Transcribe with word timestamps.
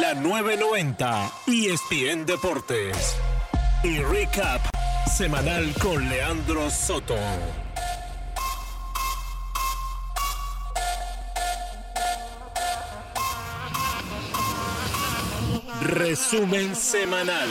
la 0.00 0.14
990 0.14 1.32
ESPN 1.46 2.24
Deportes. 2.24 3.16
Y 3.82 3.98
recap 3.98 4.60
semanal 5.16 5.72
con 5.80 6.08
Leandro 6.08 6.70
Soto. 6.70 7.16
Resumen 15.82 16.74
semanal. 16.76 17.48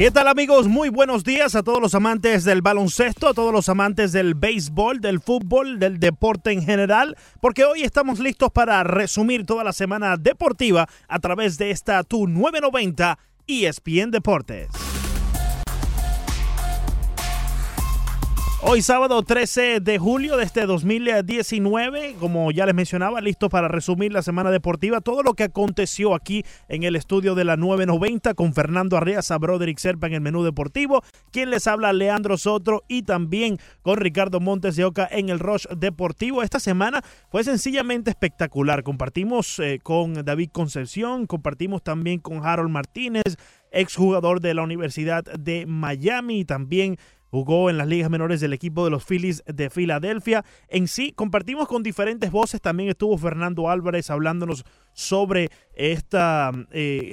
¿Qué 0.00 0.10
tal 0.10 0.28
amigos? 0.28 0.66
Muy 0.66 0.88
buenos 0.88 1.24
días 1.24 1.54
a 1.54 1.62
todos 1.62 1.78
los 1.78 1.94
amantes 1.94 2.44
del 2.44 2.62
baloncesto, 2.62 3.28
a 3.28 3.34
todos 3.34 3.52
los 3.52 3.68
amantes 3.68 4.12
del 4.12 4.34
béisbol, 4.34 5.02
del 5.02 5.20
fútbol, 5.20 5.78
del 5.78 6.00
deporte 6.00 6.52
en 6.52 6.64
general, 6.64 7.18
porque 7.38 7.66
hoy 7.66 7.82
estamos 7.82 8.18
listos 8.18 8.50
para 8.50 8.82
resumir 8.82 9.44
toda 9.44 9.62
la 9.62 9.74
semana 9.74 10.16
deportiva 10.16 10.88
a 11.06 11.18
través 11.18 11.58
de 11.58 11.70
esta 11.70 12.02
Tu 12.02 12.26
990 12.26 13.18
ESPN 13.46 14.10
Deportes. 14.10 14.89
Hoy 18.62 18.82
sábado 18.82 19.22
13 19.22 19.80
de 19.80 19.98
julio 19.98 20.36
de 20.36 20.44
este 20.44 20.66
2019, 20.66 22.16
como 22.20 22.50
ya 22.50 22.66
les 22.66 22.74
mencionaba, 22.74 23.22
listo 23.22 23.48
para 23.48 23.68
resumir 23.68 24.12
la 24.12 24.20
semana 24.20 24.50
deportiva, 24.50 25.00
todo 25.00 25.22
lo 25.22 25.32
que 25.32 25.44
aconteció 25.44 26.14
aquí 26.14 26.44
en 26.68 26.82
el 26.82 26.94
estudio 26.94 27.34
de 27.34 27.44
la 27.44 27.56
990 27.56 28.34
con 28.34 28.52
Fernando 28.52 28.98
Arriaza, 28.98 29.38
Broderick 29.38 29.78
Serpa 29.78 30.08
en 30.08 30.12
el 30.12 30.20
menú 30.20 30.44
deportivo, 30.44 31.02
quien 31.32 31.48
les 31.48 31.66
habla 31.66 31.94
Leandro 31.94 32.36
Sotro 32.36 32.84
y 32.86 33.04
también 33.04 33.56
con 33.80 33.96
Ricardo 33.96 34.40
Montes 34.40 34.76
de 34.76 34.84
Oca 34.84 35.08
en 35.10 35.30
el 35.30 35.38
Rush 35.38 35.66
Deportivo. 35.78 36.42
Esta 36.42 36.60
semana 36.60 37.02
fue 37.30 37.44
sencillamente 37.44 38.10
espectacular. 38.10 38.82
Compartimos 38.82 39.58
eh, 39.58 39.80
con 39.82 40.22
David 40.22 40.50
Concepción, 40.52 41.26
compartimos 41.26 41.82
también 41.82 42.20
con 42.20 42.44
Harold 42.44 42.70
Martínez, 42.70 43.38
exjugador 43.72 44.42
de 44.42 44.52
la 44.52 44.62
Universidad 44.62 45.24
de 45.24 45.64
Miami 45.64 46.40
y 46.40 46.44
también 46.44 46.98
Jugó 47.30 47.70
en 47.70 47.78
las 47.78 47.86
ligas 47.86 48.10
menores 48.10 48.40
del 48.40 48.52
equipo 48.52 48.84
de 48.84 48.90
los 48.90 49.04
Phillies 49.04 49.42
de 49.46 49.70
Filadelfia. 49.70 50.44
En 50.68 50.88
sí, 50.88 51.12
compartimos 51.12 51.68
con 51.68 51.82
diferentes 51.82 52.30
voces. 52.30 52.60
También 52.60 52.88
estuvo 52.88 53.16
Fernando 53.16 53.70
Álvarez 53.70 54.10
hablándonos 54.10 54.64
sobre 55.00 55.50
este 55.74 56.18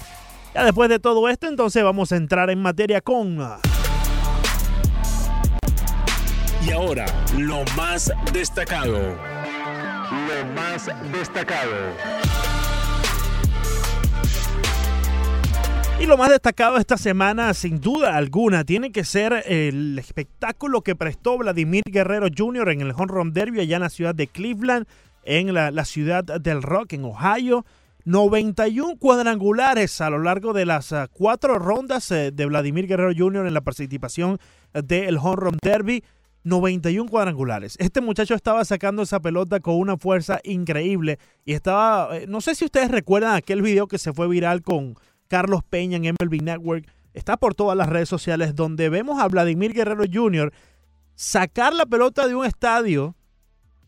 Ya 0.54 0.64
después 0.64 0.88
de 0.88 0.98
todo 0.98 1.28
esto, 1.28 1.46
entonces 1.46 1.84
vamos 1.84 2.12
a 2.12 2.16
entrar 2.16 2.50
en 2.50 2.60
materia 2.60 3.00
con... 3.00 3.38
Y 6.66 6.72
ahora, 6.72 7.06
lo 7.38 7.64
más 7.76 8.12
destacado. 8.32 8.98
Lo 9.00 10.44
más 10.54 10.90
destacado. 11.10 11.70
Y 16.00 16.06
lo 16.06 16.16
más 16.16 16.30
destacado 16.30 16.78
esta 16.78 16.96
semana, 16.96 17.52
sin 17.52 17.78
duda 17.78 18.16
alguna, 18.16 18.64
tiene 18.64 18.90
que 18.90 19.04
ser 19.04 19.44
el 19.46 19.98
espectáculo 19.98 20.80
que 20.80 20.96
prestó 20.96 21.36
Vladimir 21.36 21.82
Guerrero 21.84 22.28
Jr. 22.34 22.70
en 22.70 22.80
el 22.80 22.92
Home 22.92 23.08
Run 23.08 23.34
Derby 23.34 23.60
allá 23.60 23.76
en 23.76 23.82
la 23.82 23.90
ciudad 23.90 24.14
de 24.14 24.26
Cleveland, 24.26 24.86
en 25.24 25.52
la, 25.52 25.84
ciudad 25.84 26.24
del 26.24 26.62
rock, 26.62 26.94
en 26.94 27.04
Ohio. 27.04 27.66
91 28.06 28.96
cuadrangulares 28.96 30.00
a 30.00 30.08
lo 30.08 30.20
largo 30.20 30.54
de 30.54 30.64
las 30.64 30.90
uh, 30.90 31.06
cuatro 31.12 31.58
rondas 31.58 32.10
uh, 32.10 32.30
de 32.32 32.46
Vladimir 32.46 32.86
Guerrero 32.86 33.12
Jr. 33.14 33.46
en 33.46 33.52
la 33.52 33.60
participación 33.60 34.38
del 34.72 35.18
Home 35.18 35.36
Run 35.36 35.58
Derby. 35.62 36.02
91 36.42 37.10
cuadrangulares. 37.10 37.76
Este 37.78 38.00
muchacho 38.00 38.34
estaba 38.34 38.64
sacando 38.64 39.02
esa 39.02 39.20
pelota 39.20 39.60
con 39.60 39.74
una 39.74 39.98
fuerza 39.98 40.40
increíble 40.42 41.18
y 41.44 41.52
estaba, 41.52 42.16
eh, 42.16 42.26
no 42.26 42.40
sé 42.40 42.54
si 42.54 42.64
ustedes 42.64 42.90
recuerdan 42.90 43.34
aquel 43.34 43.60
video 43.60 43.86
que 43.88 43.98
se 43.98 44.14
fue 44.14 44.26
viral 44.26 44.62
con 44.62 44.96
Carlos 45.30 45.62
Peña 45.62 45.96
en 45.96 46.16
MLB 46.20 46.42
Network, 46.42 46.86
está 47.14 47.36
por 47.36 47.54
todas 47.54 47.78
las 47.78 47.88
redes 47.88 48.08
sociales 48.08 48.56
donde 48.56 48.88
vemos 48.88 49.22
a 49.22 49.28
Vladimir 49.28 49.72
Guerrero 49.72 50.02
Jr. 50.12 50.52
sacar 51.14 51.72
la 51.72 51.86
pelota 51.86 52.26
de 52.26 52.34
un 52.34 52.44
estadio 52.44 53.14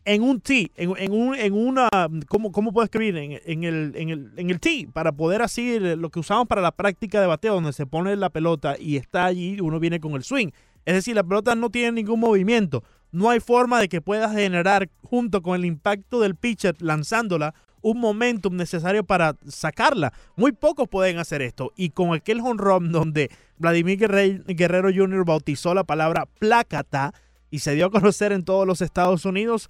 en 0.05 0.23
un 0.23 0.39
tee, 0.39 0.71
en, 0.75 1.11
un, 1.11 1.35
en 1.35 1.53
una, 1.53 1.89
¿cómo, 2.27 2.51
puedo 2.51 2.83
escribir? 2.83 3.17
En, 3.17 3.63
el, 3.63 3.93
en, 4.37 4.59
tee, 4.59 4.87
para 4.87 5.11
poder 5.11 5.41
así, 5.41 5.79
lo 5.79 6.09
que 6.09 6.19
usamos 6.19 6.47
para 6.47 6.61
la 6.61 6.71
práctica 6.71 7.19
de 7.19 7.27
bateo, 7.27 7.55
donde 7.55 7.73
se 7.73 7.85
pone 7.85 8.15
la 8.15 8.29
pelota 8.29 8.75
y 8.79 8.95
está 8.95 9.25
allí, 9.25 9.59
uno 9.59 9.79
viene 9.79 9.99
con 9.99 10.13
el 10.13 10.23
swing. 10.23 10.49
Es 10.85 10.93
decir, 10.93 11.15
la 11.15 11.23
pelota 11.23 11.55
no 11.55 11.69
tiene 11.69 11.91
ningún 11.91 12.19
movimiento. 12.21 12.83
No 13.11 13.29
hay 13.29 13.39
forma 13.39 13.79
de 13.79 13.89
que 13.89 14.01
puedas 14.01 14.33
generar, 14.33 14.89
junto 15.03 15.41
con 15.41 15.55
el 15.55 15.65
impacto 15.65 16.19
del 16.21 16.35
pitcher 16.35 16.75
lanzándola, 16.81 17.53
un 17.83 17.99
momentum 17.99 18.55
necesario 18.55 19.03
para 19.03 19.35
sacarla. 19.47 20.13
Muy 20.35 20.53
pocos 20.53 20.87
pueden 20.89 21.19
hacer 21.19 21.43
esto. 21.43 21.71
Y 21.75 21.91
con 21.91 22.15
aquel 22.15 22.39
home 22.39 22.57
run 22.57 22.91
donde 22.91 23.29
Vladimir 23.57 23.99
Guerrero 23.99 24.89
Jr. 24.91 25.23
bautizó 25.25 25.75
la 25.75 25.83
palabra 25.83 26.25
plácata 26.39 27.13
y 27.51 27.59
se 27.59 27.75
dio 27.75 27.85
a 27.85 27.91
conocer 27.91 28.31
en 28.31 28.43
todos 28.43 28.65
los 28.65 28.81
Estados 28.81 29.25
Unidos, 29.25 29.69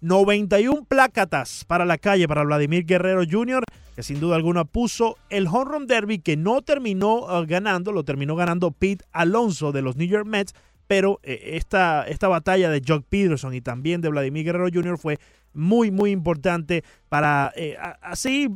91 0.00 0.84
plácatas 0.84 1.64
para 1.66 1.84
la 1.84 1.98
calle 1.98 2.26
para 2.26 2.42
Vladimir 2.42 2.84
Guerrero 2.86 3.22
Jr., 3.30 3.62
que 3.94 4.02
sin 4.02 4.18
duda 4.18 4.36
alguna 4.36 4.64
puso 4.64 5.16
el 5.28 5.46
home 5.46 5.72
run 5.72 5.86
derby 5.86 6.18
que 6.18 6.36
no 6.36 6.62
terminó 6.62 7.26
uh, 7.26 7.46
ganando, 7.46 7.92
lo 7.92 8.02
terminó 8.04 8.34
ganando 8.34 8.70
Pete 8.70 9.04
Alonso 9.12 9.72
de 9.72 9.82
los 9.82 9.96
New 9.96 10.08
York 10.08 10.26
Mets, 10.26 10.54
pero 10.90 11.20
eh, 11.22 11.52
esta, 11.52 12.02
esta 12.08 12.26
batalla 12.26 12.68
de 12.68 12.82
Jock 12.84 13.04
Peterson 13.08 13.54
y 13.54 13.60
también 13.60 14.00
de 14.00 14.08
Vladimir 14.08 14.44
Guerrero 14.44 14.68
Jr. 14.74 14.98
fue 14.98 15.20
muy, 15.54 15.92
muy 15.92 16.10
importante 16.10 16.82
para 17.08 17.52
eh, 17.54 17.76
así 18.02 18.48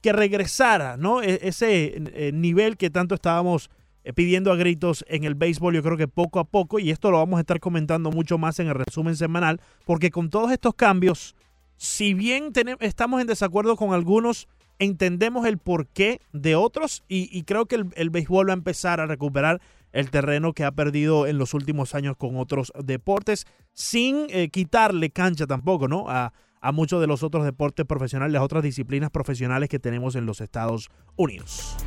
que 0.00 0.14
regresara 0.14 0.96
¿no? 0.96 1.20
E, 1.20 1.38
ese 1.42 2.02
eh, 2.14 2.30
nivel 2.32 2.78
que 2.78 2.88
tanto 2.88 3.14
estábamos 3.14 3.68
pidiendo 4.14 4.52
a 4.52 4.56
gritos 4.56 5.04
en 5.06 5.24
el 5.24 5.34
béisbol, 5.34 5.74
yo 5.74 5.82
creo 5.82 5.98
que 5.98 6.08
poco 6.08 6.38
a 6.38 6.44
poco, 6.44 6.78
y 6.78 6.90
esto 6.90 7.10
lo 7.10 7.18
vamos 7.18 7.36
a 7.36 7.40
estar 7.40 7.60
comentando 7.60 8.10
mucho 8.10 8.38
más 8.38 8.58
en 8.58 8.68
el 8.68 8.74
resumen 8.74 9.14
semanal, 9.14 9.60
porque 9.84 10.10
con 10.10 10.30
todos 10.30 10.52
estos 10.52 10.74
cambios, 10.76 11.34
si 11.76 12.14
bien 12.14 12.52
estamos 12.80 13.20
en 13.20 13.26
desacuerdo 13.26 13.76
con 13.76 13.92
algunos, 13.92 14.48
entendemos 14.78 15.46
el 15.46 15.58
porqué 15.58 16.20
de 16.32 16.54
otros 16.54 17.02
y, 17.08 17.42
creo 17.42 17.66
que 17.66 17.84
el, 17.94 18.10
béisbol 18.10 18.48
va 18.48 18.52
a 18.52 18.54
empezar 18.54 19.00
a 19.00 19.06
recuperar 19.06 19.60
el 19.96 20.10
terreno 20.10 20.52
que 20.52 20.64
ha 20.64 20.72
perdido 20.72 21.26
en 21.26 21.38
los 21.38 21.54
últimos 21.54 21.94
años 21.94 22.16
con 22.18 22.36
otros 22.36 22.70
deportes, 22.84 23.46
sin 23.72 24.26
eh, 24.28 24.50
quitarle 24.50 25.08
cancha 25.08 25.46
tampoco, 25.46 25.88
¿no? 25.88 26.10
A, 26.10 26.34
a 26.60 26.72
muchos 26.72 27.00
de 27.00 27.06
los 27.06 27.22
otros 27.22 27.46
deportes 27.46 27.86
profesionales, 27.86 28.34
las 28.34 28.42
otras 28.42 28.62
disciplinas 28.62 29.10
profesionales 29.10 29.70
que 29.70 29.78
tenemos 29.78 30.14
en 30.14 30.26
los 30.26 30.42
Estados 30.42 30.90
Unidos. 31.16 31.78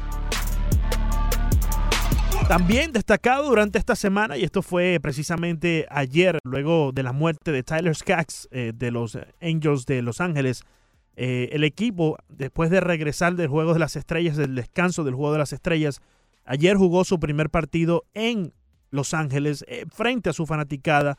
También 2.47 2.91
destacado 2.93 3.47
durante 3.47 3.77
esta 3.77 3.95
semana, 3.95 4.37
y 4.37 4.43
esto 4.43 4.63
fue 4.63 4.97
precisamente 4.99 5.85
ayer, 5.91 6.39
luego 6.43 6.91
de 6.91 7.03
la 7.03 7.13
muerte 7.13 7.51
de 7.51 7.61
Tyler 7.61 7.95
Skaggs 7.95 8.47
eh, 8.49 8.71
de 8.73 8.89
los 8.89 9.19
Angels 9.39 9.85
de 9.85 10.01
Los 10.01 10.19
Ángeles, 10.19 10.63
eh, 11.15 11.49
el 11.51 11.63
equipo, 11.63 12.17
después 12.27 12.71
de 12.71 12.79
regresar 12.79 13.35
del 13.35 13.49
Juego 13.49 13.73
de 13.73 13.79
las 13.79 13.95
Estrellas, 13.95 14.35
del 14.35 14.55
descanso 14.55 15.03
del 15.03 15.13
Juego 15.13 15.33
de 15.33 15.37
las 15.37 15.53
Estrellas, 15.53 16.01
ayer 16.49 16.75
jugó 16.75 17.05
su 17.05 17.19
primer 17.19 17.49
partido 17.49 18.05
en 18.13 18.53
Los 18.89 19.13
Ángeles, 19.13 19.63
eh, 19.67 19.85
frente 19.89 20.29
a 20.29 20.33
su 20.33 20.45
fanaticada, 20.45 21.17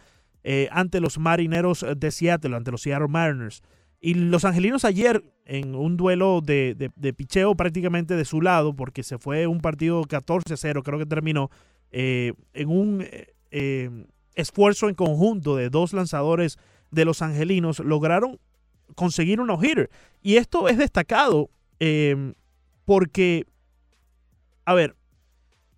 ante 0.71 1.00
los 1.00 1.19
Marineros 1.19 1.85
de 1.97 2.11
Seattle, 2.11 2.56
ante 2.56 2.71
los 2.71 2.81
Seattle 2.81 3.09
Mariners. 3.09 3.62
Y 4.00 4.15
los 4.15 4.47
angelinos 4.47 4.87
ayer, 4.87 5.23
en 5.44 5.75
un 5.75 5.99
duelo 5.99 6.41
de, 6.41 6.75
de, 6.75 7.12
picheo 7.12 7.55
prácticamente 7.55 8.17
de 8.17 8.25
su 8.25 8.41
lado, 8.41 8.75
porque 8.75 9.03
se 9.03 9.19
fue 9.19 9.47
un 9.47 9.61
partido 9.61 10.03
14-0, 10.05 10.82
creo 10.82 10.99
que 10.99 11.05
terminó, 11.05 11.50
eh, 11.91 12.33
en 12.55 12.69
un 12.71 13.03
eh, 13.03 13.35
eh, 13.50 14.06
esfuerzo 14.37 14.88
en 14.88 14.94
conjunto 14.94 15.56
de 15.56 15.69
dos 15.69 15.93
lanzadores 15.93 16.59
de 16.91 17.05
los 17.05 17.21
angelinos, 17.21 17.81
lograron 17.81 18.41
conseguir 18.94 19.38
un 19.38 19.49
no-hitter. 19.49 19.91
Y 20.23 20.37
esto 20.37 20.69
es 20.69 20.79
destacado 20.79 21.50
porque, 22.85 23.47
a 24.65 24.75
ver, 24.75 24.97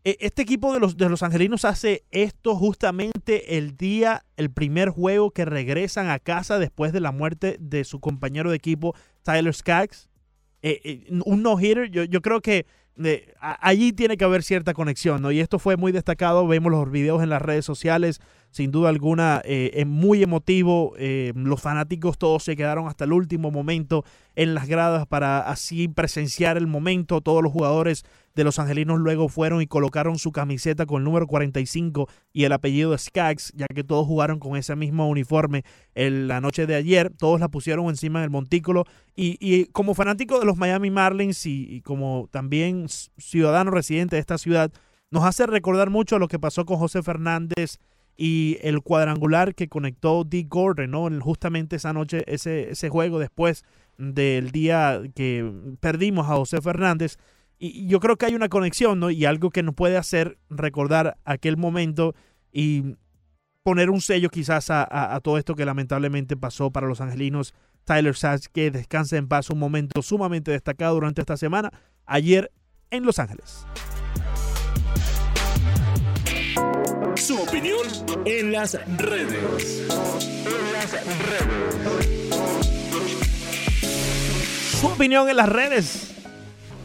este 0.05 0.43
equipo 0.43 0.73
de 0.73 0.81
los, 0.81 0.97
de 0.97 1.09
los 1.09 1.23
angelinos 1.23 1.65
hace 1.65 2.05
esto 2.11 2.57
justamente 2.57 3.57
el 3.57 3.77
día, 3.77 4.25
el 4.37 4.51
primer 4.51 4.91
juego 4.91 5.31
que 5.31 5.45
regresan 5.45 6.09
a 6.09 6.19
casa 6.19 6.59
después 6.59 6.93
de 6.93 7.01
la 7.01 7.13
muerte 7.13 7.57
de 7.61 7.85
su 7.85 8.01
compañero 8.01 8.51
de 8.51 8.57
equipo, 8.57 8.95
Tyler 9.23 9.55
Skaggs. 9.55 10.09
Eh, 10.63 10.81
eh, 10.85 11.21
un 11.25 11.43
no-hitter, 11.43 11.91
yo, 11.91 12.05
yo, 12.05 12.21
creo 12.23 12.41
que 12.41 12.67
eh, 13.03 13.35
allí 13.41 13.93
tiene 13.93 14.17
que 14.17 14.25
haber 14.25 14.45
cierta 14.45 14.75
conexión, 14.75 15.21
¿no? 15.21 15.33
Y 15.33 15.41
esto 15.41 15.59
fue 15.59 15.77
muy 15.77 15.91
destacado, 15.91 16.47
vemos 16.47 16.71
los 16.71 16.89
videos 16.89 17.21
en 17.21 17.31
las 17.31 17.43
redes 17.43 17.65
sociales, 17.65 18.21
sin 18.51 18.71
duda 18.71 18.89
alguna, 18.89 19.41
es 19.45 19.87
muy 19.87 20.23
emotivo, 20.23 20.95
los 21.35 21.61
fanáticos 21.61 22.19
todos 22.19 22.45
se 22.45 22.55
quedaron 22.55 22.87
hasta 22.87 23.05
el 23.05 23.15
último 23.15 23.51
momento 23.51 24.05
en 24.37 24.55
las 24.55 24.69
gradas 24.69 25.07
para 25.07 25.41
así 25.41 25.89
presenciar 25.89 26.59
el 26.59 26.67
momento, 26.67 27.23
todos 27.23 27.43
los 27.43 27.51
jugadores 27.51 28.05
de 28.35 28.45
los 28.45 28.59
angelinos 28.59 28.99
luego 28.99 29.29
fueron 29.29 29.63
y 29.63 29.67
colocaron 29.67 30.19
su 30.19 30.33
camiseta 30.33 30.87
con 30.87 30.99
el 30.99 31.05
número 31.05 31.27
45 31.27 32.09
y 32.33 32.45
el 32.45 32.53
apellido 32.53 32.93
de 32.93 32.99
Skaggs, 32.99 33.53
ya 33.55 33.67
que 33.67 33.85
todos 33.85 34.07
jugaron 34.07 34.39
con 34.39 34.57
ese 34.57 34.75
mismo 34.77 35.09
uniforme 35.09 35.65
en 35.95 36.29
la 36.29 36.41
noche 36.41 36.67
de 36.67 36.75
ayer. 36.75 37.11
Todos 37.11 37.41
la 37.41 37.49
pusieron 37.49 37.89
encima 37.89 38.21
del 38.21 38.31
montículo. 38.31 38.85
Y, 39.15 39.67
como 39.67 39.95
fanático 39.95 40.39
de 40.39 40.47
los 40.47 40.57
Miami 40.57 40.91
Marlins 40.91 41.45
y, 41.47 41.83
como 41.83 42.29
también 42.31 42.87
ciudadano 43.19 43.71
residente 43.71 44.17
de 44.17 44.21
esta 44.21 44.39
ciudad, 44.39 44.73
nos 45.11 45.25
hace 45.25 45.47
recordar 45.47 45.91
mucho 45.91 46.19
lo 46.19 46.29
que 46.29 46.39
pasó 46.39 46.65
con 46.65 46.79
José 46.79 47.03
Fernández 47.03 47.79
y 48.17 48.59
el 48.63 48.83
cuadrangular 48.83 49.55
que 49.55 49.69
conectó 49.69 50.25
Dick 50.25 50.49
Gordon, 50.49 50.91
¿no? 50.91 51.09
Justamente 51.21 51.77
esa 51.77 51.93
noche, 51.93 52.25
ese, 52.27 52.71
ese 52.71 52.89
juego 52.89 53.19
después 53.19 53.65
del 53.99 54.51
día 54.51 55.03
que 55.15 55.51
perdimos 55.81 56.27
a 56.27 56.37
José 56.37 56.61
Fernández. 56.61 57.19
Y 57.65 57.87
yo 57.87 58.01
creo 58.01 58.17
que 58.17 58.27
hay 58.27 58.35
una 58.35 58.49
conexión, 58.49 58.99
¿no? 58.99 59.09
Y 59.09 59.25
algo 59.25 59.51
que 59.51 59.63
nos 59.63 59.77
puede 59.77 59.97
hacer 59.97 60.37
recordar 60.51 61.17
aquel 61.25 61.57
momento 61.57 62.13
y 62.51 62.97
poner 63.63 63.89
un 63.89 64.01
sello 64.01 64.31
quizás 64.31 64.67
a, 64.69 65.21
todo 65.23 65.39
esto 65.39 65.55
que 65.55 65.65
lamentablemente 65.65 66.37
pasó 66.37 66.73
para 66.73 66.89
los 66.89 67.01
angelinos. 67.01 67.55
Tyler 67.85 68.17
Sachs, 68.17 68.49
que 68.49 68.73
descanse 68.73 69.17
en 69.17 69.29
paz, 69.29 69.49
un 69.49 69.61
momento 69.61 70.03
sumamente 70.03 70.51
destacado 70.51 70.95
durante 70.95 71.21
esta 71.21 71.37
semana, 71.37 71.71
ayer 72.05 72.51
en 72.91 73.05
Los 73.05 73.21
Ángeles. 73.21 73.65
Su 77.15 77.41
opinión 77.41 77.87
en 78.25 78.51
las 78.51 78.75
redes. 78.99 79.87
En 80.47 80.73
las 80.73 80.93
redes. 81.29 82.29
Su 84.81 84.89
opinión 84.89 85.29
en 85.29 85.37
las 85.37 85.49
redes. 85.49 86.12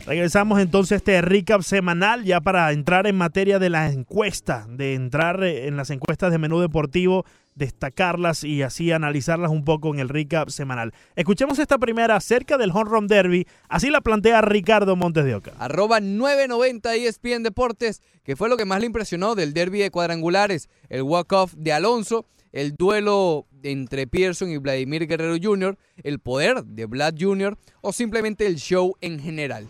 Regresamos 0.07 0.62
entonces 0.62 0.94
a 0.94 0.95
este 0.95 1.21
recap 1.21 1.63
semanal 1.63 2.24
ya 2.24 2.39
para 2.39 2.71
entrar 2.71 3.07
en 3.07 3.18
materia 3.18 3.59
de 3.59 3.69
la 3.69 3.92
encuesta, 3.92 4.65
de 4.69 4.94
entrar 4.94 5.44
en 5.44 5.75
las 5.75 5.89
encuestas 5.89 6.31
de 6.31 6.38
menú 6.38 6.62
deportivo, 6.62 7.25
destacarlas 7.56 8.45
y 8.45 8.62
así 8.62 8.94
analizarlas 8.94 9.51
un 9.51 9.65
poco 9.65 9.94
en 9.94 10.00
el 10.00 10.07
recap 10.07 10.48
semanal. 10.48 10.94
Escuchemos 11.18 11.59
esta 11.59 11.77
primera 11.77 12.15
acerca 12.15 12.57
del 12.57 12.71
Home 12.71 12.89
Run 12.89 13.07
Derby, 13.07 13.48
así 13.68 13.89
la 13.89 14.00
plantea 14.00 14.39
Ricardo 14.39 14.95
Montes 14.95 15.25
de 15.25 15.36
Oca. 15.36 15.51
Arroba 15.59 16.00
990 16.00 16.95
ESPN 16.95 17.44
Deportes, 17.44 18.01
que 18.24 18.38
fue 18.38 18.48
lo 18.48 18.56
que 18.56 18.63
más 18.63 18.80
le 18.80 18.86
impresionó 18.86 19.36
del 19.36 19.53
derby 19.53 19.80
de 19.80 19.92
cuadrangulares, 19.92 20.69
el 20.88 21.01
walk-off 21.01 21.53
de 21.56 21.74
Alonso 21.74 22.25
el 22.52 22.76
duelo 22.76 23.46
entre 23.64 24.08
Pearson 24.08 24.50
y 24.50 24.58
Vladimir 24.58 25.08
Guerrero 25.08 25.36
Jr., 25.42 25.78
el 26.04 26.20
poder 26.20 26.64
de 26.64 26.86
Vlad 26.86 27.16
Jr. 27.20 27.58
o 27.82 27.92
simplemente 27.92 28.46
el 28.46 28.58
show 28.58 28.96
en 29.02 29.20
general. 29.20 29.68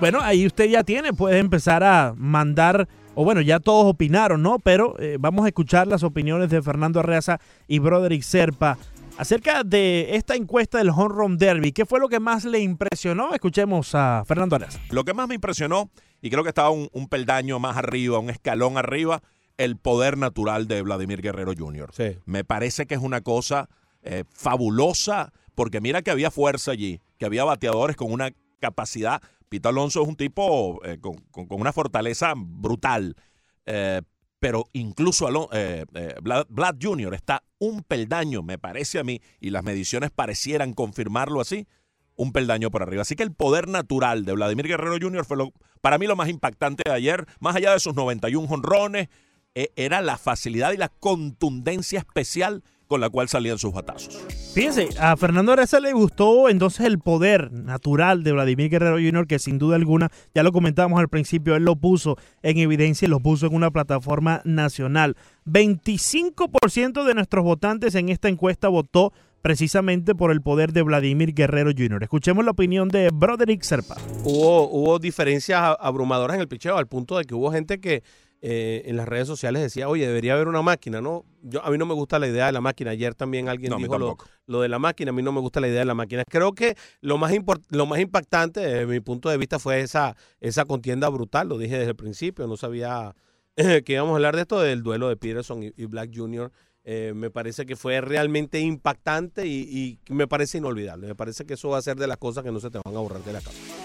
Bueno, 0.00 0.20
ahí 0.22 0.46
usted 0.46 0.66
ya 0.66 0.82
tiene, 0.82 1.12
puede 1.12 1.38
empezar 1.38 1.84
a 1.84 2.14
mandar, 2.16 2.88
o 3.14 3.22
bueno, 3.24 3.42
ya 3.42 3.60
todos 3.60 3.84
opinaron, 3.86 4.42
¿no? 4.42 4.58
Pero 4.58 4.98
eh, 4.98 5.18
vamos 5.20 5.44
a 5.44 5.48
escuchar 5.48 5.86
las 5.86 6.02
opiniones 6.02 6.48
de 6.48 6.62
Fernando 6.62 7.00
Arreaza 7.00 7.38
y 7.68 7.80
Broderick 7.80 8.22
Serpa 8.22 8.78
acerca 9.18 9.62
de 9.62 10.16
esta 10.16 10.36
encuesta 10.36 10.78
del 10.78 10.88
Home 10.88 11.14
Run 11.14 11.36
Derby. 11.36 11.72
¿Qué 11.72 11.84
fue 11.84 12.00
lo 12.00 12.08
que 12.08 12.18
más 12.18 12.46
le 12.46 12.60
impresionó? 12.60 13.34
Escuchemos 13.34 13.94
a 13.94 14.24
Fernando 14.26 14.56
Arreaza. 14.56 14.80
Lo 14.88 15.04
que 15.04 15.12
más 15.12 15.28
me 15.28 15.34
impresionó, 15.34 15.90
y 16.22 16.30
creo 16.30 16.44
que 16.44 16.48
estaba 16.48 16.70
un, 16.70 16.88
un 16.92 17.06
peldaño 17.06 17.58
más 17.58 17.76
arriba, 17.76 18.18
un 18.18 18.30
escalón 18.30 18.78
arriba, 18.78 19.22
el 19.60 19.76
poder 19.76 20.16
natural 20.16 20.66
de 20.68 20.80
Vladimir 20.80 21.20
Guerrero 21.20 21.52
Jr. 21.56 21.92
Me 22.24 22.44
parece 22.44 22.86
que 22.86 22.94
es 22.94 23.02
una 23.02 23.20
cosa 23.20 23.68
eh, 24.02 24.24
fabulosa, 24.30 25.34
porque 25.54 25.82
mira 25.82 26.00
que 26.00 26.10
había 26.10 26.30
fuerza 26.30 26.70
allí, 26.70 27.02
que 27.18 27.26
había 27.26 27.44
bateadores 27.44 27.94
con 27.94 28.10
una 28.10 28.30
capacidad. 28.58 29.20
Pito 29.50 29.68
Alonso 29.68 30.00
es 30.00 30.08
un 30.08 30.16
tipo 30.16 30.80
eh, 30.82 30.98
con, 30.98 31.20
una 31.50 31.74
fortaleza 31.74 32.32
brutal. 32.34 33.16
Eh, 33.66 34.00
pero 34.38 34.64
incluso 34.72 35.28
Vlad, 36.22 36.46
Vlad, 36.48 36.76
Jr. 36.80 37.12
está 37.12 37.42
un 37.58 37.82
peldaño, 37.82 38.42
me 38.42 38.56
parece 38.56 38.98
a 38.98 39.04
mí, 39.04 39.20
y 39.40 39.50
las 39.50 39.62
mediciones 39.62 40.10
parecieran 40.10 40.72
confirmarlo 40.72 41.42
así, 41.42 41.68
un 42.16 42.32
peldaño 42.32 42.70
por 42.70 42.82
arriba. 42.82 43.02
Así 43.02 43.14
que 43.14 43.24
el 43.24 43.34
poder 43.34 43.68
natural 43.68 44.24
de 44.24 44.32
Vladimir 44.32 44.68
Guerrero 44.68 44.96
Jr. 44.98 45.26
fue 45.26 45.36
lo, 45.36 45.52
para 45.82 45.98
mí 45.98 46.06
lo 46.06 46.16
más 46.16 46.30
impactante 46.30 46.82
de 46.86 46.94
ayer, 46.94 47.26
más 47.40 47.56
allá 47.56 47.74
de 47.74 47.80
sus 47.80 47.94
91 47.94 48.48
jonrones, 48.48 49.08
era 49.54 50.00
la 50.00 50.16
facilidad 50.16 50.72
y 50.72 50.76
la 50.76 50.88
contundencia 50.88 51.98
especial 51.98 52.62
con 52.90 53.00
la 53.00 53.08
cual 53.08 53.28
salían 53.28 53.56
sus 53.56 53.72
batazos. 53.72 54.20
Fíjense, 54.52 54.88
a 54.98 55.16
Fernando 55.16 55.52
Areza 55.52 55.78
le 55.78 55.92
gustó 55.92 56.48
entonces 56.48 56.84
el 56.86 56.98
poder 56.98 57.52
natural 57.52 58.24
de 58.24 58.32
Vladimir 58.32 58.68
Guerrero 58.68 58.96
Jr., 58.96 59.28
que 59.28 59.38
sin 59.38 59.58
duda 59.58 59.76
alguna, 59.76 60.10
ya 60.34 60.42
lo 60.42 60.50
comentábamos 60.50 60.98
al 60.98 61.08
principio, 61.08 61.54
él 61.54 61.64
lo 61.64 61.76
puso 61.76 62.16
en 62.42 62.58
evidencia 62.58 63.06
y 63.06 63.08
lo 63.08 63.20
puso 63.20 63.46
en 63.46 63.54
una 63.54 63.70
plataforma 63.70 64.42
nacional. 64.44 65.16
25% 65.46 67.04
de 67.04 67.14
nuestros 67.14 67.44
votantes 67.44 67.94
en 67.94 68.08
esta 68.08 68.28
encuesta 68.28 68.66
votó 68.66 69.12
precisamente 69.40 70.16
por 70.16 70.32
el 70.32 70.42
poder 70.42 70.72
de 70.72 70.82
Vladimir 70.82 71.32
Guerrero 71.32 71.70
Jr. 71.70 72.02
Escuchemos 72.02 72.44
la 72.44 72.50
opinión 72.50 72.88
de 72.88 73.10
Broderick 73.12 73.62
Serpa. 73.62 73.98
Hubo, 74.24 74.68
hubo 74.68 74.98
diferencias 74.98 75.76
abrumadoras 75.78 76.34
en 76.34 76.40
el 76.40 76.48
picheo 76.48 76.76
al 76.76 76.88
punto 76.88 77.16
de 77.18 77.24
que 77.24 77.36
hubo 77.36 77.52
gente 77.52 77.78
que 77.78 78.02
eh, 78.42 78.82
en 78.86 78.96
las 78.96 79.06
redes 79.06 79.26
sociales 79.26 79.60
decía, 79.60 79.88
oye, 79.88 80.06
debería 80.06 80.32
haber 80.32 80.48
una 80.48 80.62
máquina, 80.62 81.02
¿no? 81.02 81.26
Yo, 81.42 81.62
a 81.62 81.70
mí 81.70 81.76
no 81.76 81.84
me 81.84 81.92
gusta 81.92 82.18
la 82.18 82.26
idea 82.26 82.46
de 82.46 82.52
la 82.52 82.62
máquina. 82.62 82.92
Ayer 82.92 83.14
también 83.14 83.48
alguien 83.48 83.76
dijo 83.76 83.98
lo, 84.46 84.60
de 84.62 84.68
la 84.68 84.78
máquina, 84.78 85.10
a 85.10 85.12
mí 85.12 85.22
no 85.22 85.32
me 85.32 85.40
gusta 85.40 85.60
la 85.60 85.68
idea 85.68 85.80
de 85.80 85.84
la 85.84 85.94
máquina. 85.94 86.24
Creo 86.24 86.52
que 86.54 86.74
lo 87.02 87.18
más, 87.18 87.32
lo 87.68 87.86
más 87.86 88.00
impactante 88.00 88.60
desde 88.60 88.86
mi 88.86 89.00
punto 89.00 89.28
de 89.28 89.36
vista 89.36 89.58
fue 89.58 89.80
esa, 89.80 90.16
esa 90.40 90.64
contienda 90.64 91.08
brutal, 91.10 91.48
lo 91.48 91.58
dije 91.58 91.76
desde 91.76 91.90
el 91.90 91.96
principio, 91.96 92.46
no 92.46 92.56
sabía 92.56 93.14
que 93.56 93.92
íbamos 93.92 94.12
a 94.12 94.16
hablar 94.16 94.36
de 94.36 94.42
esto, 94.42 94.60
del 94.60 94.82
duelo 94.82 95.08
de 95.08 95.16
Peterson 95.16 95.62
y, 95.62 95.84
Black 95.84 96.10
Jr. 96.14 96.50
Eh, 96.82 97.12
me 97.14 97.30
parece 97.30 97.66
que 97.66 97.76
fue 97.76 98.00
realmente 98.00 98.58
impactante 98.58 99.46
y, 99.46 99.98
y 100.08 100.12
me 100.14 100.26
parece 100.26 100.58
inolvidable. 100.58 101.08
Me 101.08 101.14
parece 101.14 101.44
que 101.44 101.54
eso 101.54 101.68
va 101.68 101.76
a 101.76 101.82
ser 101.82 101.98
de 101.98 102.06
las 102.06 102.16
cosas 102.16 102.42
que 102.42 102.50
no 102.50 102.58
se 102.58 102.70
te 102.70 102.80
van 102.82 102.96
a 102.96 103.00
borrar 103.00 103.22
de 103.22 103.34
la 103.34 103.40
cabeza. 103.42 103.79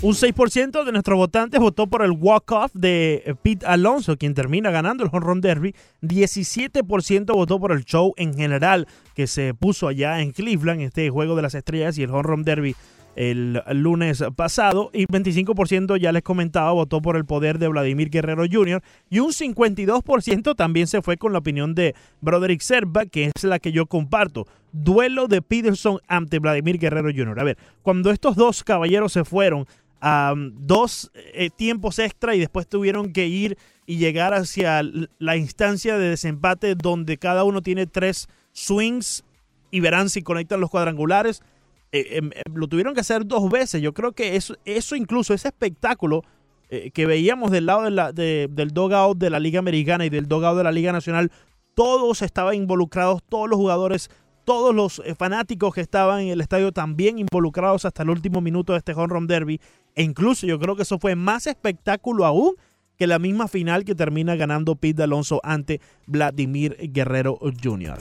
Un 0.00 0.14
6% 0.14 0.84
de 0.84 0.92
nuestros 0.92 1.16
votantes 1.16 1.58
votó 1.58 1.88
por 1.88 2.02
el 2.02 2.12
walk-off 2.12 2.70
de 2.72 3.36
Pete 3.42 3.66
Alonso, 3.66 4.16
quien 4.16 4.32
termina 4.32 4.70
ganando 4.70 5.02
el 5.02 5.10
Home 5.12 5.26
Run 5.26 5.40
Derby. 5.40 5.74
17% 6.02 7.34
votó 7.34 7.58
por 7.58 7.72
el 7.72 7.84
show 7.84 8.14
en 8.16 8.32
general 8.32 8.86
que 9.16 9.26
se 9.26 9.54
puso 9.54 9.88
allá 9.88 10.20
en 10.20 10.30
Cleveland, 10.30 10.82
este 10.82 11.10
juego 11.10 11.34
de 11.34 11.42
las 11.42 11.56
estrellas 11.56 11.98
y 11.98 12.04
el 12.04 12.10
Home 12.10 12.22
Run 12.22 12.44
Derby 12.44 12.76
el 13.18 13.60
lunes 13.72 14.22
pasado 14.36 14.90
y 14.92 15.06
25% 15.06 15.96
ya 15.98 16.12
les 16.12 16.22
comentaba 16.22 16.70
votó 16.70 17.02
por 17.02 17.16
el 17.16 17.24
poder 17.24 17.58
de 17.58 17.66
Vladimir 17.66 18.10
Guerrero 18.10 18.44
Jr. 18.48 18.80
y 19.10 19.18
un 19.18 19.32
52% 19.32 20.54
también 20.54 20.86
se 20.86 21.02
fue 21.02 21.16
con 21.16 21.32
la 21.32 21.40
opinión 21.40 21.74
de 21.74 21.96
Broderick 22.20 22.60
Serba, 22.60 23.06
que 23.06 23.32
es 23.34 23.42
la 23.42 23.58
que 23.58 23.72
yo 23.72 23.86
comparto. 23.86 24.46
Duelo 24.70 25.26
de 25.26 25.42
Peterson 25.42 25.98
ante 26.06 26.38
Vladimir 26.38 26.78
Guerrero 26.78 27.10
Jr. 27.12 27.40
A 27.40 27.44
ver, 27.44 27.58
cuando 27.82 28.12
estos 28.12 28.36
dos 28.36 28.62
caballeros 28.62 29.12
se 29.12 29.24
fueron 29.24 29.66
dos 30.00 31.10
eh, 31.14 31.50
tiempos 31.50 31.98
extra 31.98 32.34
y 32.34 32.38
después 32.40 32.68
tuvieron 32.68 33.12
que 33.12 33.26
ir 33.26 33.58
y 33.86 33.96
llegar 33.96 34.34
hacia 34.34 34.82
la 35.18 35.36
instancia 35.36 35.98
de 35.98 36.10
desempate 36.10 36.74
donde 36.74 37.16
cada 37.16 37.44
uno 37.44 37.62
tiene 37.62 37.86
tres 37.86 38.28
swings 38.52 39.24
y 39.70 39.80
verán 39.80 40.08
si 40.08 40.22
conectan 40.22 40.60
los 40.60 40.70
cuadrangulares 40.70 41.42
eh, 41.90 42.18
em, 42.18 42.30
em, 42.34 42.54
lo 42.54 42.68
tuvieron 42.68 42.94
que 42.94 43.00
hacer 43.00 43.26
dos 43.26 43.50
veces. 43.50 43.80
Yo 43.80 43.94
creo 43.94 44.12
que 44.12 44.36
eso, 44.36 44.56
eso 44.64 44.94
incluso, 44.94 45.32
ese 45.32 45.48
espectáculo 45.48 46.22
eh, 46.68 46.90
que 46.90 47.06
veíamos 47.06 47.50
del 47.50 47.66
lado 47.66 47.82
de 47.84 47.90
la, 47.90 48.12
del 48.12 48.70
dogout 48.72 49.16
de 49.16 49.30
la 49.30 49.40
Liga 49.40 49.58
Americana 49.58 50.04
y 50.04 50.10
del 50.10 50.28
dogout 50.28 50.58
de 50.58 50.64
la 50.64 50.72
Liga 50.72 50.92
Nacional, 50.92 51.32
todos 51.74 52.22
estaban 52.22 52.54
involucrados, 52.54 53.22
todos 53.28 53.48
los 53.48 53.56
jugadores, 53.56 54.10
todos 54.48 54.74
los 54.74 55.02
eh, 55.04 55.14
fanáticos 55.14 55.74
que 55.74 55.82
estaban 55.82 56.20
en 56.20 56.28
el 56.28 56.40
estadio 56.40 56.72
también 56.72 57.18
involucrados 57.18 57.84
hasta 57.84 58.02
el 58.02 58.08
último 58.08 58.40
minuto 58.40 58.72
de 58.72 58.78
este 58.78 58.94
Home 58.94 59.08
Run 59.08 59.26
Derby. 59.26 59.60
E 59.94 60.02
incluso 60.02 60.46
yo 60.46 60.58
creo 60.58 60.74
que 60.74 60.84
eso 60.84 60.98
fue 60.98 61.14
más 61.14 61.46
espectáculo 61.46 62.24
aún 62.24 62.54
que 62.96 63.06
la 63.06 63.18
misma 63.18 63.46
final 63.46 63.84
que 63.84 63.94
termina 63.94 64.36
ganando 64.36 64.74
Pete 64.74 65.02
Alonso 65.02 65.38
ante 65.44 65.82
Vladimir 66.06 66.78
Guerrero 66.80 67.38
Jr. 67.62 67.98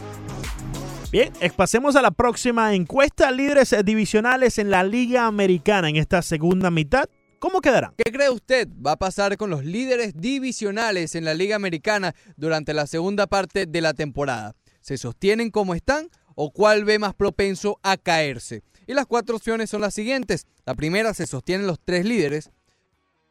Bien, 1.12 1.34
pasemos 1.58 1.98
a 1.98 2.02
la 2.02 2.12
próxima 2.12 2.74
encuesta. 2.74 3.30
Líderes 3.30 3.76
divisionales 3.84 4.58
en 4.58 4.70
la 4.70 4.86
Liga 4.86 5.26
Americana 5.26 5.90
en 5.90 5.98
esta 5.98 6.22
segunda 6.22 6.72
mitad. 6.72 7.10
¿Cómo 7.40 7.60
quedarán? 7.60 7.92
¿Qué 7.98 8.10
cree 8.10 8.30
usted 8.30 8.70
va 8.70 8.94
a 8.94 8.98
pasar 8.98 9.36
con 9.36 9.50
los 9.50 9.66
líderes 9.66 10.14
divisionales 10.16 11.14
en 11.16 11.26
la 11.26 11.34
Liga 11.34 11.58
Americana 11.58 12.16
durante 12.38 12.74
la 12.74 12.88
segunda 12.88 13.28
parte 13.28 13.66
de 13.66 13.82
la 13.82 13.94
temporada? 13.94 14.56
¿Se 14.80 14.98
sostienen 14.98 15.52
como 15.52 15.76
están 15.76 16.08
o 16.40 16.52
cuál 16.52 16.86
ve 16.86 17.00
más 17.00 17.16
propenso 17.16 17.80
a 17.82 17.98
caerse? 17.98 18.62
Y 18.86 18.94
las 18.94 19.08
cuatro 19.08 19.36
opciones 19.36 19.72
son 19.72 19.82
las 19.82 19.96
siguientes. 19.96 20.46
La 20.66 20.76
primera, 20.76 21.14
se 21.14 21.26
sostienen 21.26 21.68
los 21.68 21.80
tres 21.84 22.06
líderes, 22.06 22.52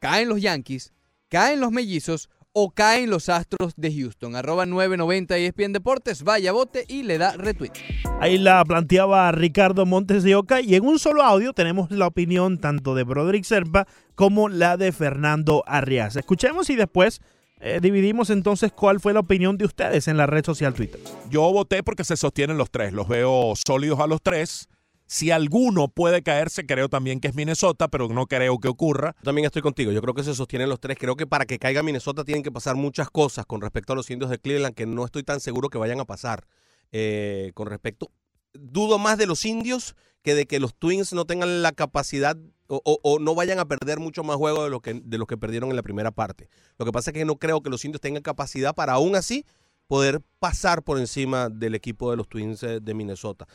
caen 0.00 0.28
los 0.28 0.42
Yankees, 0.42 0.92
caen 1.28 1.60
los 1.60 1.70
Mellizos 1.70 2.28
o 2.52 2.70
caen 2.70 3.10
los 3.10 3.28
Astros 3.28 3.74
de 3.76 3.94
Houston. 3.94 4.34
Arroba 4.34 4.66
990 4.66 5.36
ESPN 5.36 5.72
Deportes, 5.72 6.22
vaya 6.24 6.52
bote 6.52 6.84
y 6.88 7.04
le 7.04 7.18
da 7.18 7.36
retweet. 7.36 7.72
Ahí 8.18 8.38
la 8.38 8.64
planteaba 8.64 9.30
Ricardo 9.30 9.86
Montes 9.86 10.22
de 10.22 10.34
Oca 10.34 10.60
y 10.62 10.74
en 10.74 10.84
un 10.84 10.98
solo 10.98 11.22
audio 11.22 11.52
tenemos 11.52 11.90
la 11.90 12.06
opinión 12.06 12.58
tanto 12.58 12.94
de 12.94 13.04
Broderick 13.04 13.44
Serpa 13.44 13.86
como 14.14 14.48
la 14.48 14.78
de 14.78 14.90
Fernando 14.92 15.64
Arrias. 15.66 16.16
Escuchemos 16.16 16.70
y 16.70 16.76
después 16.76 17.20
eh, 17.60 17.80
dividimos 17.80 18.30
entonces 18.30 18.72
cuál 18.72 19.00
fue 19.00 19.14
la 19.14 19.20
opinión 19.20 19.56
de 19.56 19.64
ustedes 19.64 20.08
en 20.08 20.16
la 20.16 20.26
red 20.26 20.44
social 20.44 20.74
Twitter. 20.74 21.00
Yo 21.30 21.50
voté 21.52 21.82
porque 21.82 22.04
se 22.04 22.16
sostienen 22.16 22.58
los 22.58 22.70
tres, 22.70 22.92
los 22.92 23.08
veo 23.08 23.54
sólidos 23.56 24.00
a 24.00 24.06
los 24.06 24.20
tres. 24.22 24.68
Si 25.08 25.30
alguno 25.30 25.88
puede 25.88 26.22
caerse, 26.22 26.66
creo 26.66 26.88
también 26.88 27.20
que 27.20 27.28
es 27.28 27.34
Minnesota, 27.34 27.86
pero 27.88 28.08
no 28.08 28.26
creo 28.26 28.58
que 28.58 28.66
ocurra. 28.66 29.14
También 29.22 29.46
estoy 29.46 29.62
contigo. 29.62 29.92
Yo 29.92 30.02
creo 30.02 30.14
que 30.14 30.24
se 30.24 30.34
sostienen 30.34 30.68
los 30.68 30.80
tres. 30.80 30.98
Creo 30.98 31.14
que 31.16 31.28
para 31.28 31.46
que 31.46 31.60
caiga 31.60 31.84
Minnesota 31.84 32.24
tienen 32.24 32.42
que 32.42 32.50
pasar 32.50 32.74
muchas 32.74 33.08
cosas 33.08 33.46
con 33.46 33.60
respecto 33.60 33.92
a 33.92 33.96
los 33.96 34.10
indios 34.10 34.30
de 34.30 34.38
Cleveland 34.38 34.74
que 34.74 34.84
no 34.84 35.04
estoy 35.04 35.22
tan 35.22 35.38
seguro 35.38 35.68
que 35.68 35.78
vayan 35.78 36.00
a 36.00 36.04
pasar. 36.04 36.46
Eh, 36.90 37.52
con 37.54 37.68
respecto, 37.68 38.10
dudo 38.52 38.98
más 38.98 39.16
de 39.16 39.26
los 39.26 39.44
indios 39.44 39.94
que 40.22 40.34
de 40.34 40.46
que 40.46 40.58
los 40.58 40.74
Twins 40.74 41.12
no 41.12 41.24
tengan 41.24 41.62
la 41.62 41.70
capacidad 41.70 42.36
o, 42.68 43.18
no 43.20 43.34
vayan 43.34 43.58
a 43.58 43.66
perder 43.66 43.98
mucho 43.98 44.24
más 44.24 44.36
juego 44.36 44.64
de 44.64 44.70
lo, 44.70 44.80
que, 44.80 44.94
de 44.94 45.18
los 45.18 45.26
que 45.26 45.36
perdieron 45.36 45.70
en 45.70 45.76
la 45.76 45.82
primera 45.82 46.10
parte. 46.10 46.48
Lo 46.78 46.84
que 46.84 46.92
pasa 46.92 47.10
es 47.10 47.14
que 47.14 47.24
no 47.24 47.36
creo 47.36 47.62
que 47.62 47.70
los 47.70 47.84
indios 47.84 48.00
tengan 48.00 48.22
capacidad 48.22 48.74
para 48.74 48.94
aún 48.94 49.16
así 49.16 49.44
poder 49.86 50.20
pasar 50.40 50.82
por 50.82 50.98
encima 50.98 51.48
del 51.48 51.74
equipo 51.74 52.10
de 52.10 52.16
los 52.16 52.28
Twins 52.28 52.62
eh, 52.62 52.80
de 52.80 52.94
Minnesota 52.94 53.46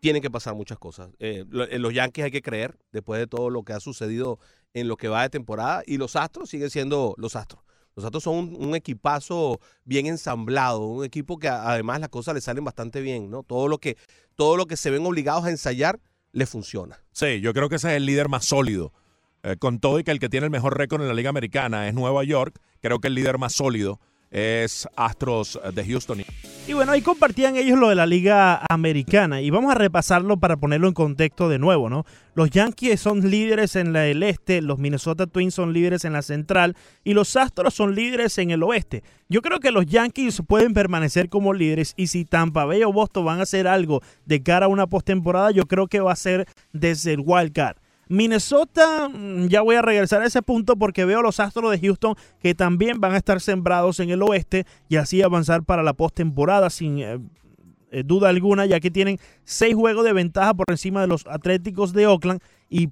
tienen 0.00 0.22
que 0.22 0.30
pasar 0.30 0.54
muchas 0.54 0.78
cosas. 0.78 1.10
Eh, 1.18 1.44
en 1.50 1.82
los 1.82 1.92
Yankees 1.92 2.26
hay 2.26 2.30
que 2.30 2.42
creer, 2.42 2.78
después 2.92 3.18
de 3.18 3.26
todo 3.26 3.50
lo 3.50 3.64
que 3.64 3.72
ha 3.72 3.80
sucedido 3.80 4.38
en 4.74 4.88
lo 4.88 4.96
que 4.96 5.08
va 5.08 5.22
de 5.22 5.30
temporada, 5.30 5.82
y 5.86 5.96
los 5.96 6.16
Astros 6.16 6.50
siguen 6.50 6.70
siendo 6.70 7.14
los 7.16 7.36
Astros. 7.36 7.64
Los 7.94 8.04
Astros 8.04 8.24
son 8.24 8.54
un, 8.56 8.74
equipazo 8.76 9.58
bien 9.84 10.06
ensamblado, 10.06 10.80
un 10.80 11.04
equipo 11.04 11.38
que 11.38 11.48
además 11.48 11.98
las 12.00 12.10
cosas 12.10 12.34
le 12.34 12.40
salen 12.40 12.62
bastante 12.62 13.00
bien, 13.00 13.30
¿no? 13.30 13.42
Todo 13.42 13.68
lo 13.68 13.78
que, 13.78 13.96
todo 14.34 14.56
lo 14.56 14.66
que 14.66 14.76
se 14.76 14.90
ven 14.90 15.04
obligados 15.04 15.44
a 15.44 15.50
ensayar 15.50 15.98
le 16.36 16.46
funciona. 16.46 17.00
Sí, 17.12 17.40
yo 17.40 17.54
creo 17.54 17.70
que 17.70 17.76
ese 17.76 17.88
es 17.88 17.96
el 17.96 18.04
líder 18.04 18.28
más 18.28 18.44
sólido. 18.44 18.92
Eh, 19.42 19.56
con 19.58 19.80
todo 19.80 19.98
y 19.98 20.04
que 20.04 20.10
el 20.10 20.20
que 20.20 20.28
tiene 20.28 20.44
el 20.44 20.50
mejor 20.50 20.76
récord 20.76 21.00
en 21.00 21.08
la 21.08 21.14
Liga 21.14 21.30
Americana 21.30 21.88
es 21.88 21.94
Nueva 21.94 22.22
York, 22.24 22.60
creo 22.82 22.98
que 22.98 23.08
el 23.08 23.14
líder 23.14 23.38
más 23.38 23.54
sólido 23.54 24.00
es 24.30 24.86
Astros 24.96 25.58
de 25.72 25.84
Houston. 25.86 26.24
Y 26.68 26.72
bueno, 26.72 26.90
ahí 26.90 27.00
compartían 27.00 27.54
ellos 27.54 27.78
lo 27.78 27.90
de 27.90 27.94
la 27.94 28.06
Liga 28.06 28.60
Americana 28.68 29.40
y 29.40 29.50
vamos 29.50 29.70
a 29.70 29.76
repasarlo 29.76 30.36
para 30.36 30.56
ponerlo 30.56 30.88
en 30.88 30.94
contexto 30.94 31.48
de 31.48 31.60
nuevo, 31.60 31.88
¿no? 31.88 32.04
Los 32.34 32.50
Yankees 32.50 33.00
son 33.00 33.30
líderes 33.30 33.76
en 33.76 33.94
el 33.94 34.20
este, 34.24 34.60
los 34.62 34.80
Minnesota 34.80 35.28
Twins 35.28 35.54
son 35.54 35.72
líderes 35.72 36.04
en 36.04 36.12
la 36.12 36.22
central 36.22 36.74
y 37.04 37.14
los 37.14 37.36
Astros 37.36 37.72
son 37.72 37.94
líderes 37.94 38.36
en 38.38 38.50
el 38.50 38.64
oeste. 38.64 39.04
Yo 39.28 39.42
creo 39.42 39.60
que 39.60 39.70
los 39.70 39.86
Yankees 39.86 40.42
pueden 40.44 40.74
permanecer 40.74 41.28
como 41.28 41.54
líderes 41.54 41.94
y 41.96 42.08
si 42.08 42.24
Tampa 42.24 42.64
Bay 42.64 42.82
o 42.82 42.92
Boston 42.92 43.26
van 43.26 43.38
a 43.38 43.44
hacer 43.44 43.68
algo 43.68 44.02
de 44.24 44.42
cara 44.42 44.66
a 44.66 44.68
una 44.68 44.88
postemporada, 44.88 45.52
yo 45.52 45.66
creo 45.66 45.86
que 45.86 46.00
va 46.00 46.10
a 46.10 46.16
ser 46.16 46.48
desde 46.72 47.12
el 47.12 47.20
wild 47.24 47.52
card. 47.52 47.76
Minnesota, 48.08 49.08
mm, 49.08 49.48
ya 49.48 49.62
voy 49.62 49.76
a 49.76 49.82
regresar 49.82 50.22
a 50.22 50.26
ese 50.26 50.42
punto 50.42 50.76
porque 50.76 51.04
veo 51.04 51.22
los 51.22 51.40
Astros 51.40 51.70
de 51.70 51.80
Houston 51.80 52.14
que 52.40 52.54
también 52.54 53.00
van 53.00 53.14
a 53.14 53.16
estar 53.16 53.40
sembrados 53.40 53.98
en 54.00 54.10
el 54.10 54.22
oeste 54.22 54.64
y 54.88 54.96
así 54.96 55.22
avanzar 55.22 55.64
para 55.64 55.82
la 55.82 55.92
postemporada 55.92 56.70
sin 56.70 56.98
eh, 56.98 57.18
eh, 57.90 58.02
duda 58.04 58.28
alguna, 58.28 58.66
ya 58.66 58.78
que 58.78 58.90
tienen 58.90 59.18
seis 59.44 59.74
juegos 59.74 60.04
de 60.04 60.12
ventaja 60.12 60.54
por 60.54 60.66
encima 60.70 61.00
de 61.00 61.08
los 61.08 61.26
Atléticos 61.26 61.92
de 61.92 62.06
Oakland 62.06 62.40
y 62.68 62.90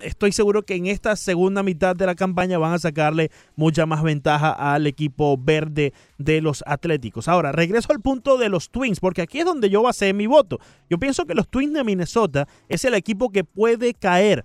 estoy 0.00 0.32
seguro 0.32 0.62
que 0.64 0.74
en 0.74 0.86
esta 0.86 1.16
segunda 1.16 1.62
mitad 1.62 1.94
de 1.94 2.06
la 2.06 2.14
campaña 2.14 2.58
van 2.58 2.72
a 2.72 2.78
sacarle 2.78 3.30
mucha 3.54 3.86
más 3.86 4.02
ventaja 4.02 4.50
al 4.50 4.86
equipo 4.86 5.38
verde 5.38 5.92
de 6.18 6.40
los 6.40 6.64
Atléticos. 6.66 7.28
Ahora, 7.28 7.52
regreso 7.52 7.92
al 7.92 8.00
punto 8.00 8.36
de 8.36 8.48
los 8.48 8.70
Twins, 8.70 9.00
porque 9.00 9.22
aquí 9.22 9.38
es 9.40 9.44
donde 9.44 9.70
yo 9.70 9.82
basé 9.82 10.12
mi 10.12 10.26
voto. 10.26 10.58
Yo 10.90 10.98
pienso 10.98 11.24
que 11.24 11.34
los 11.34 11.48
Twins 11.48 11.74
de 11.74 11.84
Minnesota 11.84 12.48
es 12.68 12.84
el 12.84 12.94
equipo 12.94 13.30
que 13.30 13.44
puede 13.44 13.94
caer 13.94 14.44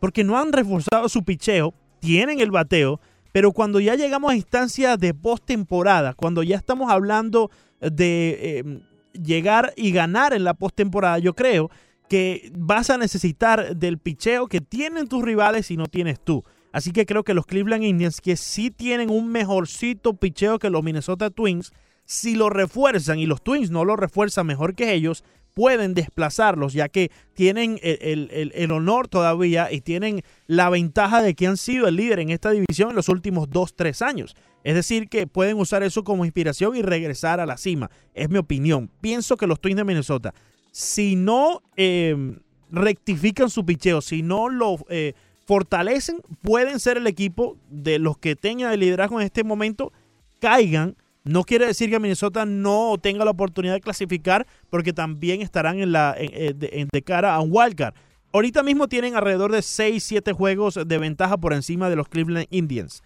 porque 0.00 0.24
no 0.24 0.38
han 0.38 0.52
reforzado 0.52 1.08
su 1.08 1.22
picheo, 1.22 1.74
tienen 2.00 2.40
el 2.40 2.50
bateo, 2.50 3.00
pero 3.32 3.52
cuando 3.52 3.78
ya 3.78 3.94
llegamos 3.94 4.32
a 4.32 4.36
instancias 4.36 4.98
de 4.98 5.14
postemporada, 5.14 6.14
cuando 6.14 6.42
ya 6.42 6.56
estamos 6.56 6.90
hablando 6.90 7.50
de 7.80 8.58
em, 8.58 8.80
llegar 9.12 9.72
y 9.76 9.92
ganar 9.92 10.32
en 10.32 10.44
la 10.44 10.54
postemporada, 10.54 11.18
yo 11.18 11.34
creo 11.34 11.70
que 12.08 12.50
vas 12.58 12.90
a 12.90 12.98
necesitar 12.98 13.76
del 13.76 13.98
picheo 13.98 14.48
que 14.48 14.60
tienen 14.60 15.06
tus 15.06 15.22
rivales 15.22 15.70
y 15.70 15.76
no 15.76 15.86
tienes 15.86 16.18
tú. 16.18 16.42
Así 16.72 16.92
que 16.92 17.06
creo 17.06 17.24
que 17.24 17.34
los 17.34 17.46
Cleveland 17.46 17.84
Indians, 17.84 18.20
que 18.20 18.36
sí 18.36 18.70
tienen 18.70 19.10
un 19.10 19.28
mejorcito 19.28 20.14
picheo 20.14 20.58
que 20.58 20.70
los 20.70 20.82
Minnesota 20.82 21.30
Twins, 21.30 21.72
si 22.04 22.34
lo 22.34 22.50
refuerzan 22.50 23.20
y 23.20 23.26
los 23.26 23.42
Twins 23.42 23.70
no 23.70 23.84
lo 23.84 23.94
refuerzan 23.94 24.46
mejor 24.46 24.74
que 24.74 24.92
ellos, 24.92 25.24
pueden 25.60 25.92
desplazarlos, 25.92 26.72
ya 26.72 26.88
que 26.88 27.10
tienen 27.34 27.78
el, 27.82 28.72
honor 28.72 29.08
todavía 29.08 29.70
y 29.70 29.82
tienen 29.82 30.22
la 30.46 30.70
ventaja 30.70 31.20
de 31.20 31.34
que 31.34 31.46
han 31.46 31.58
sido 31.58 31.86
el 31.86 31.96
líder 31.96 32.20
en 32.20 32.30
esta 32.30 32.50
división 32.50 32.88
en 32.88 32.96
los 32.96 33.10
últimos 33.10 33.50
2-3 33.50 34.00
años. 34.00 34.36
Es 34.64 34.74
decir, 34.74 35.10
que 35.10 35.26
pueden 35.26 35.58
usar 35.58 35.82
eso 35.82 36.02
como 36.02 36.24
inspiración 36.24 36.76
y 36.76 36.80
regresar 36.80 37.40
a 37.40 37.46
la 37.46 37.58
cima. 37.58 37.90
Es 38.14 38.30
mi 38.30 38.38
opinión. 38.38 38.90
Pienso 39.02 39.36
que 39.36 39.46
los 39.46 39.60
Twins 39.60 39.76
de 39.76 39.84
Minnesota, 39.84 40.32
si 40.72 41.14
no 41.14 41.60
eh, 41.76 42.38
rectifican 42.70 43.50
su 43.50 43.66
picheo, 43.66 44.00
si 44.00 44.22
no 44.22 44.48
lo 44.48 44.78
eh, 44.88 45.12
fortalecen, 45.44 46.22
pueden 46.40 46.80
ser 46.80 46.96
el 46.96 47.06
equipo 47.06 47.58
de 47.68 47.98
los 47.98 48.16
que 48.16 48.34
tengan 48.34 48.72
el 48.72 48.80
liderazgo 48.80 49.20
en 49.20 49.26
este 49.26 49.44
momento, 49.44 49.92
caigan 50.38 50.96
no 51.30 51.44
quiere 51.44 51.66
decir 51.66 51.90
que 51.90 52.00
Minnesota 52.00 52.44
no 52.44 52.96
tenga 53.00 53.24
la 53.24 53.30
oportunidad 53.30 53.74
de 53.74 53.80
clasificar 53.80 54.48
porque 54.68 54.92
también 54.92 55.42
estarán 55.42 55.78
en 55.78 55.92
la 55.92 56.14
de 56.14 57.02
cara 57.04 57.36
a 57.36 57.40
un 57.40 57.50
wildcard. 57.52 57.94
Ahorita 58.32 58.64
mismo 58.64 58.88
tienen 58.88 59.14
alrededor 59.14 59.52
de 59.52 59.58
6-7 59.58 60.32
juegos 60.32 60.78
de 60.84 60.98
ventaja 60.98 61.36
por 61.36 61.52
encima 61.52 61.88
de 61.88 61.94
los 61.94 62.08
Cleveland 62.08 62.48
Indians. 62.50 63.04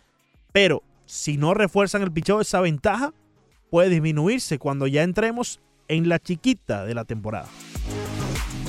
Pero 0.52 0.82
si 1.04 1.36
no 1.36 1.52
refuerzan 1.52 2.00
el 2.00 2.12
picheo, 2.12 2.40
esa 2.40 2.62
ventaja 2.62 3.12
puede 3.70 3.90
disminuirse 3.90 4.58
cuando 4.58 4.86
ya 4.86 5.02
entremos 5.02 5.60
en 5.88 6.08
la 6.08 6.18
chiquita 6.18 6.86
de 6.86 6.94
la 6.94 7.04
temporada. 7.04 7.48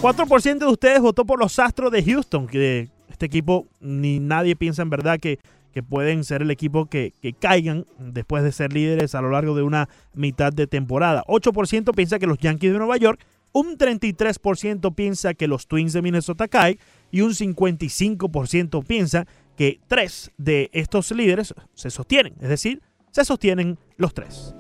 4% 0.02 0.58
de 0.58 0.66
ustedes 0.66 1.00
votó 1.00 1.26
por 1.26 1.40
los 1.40 1.58
Astros 1.60 1.94
de 1.94 2.04
Houston, 2.04 2.48
que 2.48 2.90
este 3.10 3.28
equipo 3.28 3.68
ni 3.80 4.20
nadie 4.20 4.58
piensa 4.58 4.82
en 4.82 4.90
verdad 4.90 5.18
que 5.18 5.40
que 5.76 5.84
pueden 5.84 6.24
ser 6.24 6.42
el 6.42 6.52
equipo 6.52 6.86
que, 6.86 7.12
caigan 7.38 7.86
después 8.00 8.46
de 8.46 8.54
ser 8.54 8.72
líderes 8.72 9.14
a 9.14 9.22
lo 9.22 9.30
largo 9.30 9.58
de 9.58 9.62
una 9.62 9.90
mitad 10.14 10.54
de 10.54 10.68
temporada. 10.68 11.26
8% 11.28 11.94
piensa 11.94 12.18
que 12.18 12.28
los 12.28 12.38
Yankees 12.38 12.72
de 12.72 12.78
Nueva 12.78 12.96
York, 12.96 13.20
un 13.52 13.78
33% 13.78 14.96
piensa 14.96 15.34
que 15.34 15.50
los 15.50 15.68
Twins 15.68 15.92
de 15.92 16.02
Minnesota 16.02 16.48
caen 16.48 16.80
y 17.12 17.20
un 17.20 17.32
55% 17.32 18.86
piensa 18.86 19.28
que 19.58 19.82
tres 19.90 20.32
de 20.38 20.70
estos 20.72 21.12
líderes 21.12 21.54
se 21.74 21.90
sostienen, 21.90 22.36
es 22.40 22.48
decir, 22.48 22.82
se 23.12 23.26
sostienen 23.26 23.78
los 23.98 24.14
tres. 24.14 24.56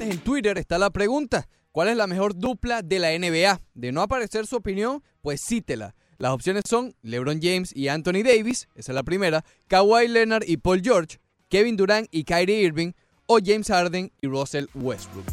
En 0.00 0.18
Twitter 0.20 0.56
está 0.56 0.78
la 0.78 0.88
pregunta, 0.88 1.50
¿cuál 1.70 1.88
es 1.88 1.98
la 1.98 2.06
mejor 2.06 2.34
dupla 2.34 2.80
de 2.80 2.98
la 2.98 3.10
NBA? 3.10 3.60
De 3.74 3.92
no 3.92 4.00
aparecer 4.00 4.46
su 4.46 4.56
opinión, 4.56 5.02
pues 5.20 5.44
cítela. 5.46 5.94
Las 6.22 6.30
opciones 6.30 6.62
son 6.68 6.94
LeBron 7.02 7.40
James 7.42 7.74
y 7.74 7.88
Anthony 7.88 8.22
Davis, 8.24 8.68
esa 8.76 8.92
es 8.92 8.94
la 8.94 9.02
primera, 9.02 9.44
Kawhi 9.66 10.06
Leonard 10.06 10.44
y 10.46 10.56
Paul 10.56 10.80
George, 10.80 11.18
Kevin 11.48 11.76
Durant 11.76 12.06
y 12.12 12.22
Kyrie 12.22 12.62
Irving, 12.62 12.92
o 13.26 13.40
James 13.44 13.66
Harden 13.66 14.12
y 14.20 14.28
Russell 14.28 14.66
Westbrook. 14.72 15.24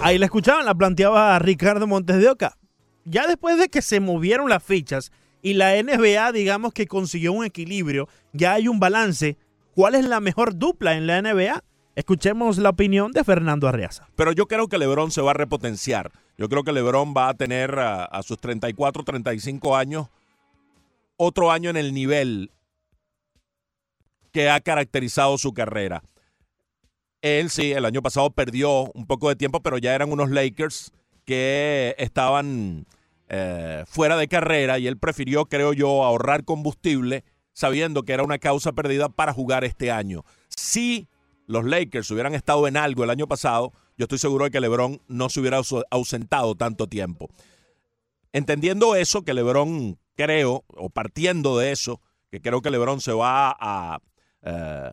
Ahí 0.00 0.16
la 0.16 0.24
escuchaban, 0.24 0.64
la 0.64 0.74
planteaba 0.74 1.38
Ricardo 1.40 1.86
Montes 1.86 2.16
de 2.16 2.30
Oca. 2.30 2.56
Ya 3.04 3.26
después 3.26 3.58
de 3.58 3.68
que 3.68 3.82
se 3.82 4.00
movieron 4.00 4.48
las 4.48 4.62
fichas 4.62 5.12
y 5.42 5.52
la 5.52 5.74
NBA, 5.74 6.32
digamos 6.32 6.72
que 6.72 6.86
consiguió 6.86 7.34
un 7.34 7.44
equilibrio, 7.44 8.08
ya 8.32 8.54
hay 8.54 8.66
un 8.66 8.80
balance. 8.80 9.36
¿Cuál 9.74 9.94
es 9.94 10.06
la 10.06 10.20
mejor 10.20 10.56
dupla 10.56 10.96
en 10.96 11.06
la 11.06 11.20
NBA? 11.20 11.62
Escuchemos 11.96 12.56
la 12.56 12.70
opinión 12.70 13.12
de 13.12 13.24
Fernando 13.24 13.68
Arreaza. 13.68 14.08
Pero 14.16 14.32
yo 14.32 14.46
creo 14.46 14.68
que 14.68 14.78
LeBron 14.78 15.10
se 15.10 15.20
va 15.20 15.32
a 15.32 15.34
repotenciar. 15.34 16.12
Yo 16.38 16.48
creo 16.48 16.64
que 16.64 16.72
LeBron 16.72 17.12
va 17.14 17.28
a 17.28 17.34
tener 17.34 17.78
a, 17.78 18.06
a 18.06 18.22
sus 18.22 18.38
34, 18.38 19.04
35 19.04 19.76
años 19.76 20.08
otro 21.22 21.50
año 21.50 21.68
en 21.68 21.76
el 21.76 21.92
nivel 21.92 22.50
que 24.32 24.48
ha 24.48 24.60
caracterizado 24.60 25.36
su 25.36 25.52
carrera. 25.52 26.02
Él 27.20 27.50
sí, 27.50 27.72
el 27.72 27.84
año 27.84 28.00
pasado 28.00 28.30
perdió 28.30 28.90
un 28.94 29.06
poco 29.06 29.28
de 29.28 29.36
tiempo, 29.36 29.60
pero 29.60 29.76
ya 29.76 29.94
eran 29.94 30.10
unos 30.12 30.30
Lakers 30.30 30.92
que 31.26 31.94
estaban 31.98 32.86
eh, 33.28 33.84
fuera 33.86 34.16
de 34.16 34.28
carrera 34.28 34.78
y 34.78 34.86
él 34.86 34.96
prefirió, 34.96 35.44
creo 35.44 35.74
yo, 35.74 36.04
ahorrar 36.04 36.44
combustible 36.44 37.22
sabiendo 37.52 38.04
que 38.04 38.14
era 38.14 38.22
una 38.22 38.38
causa 38.38 38.72
perdida 38.72 39.10
para 39.10 39.34
jugar 39.34 39.64
este 39.64 39.90
año. 39.90 40.24
Si 40.48 41.06
los 41.46 41.66
Lakers 41.66 42.10
hubieran 42.10 42.34
estado 42.34 42.66
en 42.66 42.78
algo 42.78 43.04
el 43.04 43.10
año 43.10 43.28
pasado, 43.28 43.74
yo 43.98 44.04
estoy 44.04 44.18
seguro 44.18 44.46
de 44.46 44.50
que 44.50 44.60
LeBron 44.60 45.02
no 45.06 45.28
se 45.28 45.40
hubiera 45.40 45.60
ausentado 45.90 46.54
tanto 46.54 46.86
tiempo. 46.86 47.28
Entendiendo 48.32 48.96
eso, 48.96 49.22
que 49.22 49.34
LeBron 49.34 49.98
creo, 50.20 50.64
o 50.68 50.90
partiendo 50.90 51.56
de 51.56 51.72
eso, 51.72 51.98
que 52.30 52.42
creo 52.42 52.60
que 52.60 52.70
LeBron 52.70 53.00
se 53.00 53.12
va 53.12 53.56
a 53.58 54.00
eh, 54.42 54.92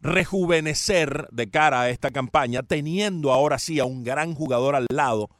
rejuvenecer 0.00 1.28
de 1.30 1.48
cara 1.48 1.82
a 1.82 1.90
esta 1.90 2.10
campaña, 2.10 2.64
teniendo 2.64 3.32
ahora 3.32 3.60
sí 3.60 3.78
a 3.78 3.84
un 3.84 4.02
gran 4.02 4.34
jugador 4.34 4.74
al 4.74 4.86
lado, 4.90 5.30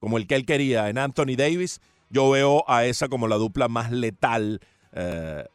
como 0.00 0.18
el 0.18 0.26
que 0.26 0.34
él 0.34 0.44
quería 0.44 0.88
en 0.88 0.98
Anthony 0.98 1.36
Davis, 1.36 1.80
yo 2.10 2.30
veo 2.30 2.68
a 2.68 2.84
esa 2.84 3.08
como 3.08 3.28
la 3.28 3.36
dupla 3.36 3.68
más 3.68 3.92
letal 3.92 4.60
eh, 4.92 5.46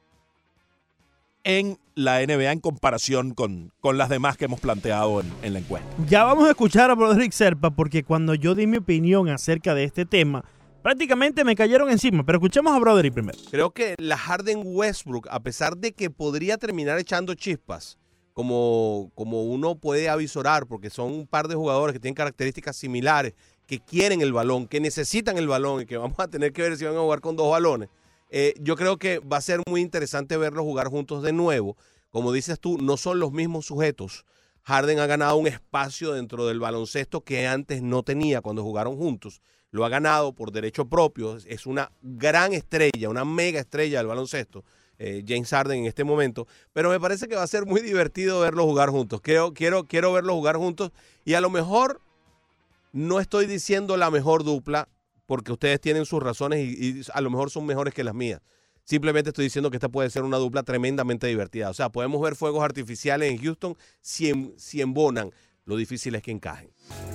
en 1.43 1.77
la 1.93 2.25
NBA 2.25 2.53
en 2.53 2.59
comparación 2.61 3.33
con, 3.33 3.73
con, 3.81 3.97
las 3.97 4.07
demás 4.07 4.37
que 4.37 4.45
hemos 4.45 4.61
planteado 4.61 5.19
en, 5.19 5.31
en, 5.43 5.53
la 5.53 5.59
encuesta. 5.59 5.89
Ya 6.07 6.23
vamos 6.23 6.47
a 6.47 6.51
escuchar 6.51 6.89
a 6.89 6.95
Broderick 6.95 7.33
Serpa 7.33 7.71
porque 7.71 8.03
cuando 8.03 8.33
yo 8.33 8.55
di 8.55 8.65
mi 8.65 8.77
opinión 8.77 9.27
acerca 9.29 9.73
de 9.73 9.83
este 9.83 10.05
tema, 10.05 10.45
prácticamente 10.81 11.43
me 11.43 11.55
cayeron 11.55 11.89
encima. 11.89 12.23
Pero 12.25 12.37
escuchemos 12.37 12.73
a 12.73 12.79
Broderick 12.79 13.13
primero. 13.13 13.37
Creo 13.51 13.71
que 13.71 13.95
la 13.97 14.17
Harden 14.17 14.61
Westbrook, 14.63 15.27
a 15.29 15.41
pesar 15.41 15.77
de 15.77 15.93
que 15.93 16.09
podría 16.09 16.57
terminar 16.57 16.97
echando 16.99 17.33
chispas, 17.35 17.97
como, 18.33 19.11
como 19.15 19.43
uno 19.43 19.75
puede 19.75 20.09
avisorar, 20.09 20.67
porque 20.67 20.89
son 20.89 21.11
un 21.11 21.27
par 21.27 21.47
de 21.47 21.55
jugadores 21.55 21.93
que 21.93 21.99
tienen 21.99 22.15
características 22.15 22.75
similares, 22.75 23.33
que 23.65 23.79
quieren 23.79 24.21
el 24.21 24.31
balón, 24.31 24.67
que 24.67 24.79
necesitan 24.79 25.37
el 25.37 25.47
balón 25.47 25.81
y 25.81 25.85
que 25.85 25.97
vamos 25.97 26.19
a 26.19 26.27
tener 26.27 26.53
que 26.53 26.61
ver 26.61 26.77
si 26.77 26.85
van 26.85 26.95
a 26.95 26.99
jugar 26.99 27.19
con 27.19 27.35
dos 27.35 27.49
balones. 27.49 27.89
Eh, 28.29 28.53
yo 28.59 28.75
creo 28.75 28.97
que 28.97 29.19
va 29.19 29.37
a 29.37 29.41
ser 29.41 29.61
muy 29.67 29.81
interesante 29.81 30.37
verlos 30.37 30.63
jugar 30.63 30.87
juntos 30.87 31.23
de 31.23 31.33
nuevo. 31.33 31.77
Como 32.11 32.31
dices 32.31 32.59
tú, 32.59 32.77
no 32.77 32.97
son 32.97 33.19
los 33.19 33.31
mismos 33.31 33.65
sujetos. 33.65 34.25
Harden 34.63 34.99
ha 34.99 35.05
ganado 35.05 35.37
un 35.37 35.47
espacio 35.47 36.13
dentro 36.13 36.45
del 36.45 36.59
baloncesto 36.59 37.21
que 37.21 37.47
antes 37.47 37.81
no 37.81 38.03
tenía 38.03 38.41
cuando 38.41 38.63
jugaron 38.63 38.97
juntos. 38.97 39.41
Lo 39.71 39.85
ha 39.85 39.89
ganado 39.89 40.33
por 40.33 40.51
derecho 40.51 40.85
propio. 40.85 41.37
Es 41.45 41.65
una 41.65 41.91
gran 42.01 42.53
estrella, 42.53 43.09
una 43.09 43.25
mega 43.25 43.59
estrella 43.59 43.99
del 43.99 44.07
baloncesto. 44.07 44.63
Eh, 44.99 45.23
James 45.27 45.49
Harden 45.49 45.79
en 45.79 45.85
este 45.85 46.03
momento, 46.03 46.47
pero 46.73 46.89
me 46.89 46.99
parece 46.99 47.27
que 47.27 47.35
va 47.35 47.43
a 47.43 47.47
ser 47.47 47.67
muy 47.67 47.81
divertido 47.81 48.39
verlos 48.39 48.65
jugar 48.65 48.89
juntos. 48.89 49.21
Quiero, 49.21 49.53
quiero, 49.53 49.83
quiero 49.83 50.11
verlos 50.11 50.35
jugar 50.35 50.55
juntos 50.55 50.91
y 51.23 51.35
a 51.35 51.41
lo 51.41 51.51
mejor 51.51 52.01
no 52.93 53.19
estoy 53.19 53.45
diciendo 53.45 53.95
la 53.95 54.09
mejor 54.09 54.43
dupla 54.43 54.89
porque 55.27 55.51
ustedes 55.51 55.79
tienen 55.79 56.05
sus 56.05 56.23
razones 56.23 56.59
y, 56.59 57.01
a 57.13 57.21
lo 57.21 57.29
mejor 57.29 57.51
son 57.51 57.67
mejores 57.67 57.93
que 57.93 58.03
las 58.03 58.15
mías. 58.15 58.41
Simplemente 58.85 59.29
estoy 59.29 59.43
diciendo 59.43 59.69
que 59.69 59.77
esta 59.77 59.89
puede 59.89 60.09
ser 60.09 60.23
una 60.23 60.37
dupla 60.37 60.63
tremendamente 60.63 61.27
divertida. 61.27 61.69
O 61.69 61.73
sea, 61.75 61.89
podemos 61.89 62.19
ver 62.21 62.35
fuegos 62.35 62.63
artificiales 62.63 63.31
en 63.31 63.37
Houston 63.37 63.77
si, 64.01 64.53
si 64.57 64.81
embonan. 64.81 65.31
Lo 65.67 65.75
difícil 65.75 66.15
es 66.15 66.23
que 66.23 66.31
encajen. 66.31 66.69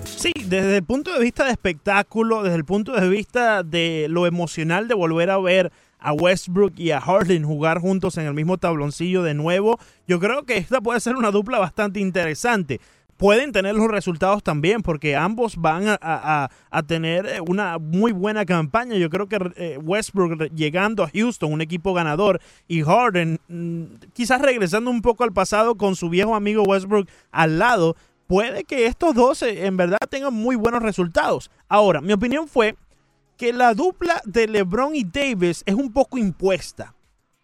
Sí, 0.05 0.31
desde 0.45 0.77
el 0.77 0.85
punto 0.85 1.11
de 1.11 1.21
vista 1.21 1.47
de 1.47 1.53
espectáculo, 1.53 2.43
desde 2.43 2.57
el 2.57 2.67
punto 2.67 2.93
de 2.93 3.09
vista 3.09 3.63
de 3.63 4.07
lo 4.11 4.27
emocional 4.27 4.89
de 4.89 4.95
volver 4.95 5.31
a 5.31 5.39
ver 5.39 5.73
a 5.99 6.13
Westbrook 6.13 6.75
y 6.77 6.91
a 6.91 7.01
Harden 7.01 7.45
jugar 7.45 7.79
juntos 7.79 8.19
en 8.19 8.27
el 8.27 8.35
mismo 8.35 8.59
tabloncillo 8.59 9.23
de 9.23 9.33
nuevo. 9.33 9.79
Yo 10.07 10.21
creo 10.21 10.43
que 10.43 10.59
esta 10.59 10.83
puede 10.83 11.01
ser 11.01 11.17
una 11.17 11.31
dupla 11.31 11.59
bastante 11.61 11.99
interesante. 11.99 12.79
Pueden 13.17 13.53
tener 13.53 13.75
los 13.75 13.89
resultados 13.89 14.43
también 14.43 14.83
porque 14.83 15.17
ambos 15.17 15.57
van 15.57 15.85
a, 15.87 16.51
tener 16.87 17.25
eh, 17.25 17.41
una 17.41 17.79
muy 17.79 18.13
buena 18.13 18.45
campaña. 18.45 18.97
Yo 18.97 19.09
creo 19.09 19.29
que 19.29 19.39
eh, 19.57 19.79
Westbrook 19.81 20.53
llegando 20.55 21.05
a 21.05 21.09
Houston, 21.09 21.53
un 21.53 21.61
equipo 21.61 21.95
ganador, 21.95 22.41
y 22.67 22.83
Harden 22.83 23.39
mm, 23.49 23.83
quizás 24.13 24.43
regresando 24.43 24.91
un 24.91 25.01
poco 25.01 25.25
al 25.25 25.33
pasado 25.33 25.77
con 25.77 25.95
su 25.95 26.11
viejo 26.11 26.35
amigo 26.35 26.65
Westbrook 26.65 27.09
al 27.31 27.61
lado, 27.61 27.97
puede 28.27 28.65
que 28.65 28.87
estos 28.87 29.15
dos 29.15 29.43
eh, 29.43 29.67
en 29.67 29.77
verdad 29.77 29.99
tengan 30.09 30.35
muy 30.35 30.57
buenos 30.57 30.83
resultados. 30.83 31.51
Ahora, 31.69 32.01
mi 32.01 32.13
opinión 32.13 32.49
fue 32.49 32.77
que 33.37 33.53
la 33.53 33.75
dupla 33.75 34.21
de 34.25 34.47
LeBron 34.47 34.95
y 34.95 35.05
Davis 35.05 35.63
es 35.67 35.75
un 35.75 35.93
poco 35.93 36.19
impuesta. 36.19 36.95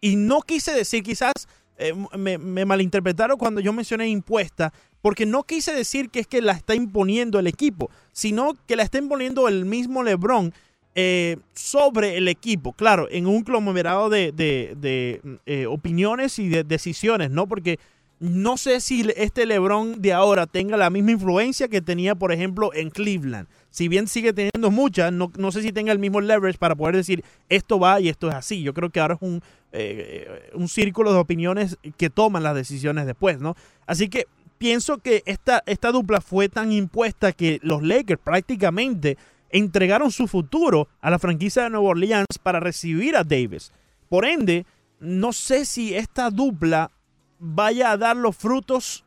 Y 0.01 0.15
no 0.15 0.41
quise 0.41 0.71
decir, 0.71 1.03
quizás 1.03 1.33
eh, 1.77 1.93
me, 2.17 2.37
malinterpretaron 2.65 3.37
cuando 3.37 3.61
yo 3.61 3.71
mencioné 3.71 4.07
impuesta, 4.09 4.73
porque 5.01 5.25
no 5.25 5.43
quise 5.43 5.73
decir 5.73 6.09
que 6.09 6.19
es 6.19 6.27
que 6.27 6.41
la 6.41 6.51
está 6.51 6.75
imponiendo 6.75 7.39
el 7.39 7.47
equipo, 7.47 7.89
sino 8.11 8.53
que 8.67 8.75
la 8.75 8.83
está 8.83 8.97
imponiendo 8.97 9.47
el 9.47 9.65
mismo 9.65 10.03
LeBron 10.03 10.53
eh, 10.95 11.37
sobre 11.53 12.17
el 12.17 12.27
equipo. 12.27 12.73
Claro, 12.73 13.07
en 13.09 13.27
un 13.27 13.43
conglomerado 13.43 14.09
de, 14.09 14.31
de, 14.33 15.67
opiniones 15.67 16.37
y 16.39 16.49
de 16.49 16.63
decisiones, 16.65 17.31
¿no? 17.31 17.47
Porque 17.47 17.79
no 18.19 18.57
sé 18.57 18.81
si 18.81 19.09
este 19.15 19.45
LeBron 19.45 20.01
de 20.01 20.13
ahora 20.13 20.45
tenga 20.45 20.77
la 20.77 20.89
misma 20.89 21.11
influencia 21.11 21.67
que 21.67 21.81
tenía, 21.81 22.15
por 22.15 22.31
ejemplo, 22.31 22.73
en 22.73 22.89
Cleveland 22.89 23.47
si 23.71 23.87
bien 23.87 24.07
sigue 24.07 24.33
teniendo 24.33 24.71
muchas, 24.71 25.13
no, 25.13 25.51
sé 25.51 25.61
si 25.61 25.71
tenga 25.71 25.91
el 25.91 25.99
mismo 25.99 26.21
leverage 26.21 26.57
para 26.57 26.75
poder 26.75 26.95
decir 26.95 27.23
esto 27.49 27.79
va 27.79 27.99
y 27.99 28.09
esto 28.09 28.29
es 28.29 28.35
así. 28.35 28.63
Yo 28.63 28.73
creo 28.73 28.89
que 28.89 28.99
ahora 28.99 29.15
es 29.15 29.21
un, 29.21 29.41
eh, 29.71 30.49
un 30.53 30.67
círculo 30.67 31.13
de 31.13 31.19
opiniones 31.19 31.77
que 31.97 32.09
toman 32.09 32.43
las 32.43 32.55
decisiones 32.55 33.05
después, 33.05 33.39
¿no? 33.39 33.55
Así 33.85 34.09
que 34.09 34.25
pienso 34.57 34.97
que 34.97 35.23
esta, 35.25 35.63
esta 35.65 35.91
dupla 35.91 36.21
fue 36.21 36.49
tan 36.49 36.71
impuesta 36.71 37.31
que 37.31 37.59
los 37.61 37.83
Lakers 37.83 38.21
prácticamente 38.23 39.17
entregaron 39.51 40.11
su 40.11 40.27
futuro 40.27 40.87
a 41.01 41.09
la 41.09 41.19
franquicia 41.19 41.63
de 41.63 41.69
Nueva 41.69 41.89
Orleans 41.89 42.37
para 42.41 42.59
recibir 42.59 43.15
a 43.15 43.23
Davis. 43.23 43.71
Por 44.09 44.25
ende, 44.25 44.65
no 44.99 45.31
sé 45.31 45.65
si 45.65 45.93
esta 45.93 46.29
dupla 46.31 46.91
vaya 47.39 47.91
a 47.91 47.97
dar 47.97 48.15
los 48.17 48.35
frutos 48.35 49.05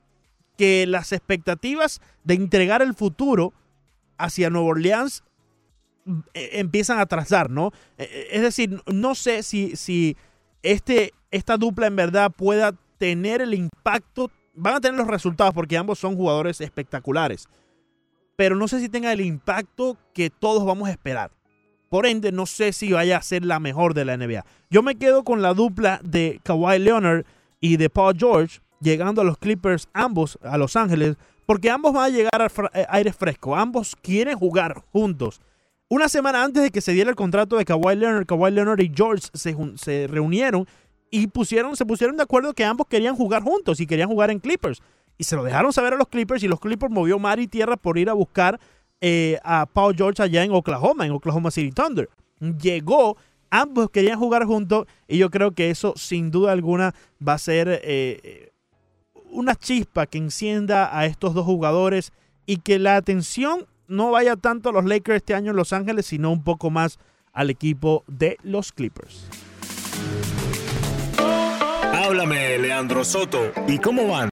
que 0.57 0.87
las 0.87 1.13
expectativas 1.13 2.01
de 2.25 2.35
entregar 2.35 2.83
el 2.83 2.95
futuro 2.95 3.53
hacia 4.19 4.51
Nueva 4.51 4.69
Orleans 4.69 5.23
eh, 6.35 6.51
empiezan 6.55 6.99
a 6.99 7.07
trazar, 7.07 7.51
¿no? 7.51 7.69
Eh, 7.99 8.09
eh, 8.11 8.29
es 8.33 8.43
decir, 8.43 8.83
no 8.87 9.15
sé 9.15 9.43
si, 9.43 9.77
si 9.77 10.17
este, 10.63 11.13
esta 11.31 11.57
dupla 11.57 11.87
en 11.87 11.97
verdad 11.97 12.33
pueda 12.33 12.75
tener 12.99 13.41
el 13.41 13.55
impacto, 13.55 14.31
van 14.55 14.75
a 14.75 14.81
tener 14.81 14.99
los 14.99 15.07
resultados 15.07 15.55
porque 15.55 15.77
ambos 15.77 15.99
son 15.99 16.17
jugadores 16.17 16.61
espectaculares, 16.61 17.49
pero 18.37 18.57
no 18.57 18.67
sé 18.69 18.81
si 18.81 18.89
tenga 18.89 19.13
el 19.13 19.21
impacto 19.21 19.97
que 20.15 20.31
todos 20.31 20.65
vamos 20.65 20.89
a 20.89 20.93
esperar. 20.93 21.31
Por 21.89 22.07
ende, 22.07 22.33
no 22.33 22.47
sé 22.47 22.73
si 22.73 22.93
vaya 22.93 23.19
a 23.19 23.23
ser 23.23 23.45
la 23.45 23.61
mejor 23.61 23.93
de 23.93 24.07
la 24.07 24.17
NBA. 24.17 24.47
Yo 24.71 24.83
me 24.83 24.95
quedo 24.95 25.25
con 25.25 25.43
la 25.43 25.53
dupla 25.53 26.01
de 26.03 26.41
Kawhi 26.43 26.79
Leonard 26.79 27.27
y 27.63 27.77
de 27.79 27.89
Paul 27.89 28.17
George, 28.19 28.61
llegando 28.81 29.23
a 29.23 29.25
los 29.25 29.39
Clippers, 29.39 29.89
ambos 29.95 30.39
a 30.43 30.59
Los 30.59 30.77
Ángeles, 30.77 31.17
porque 31.47 31.71
ambos 31.71 31.95
van 31.95 32.07
a 32.07 32.09
llegar 32.09 32.43
a 32.43 32.47
eh, 32.75 32.87
aire 32.91 33.13
fresco, 33.13 33.57
ambos 33.57 33.97
quieren 34.03 34.37
jugar 34.37 34.83
juntos. 34.93 35.41
Una 35.89 36.09
semana 36.09 36.43
antes 36.43 36.63
de 36.65 36.71
que 36.71 36.81
se 36.81 36.93
diera 36.93 37.09
el 37.09 37.17
contrato 37.17 37.57
de 37.57 37.65
Kawhi 37.65 37.97
Leonard, 37.97 38.27
Kawhi 38.27 38.51
Leonard 38.51 38.81
y 38.81 38.93
George 38.95 39.29
se, 39.33 39.57
se 39.77 40.07
reunieron 40.09 40.67
y 41.11 41.29
pusieron, 41.29 41.77
se 41.77 41.87
pusieron 41.87 42.17
de 42.17 42.25
acuerdo 42.25 42.53
que 42.53 42.65
ambos 42.65 42.89
querían 42.89 43.15
jugar 43.15 43.43
juntos 43.43 43.79
y 43.81 43.87
querían 43.87 44.09
jugar 44.09 44.31
en 44.31 44.41
Clippers. 44.41 44.83
Y 45.17 45.25
se 45.25 45.37
lo 45.37 45.45
dejaron 45.45 45.73
saber 45.73 45.93
a 45.93 45.97
los 45.97 46.09
Clippers 46.09 46.43
y 46.43 46.49
los 46.49 46.59
Clippers 46.59 46.93
movió 46.93 47.19
mar 47.21 47.39
y 47.39 47.47
tierra 47.47 47.77
por 47.77 47.97
ir 47.97 48.11
a 48.11 48.15
buscar 48.15 48.59
eh, 49.01 49.39
a 49.45 49.67
Paul 49.67 49.95
George 49.95 50.21
allá 50.21 50.43
en 50.43 50.53
Oklahoma, 50.53 51.07
en 51.07 51.13
Oklahoma 51.13 51.53
City 51.53 51.71
Thunder. 51.71 52.09
llegó. 52.61 53.17
Ambos 53.55 53.91
querían 53.91 54.19
jugar 54.19 54.47
juntos 54.47 54.87
y 55.07 55.19
yo 55.19 55.29
creo 55.29 55.51
que 55.51 55.69
eso 55.69 55.93
sin 55.95 56.31
duda 56.31 56.53
alguna 56.53 56.95
va 57.27 57.35
a 57.35 57.39
ser 57.39 57.83
eh, 57.85 58.51
una 59.31 59.55
chispa 59.55 60.07
que 60.07 60.17
encienda 60.17 60.99
a 60.99 61.05
estos 61.05 61.35
dos 61.35 61.45
jugadores 61.45 62.15
y 62.47 62.57
que 62.57 62.79
la 62.79 62.97
atención 62.97 63.67
no 63.89 64.11
vaya 64.11 64.37
tanto 64.37 64.71
a 64.71 64.73
los 64.73 64.87
Lakers 64.87 65.17
este 65.17 65.35
año 65.35 65.51
en 65.51 65.59
Los 65.59 65.75
Ángeles, 65.75 66.07
sino 66.07 66.33
un 66.33 66.43
poco 66.43 66.71
más 66.71 66.99
al 67.35 67.51
equipo 67.51 68.05
de 68.07 68.39
los 68.43 68.73
Clippers. 68.73 69.29
Háblame, 71.93 72.57
Leandro 72.57 73.05
Soto. 73.05 73.53
¿Y 73.69 73.77
cómo 73.77 74.09
van? 74.09 74.31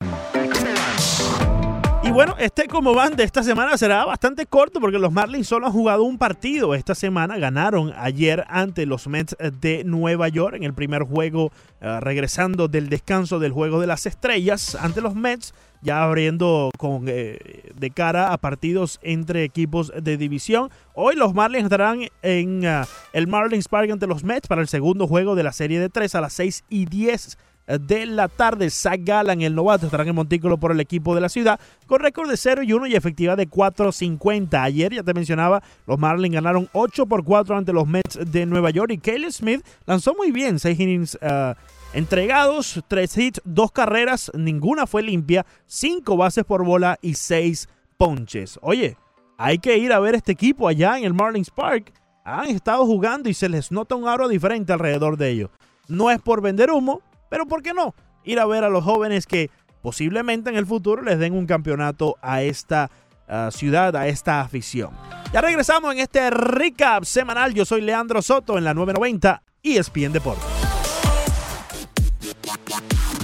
Y 2.10 2.12
bueno, 2.12 2.34
este 2.40 2.66
como 2.66 2.92
van 2.92 3.14
de 3.14 3.22
esta 3.22 3.44
semana 3.44 3.78
será 3.78 4.04
bastante 4.04 4.44
corto 4.44 4.80
porque 4.80 4.98
los 4.98 5.12
Marlins 5.12 5.46
solo 5.46 5.68
han 5.68 5.72
jugado 5.72 6.02
un 6.02 6.18
partido 6.18 6.74
esta 6.74 6.96
semana. 6.96 7.38
Ganaron 7.38 7.92
ayer 7.96 8.44
ante 8.48 8.84
los 8.84 9.06
Mets 9.06 9.36
de 9.60 9.84
Nueva 9.84 10.26
York 10.26 10.56
en 10.56 10.64
el 10.64 10.74
primer 10.74 11.04
juego, 11.04 11.52
eh, 11.80 12.00
regresando 12.00 12.66
del 12.66 12.88
descanso 12.88 13.38
del 13.38 13.52
juego 13.52 13.80
de 13.80 13.86
las 13.86 14.06
estrellas 14.06 14.74
ante 14.74 15.00
los 15.00 15.14
Mets, 15.14 15.54
ya 15.82 16.02
abriendo 16.02 16.70
con, 16.76 17.04
eh, 17.06 17.70
de 17.76 17.90
cara 17.92 18.32
a 18.32 18.38
partidos 18.38 18.98
entre 19.02 19.44
equipos 19.44 19.92
de 19.96 20.16
división. 20.16 20.68
Hoy 20.94 21.14
los 21.14 21.32
Marlins 21.32 21.62
estarán 21.62 22.00
en 22.22 22.64
eh, 22.64 22.82
el 23.12 23.28
Marlins 23.28 23.68
Park 23.68 23.88
ante 23.88 24.08
los 24.08 24.24
Mets 24.24 24.48
para 24.48 24.62
el 24.62 24.66
segundo 24.66 25.06
juego 25.06 25.36
de 25.36 25.44
la 25.44 25.52
serie 25.52 25.78
de 25.78 25.88
tres 25.88 26.16
a 26.16 26.20
las 26.20 26.32
6 26.32 26.64
y 26.68 26.86
10 26.86 27.38
de 27.78 28.06
la 28.06 28.28
tarde. 28.28 28.70
Zach 28.70 29.00
Gallan, 29.02 29.42
el 29.42 29.54
novato, 29.54 29.86
estará 29.86 30.04
en 30.04 30.14
montículo 30.14 30.58
por 30.58 30.72
el 30.72 30.80
equipo 30.80 31.14
de 31.14 31.20
la 31.20 31.28
ciudad 31.28 31.60
con 31.86 32.00
récord 32.00 32.28
de 32.28 32.36
0 32.36 32.62
y 32.62 32.72
1 32.72 32.86
y 32.86 32.94
efectividad 32.94 33.36
de 33.36 33.48
4.50. 33.48 34.62
Ayer, 34.62 34.94
ya 34.94 35.02
te 35.02 35.14
mencionaba, 35.14 35.62
los 35.86 35.98
Marlins 35.98 36.34
ganaron 36.34 36.68
8 36.72 37.06
por 37.06 37.24
4 37.24 37.56
ante 37.56 37.72
los 37.72 37.86
Mets 37.86 38.18
de 38.30 38.46
Nueva 38.46 38.70
York 38.70 38.92
y 38.92 38.98
Caleb 38.98 39.30
Smith 39.32 39.64
lanzó 39.86 40.14
muy 40.14 40.32
bien 40.32 40.58
6 40.58 40.80
innings 40.80 41.18
uh, 41.22 41.54
entregados, 41.92 42.82
3 42.88 43.18
hits, 43.18 43.42
2 43.44 43.72
carreras, 43.72 44.30
ninguna 44.34 44.86
fue 44.86 45.02
limpia, 45.02 45.46
5 45.66 46.16
bases 46.16 46.44
por 46.44 46.64
bola 46.64 46.98
y 47.02 47.14
6 47.14 47.68
ponches. 47.96 48.58
Oye, 48.62 48.96
hay 49.36 49.58
que 49.58 49.78
ir 49.78 49.92
a 49.92 50.00
ver 50.00 50.14
este 50.14 50.32
equipo 50.32 50.68
allá 50.68 50.98
en 50.98 51.04
el 51.04 51.14
Marlins 51.14 51.50
Park. 51.50 51.92
Han 52.24 52.48
estado 52.48 52.84
jugando 52.84 53.28
y 53.28 53.34
se 53.34 53.48
les 53.48 53.72
nota 53.72 53.94
un 53.94 54.06
aro 54.06 54.28
diferente 54.28 54.72
alrededor 54.72 55.16
de 55.16 55.30
ellos. 55.30 55.50
No 55.88 56.10
es 56.10 56.20
por 56.20 56.40
vender 56.40 56.70
humo, 56.70 57.02
pero 57.30 57.46
¿por 57.46 57.62
qué 57.62 57.72
no? 57.72 57.94
Ir 58.24 58.38
a 58.38 58.44
ver 58.44 58.64
a 58.64 58.68
los 58.68 58.84
jóvenes 58.84 59.26
que 59.26 59.50
posiblemente 59.80 60.50
en 60.50 60.56
el 60.56 60.66
futuro 60.66 61.00
les 61.00 61.18
den 61.18 61.32
un 61.32 61.46
campeonato 61.46 62.18
a 62.20 62.42
esta 62.42 62.90
uh, 63.28 63.50
ciudad, 63.50 63.96
a 63.96 64.08
esta 64.08 64.42
afición. 64.42 64.90
Ya 65.32 65.40
regresamos 65.40 65.94
en 65.94 66.00
este 66.00 66.28
recap 66.28 67.04
semanal. 67.04 67.54
Yo 67.54 67.64
soy 67.64 67.80
Leandro 67.80 68.20
Soto 68.20 68.58
en 68.58 68.64
la 68.64 68.74
990 68.74 69.42
y 69.62 69.78
ESPN 69.78 70.12
Deportes. 70.12 70.44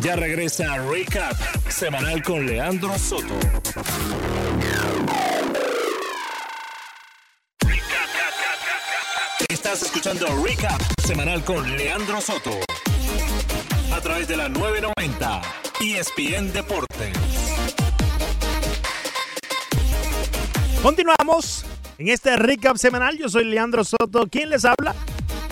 Ya 0.01 0.15
regresa 0.15 0.77
Recap 0.89 1.35
semanal 1.69 2.23
con 2.23 2.47
Leandro 2.47 2.97
Soto. 2.97 3.35
Estás 9.49 9.83
escuchando 9.83 10.27
Recap 10.45 10.81
semanal 11.05 11.43
con 11.43 11.77
Leandro 11.77 12.21
Soto 12.21 12.61
a 13.97 14.01
través 14.03 14.29
de 14.29 14.37
la 14.37 14.51
990 14.51 15.41
ESPN 15.81 16.53
Deportes. 16.53 17.17
Continuamos 20.83 21.65
en 21.97 22.09
este 22.09 22.37
recap 22.37 22.77
semanal. 22.77 23.17
Yo 23.17 23.31
soy 23.31 23.45
Leandro 23.45 23.85
Soto. 23.85 24.27
¿Quién 24.31 24.51
les 24.51 24.67
habla? 24.67 24.95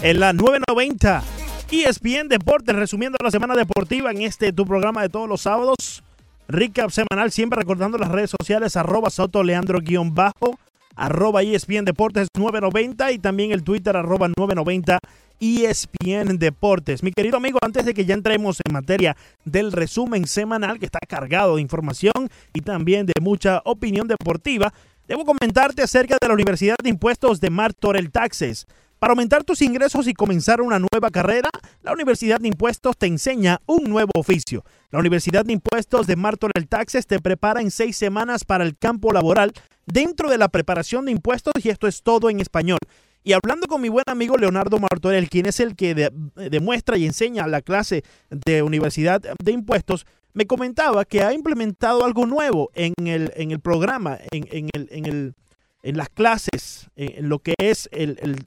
En 0.02 0.20
la 0.20 0.34
990 0.34 1.22
ESPN 1.70 2.28
Deportes, 2.28 2.76
resumiendo 2.76 3.16
la 3.22 3.30
semana 3.30 3.54
deportiva 3.54 4.10
en 4.10 4.20
este 4.20 4.52
tu 4.52 4.66
programa 4.66 5.00
de 5.00 5.08
todos 5.08 5.26
los 5.26 5.40
sábados. 5.40 6.04
Recap 6.46 6.90
semanal, 6.90 7.32
siempre 7.32 7.58
recordando 7.58 7.96
las 7.96 8.10
redes 8.10 8.30
sociales, 8.38 8.76
arroba 8.76 9.08
Soto 9.08 9.42
Leandro 9.42 9.80
guion 9.80 10.14
bajo, 10.14 10.58
arroba 10.94 11.42
ESPN 11.42 11.86
Deportes 11.86 12.28
990 12.36 13.10
y 13.12 13.18
también 13.18 13.52
el 13.52 13.64
Twitter 13.64 13.96
arroba 13.96 14.28
990 14.28 14.98
ESPN 15.40 16.38
Deportes. 16.38 17.02
Mi 17.02 17.12
querido 17.12 17.36
amigo, 17.36 17.58
antes 17.62 17.84
de 17.84 17.94
que 17.94 18.04
ya 18.04 18.14
entremos 18.14 18.58
en 18.64 18.72
materia 18.72 19.16
del 19.44 19.72
resumen 19.72 20.26
semanal 20.26 20.78
que 20.78 20.86
está 20.86 21.00
cargado 21.06 21.56
de 21.56 21.62
información 21.62 22.30
y 22.52 22.60
también 22.60 23.06
de 23.06 23.14
mucha 23.20 23.60
opinión 23.64 24.08
deportiva, 24.08 24.72
debo 25.08 25.24
comentarte 25.24 25.82
acerca 25.82 26.16
de 26.20 26.28
la 26.28 26.34
Universidad 26.34 26.76
de 26.82 26.90
Impuestos 26.90 27.40
de 27.40 27.50
Martorell 27.50 28.10
Taxes. 28.10 28.66
Para 28.98 29.12
aumentar 29.12 29.44
tus 29.44 29.60
ingresos 29.60 30.06
y 30.06 30.14
comenzar 30.14 30.62
una 30.62 30.78
nueva 30.78 31.10
carrera, 31.10 31.50
la 31.82 31.92
Universidad 31.92 32.38
de 32.38 32.48
Impuestos 32.48 32.96
te 32.96 33.06
enseña 33.06 33.60
un 33.66 33.84
nuevo 33.84 34.12
oficio. 34.14 34.64
La 34.90 34.98
Universidad 34.98 35.44
de 35.44 35.52
Impuestos 35.52 36.06
de 36.06 36.16
Martorell 36.16 36.68
Taxes 36.68 37.06
te 37.06 37.20
prepara 37.20 37.60
en 37.60 37.70
seis 37.70 37.96
semanas 37.96 38.44
para 38.44 38.64
el 38.64 38.78
campo 38.78 39.12
laboral 39.12 39.52
dentro 39.86 40.30
de 40.30 40.38
la 40.38 40.48
preparación 40.48 41.04
de 41.04 41.12
impuestos 41.12 41.52
y 41.62 41.68
esto 41.68 41.86
es 41.86 42.02
todo 42.02 42.30
en 42.30 42.40
español. 42.40 42.78
Y 43.26 43.32
hablando 43.32 43.66
con 43.66 43.80
mi 43.80 43.88
buen 43.88 44.04
amigo 44.06 44.36
Leonardo 44.36 44.78
Martorell, 44.78 45.30
quien 45.30 45.46
es 45.46 45.58
el 45.58 45.74
que 45.74 46.10
demuestra 46.36 46.98
y 46.98 47.06
enseña 47.06 47.46
la 47.46 47.62
clase 47.62 48.04
de 48.28 48.62
Universidad 48.62 49.22
de 49.42 49.52
Impuestos, 49.52 50.04
me 50.34 50.46
comentaba 50.46 51.06
que 51.06 51.22
ha 51.22 51.32
implementado 51.32 52.04
algo 52.04 52.26
nuevo 52.26 52.70
en 52.74 52.92
el, 53.06 53.32
en 53.36 53.50
el 53.50 53.60
programa, 53.60 54.18
en, 54.30 54.68
el, 54.74 54.88
en, 54.90 55.06
el, 55.06 55.34
en 55.82 55.96
las 55.96 56.10
clases, 56.10 56.90
en 56.96 57.30
lo 57.30 57.38
que 57.38 57.54
es 57.56 57.88
el, 57.92 58.46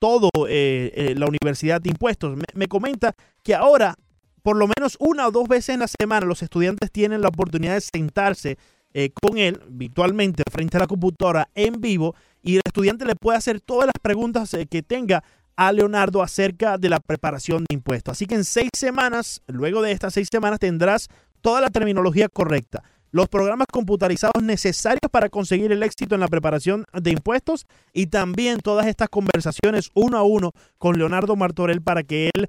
todo 0.00 0.30
eh, 0.48 0.92
eh, 0.94 1.14
la 1.16 1.26
Universidad 1.26 1.80
de 1.80 1.90
Impuestos. 1.90 2.36
Me, 2.54 2.66
comenta 2.66 3.14
que 3.44 3.54
ahora, 3.54 3.94
por 4.42 4.56
lo 4.56 4.66
menos 4.66 4.96
una 4.98 5.28
o 5.28 5.30
dos 5.30 5.46
veces 5.46 5.68
en 5.68 5.80
la 5.80 5.88
semana, 5.88 6.26
los 6.26 6.42
estudiantes 6.42 6.90
tienen 6.90 7.20
la 7.20 7.28
oportunidad 7.28 7.74
de 7.74 7.80
sentarse 7.80 8.58
eh, 8.92 9.10
con 9.10 9.38
él 9.38 9.60
virtualmente 9.68 10.42
frente 10.50 10.78
a 10.78 10.80
la 10.80 10.86
computadora 10.86 11.48
en 11.54 11.80
vivo 11.80 12.16
y 12.46 12.54
el 12.54 12.62
estudiante 12.64 13.04
le 13.04 13.16
puede 13.16 13.36
hacer 13.36 13.60
todas 13.60 13.86
las 13.86 14.00
preguntas 14.00 14.54
eh, 14.54 14.66
que 14.66 14.82
tenga 14.82 15.24
a 15.56 15.72
Leonardo 15.72 16.22
acerca 16.22 16.78
de 16.78 16.88
la 16.88 17.00
preparación 17.00 17.64
de 17.68 17.74
impuestos. 17.74 18.12
Así 18.12 18.26
que 18.26 18.36
en 18.36 18.44
seis 18.44 18.70
semanas, 18.74 19.42
luego 19.48 19.82
de 19.82 19.90
estas 19.90 20.14
seis 20.14 20.28
semanas, 20.30 20.60
tendrás 20.60 21.08
toda 21.40 21.60
la 21.60 21.70
terminología 21.70 22.28
correcta 22.28 22.84
los 23.16 23.28
programas 23.28 23.66
computarizados 23.72 24.42
necesarios 24.42 25.10
para 25.10 25.30
conseguir 25.30 25.72
el 25.72 25.82
éxito 25.82 26.14
en 26.14 26.20
la 26.20 26.28
preparación 26.28 26.84
de 26.92 27.12
impuestos 27.12 27.66
y 27.94 28.08
también 28.08 28.58
todas 28.58 28.86
estas 28.86 29.08
conversaciones 29.08 29.90
uno 29.94 30.18
a 30.18 30.22
uno 30.22 30.52
con 30.76 30.98
Leonardo 30.98 31.34
Martorell 31.34 31.80
para 31.80 32.02
que 32.02 32.28
él 32.34 32.48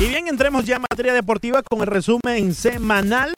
Y 0.00 0.08
bien, 0.08 0.26
entremos 0.26 0.64
ya 0.64 0.76
en 0.76 0.82
materia 0.82 1.14
deportiva 1.14 1.62
con 1.62 1.80
el 1.80 1.86
resumen 1.86 2.52
semanal. 2.52 3.32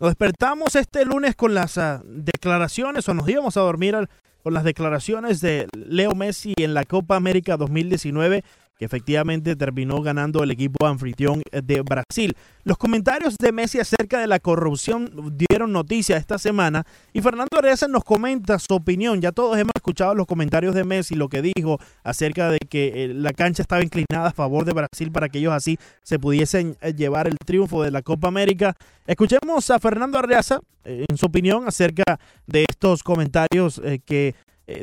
Nos 0.00 0.10
despertamos 0.10 0.74
este 0.74 1.04
lunes 1.04 1.36
con 1.36 1.54
las 1.54 1.76
uh, 1.76 2.00
declaraciones, 2.04 3.08
o 3.08 3.14
nos 3.14 3.28
íbamos 3.28 3.56
a 3.56 3.60
dormir 3.60 3.96
con 4.42 4.52
las 4.52 4.64
declaraciones 4.64 5.40
de 5.40 5.68
Leo 5.72 6.16
Messi 6.16 6.54
en 6.56 6.74
la 6.74 6.84
Copa 6.84 7.14
América 7.14 7.56
2019 7.56 8.42
que 8.80 8.86
efectivamente 8.86 9.56
terminó 9.56 10.00
ganando 10.00 10.42
el 10.42 10.50
equipo 10.52 10.86
anfitrión 10.86 11.42
de 11.52 11.82
Brasil. 11.82 12.34
Los 12.64 12.78
comentarios 12.78 13.36
de 13.36 13.52
Messi 13.52 13.78
acerca 13.78 14.20
de 14.20 14.26
la 14.26 14.38
corrupción 14.38 15.36
dieron 15.36 15.70
noticia 15.70 16.16
esta 16.16 16.38
semana 16.38 16.86
y 17.12 17.20
Fernando 17.20 17.58
Areza 17.58 17.88
nos 17.88 18.04
comenta 18.04 18.58
su 18.58 18.72
opinión. 18.72 19.20
Ya 19.20 19.32
todos 19.32 19.58
hemos 19.58 19.72
escuchado 19.76 20.14
los 20.14 20.26
comentarios 20.26 20.74
de 20.74 20.84
Messi, 20.84 21.14
lo 21.14 21.28
que 21.28 21.42
dijo 21.42 21.78
acerca 22.04 22.50
de 22.50 22.58
que 22.58 23.04
eh, 23.04 23.08
la 23.08 23.34
cancha 23.34 23.60
estaba 23.60 23.82
inclinada 23.82 24.28
a 24.28 24.32
favor 24.32 24.64
de 24.64 24.72
Brasil 24.72 25.12
para 25.12 25.28
que 25.28 25.40
ellos 25.40 25.52
así 25.52 25.78
se 26.02 26.18
pudiesen 26.18 26.78
eh, 26.80 26.94
llevar 26.94 27.28
el 27.28 27.36
triunfo 27.36 27.82
de 27.82 27.90
la 27.90 28.00
Copa 28.00 28.28
América. 28.28 28.74
Escuchemos 29.06 29.68
a 29.68 29.78
Fernando 29.78 30.18
Arreaza 30.18 30.60
eh, 30.84 31.04
en 31.06 31.18
su 31.18 31.26
opinión 31.26 31.68
acerca 31.68 32.18
de 32.46 32.64
estos 32.66 33.02
comentarios 33.02 33.78
que 34.06 34.34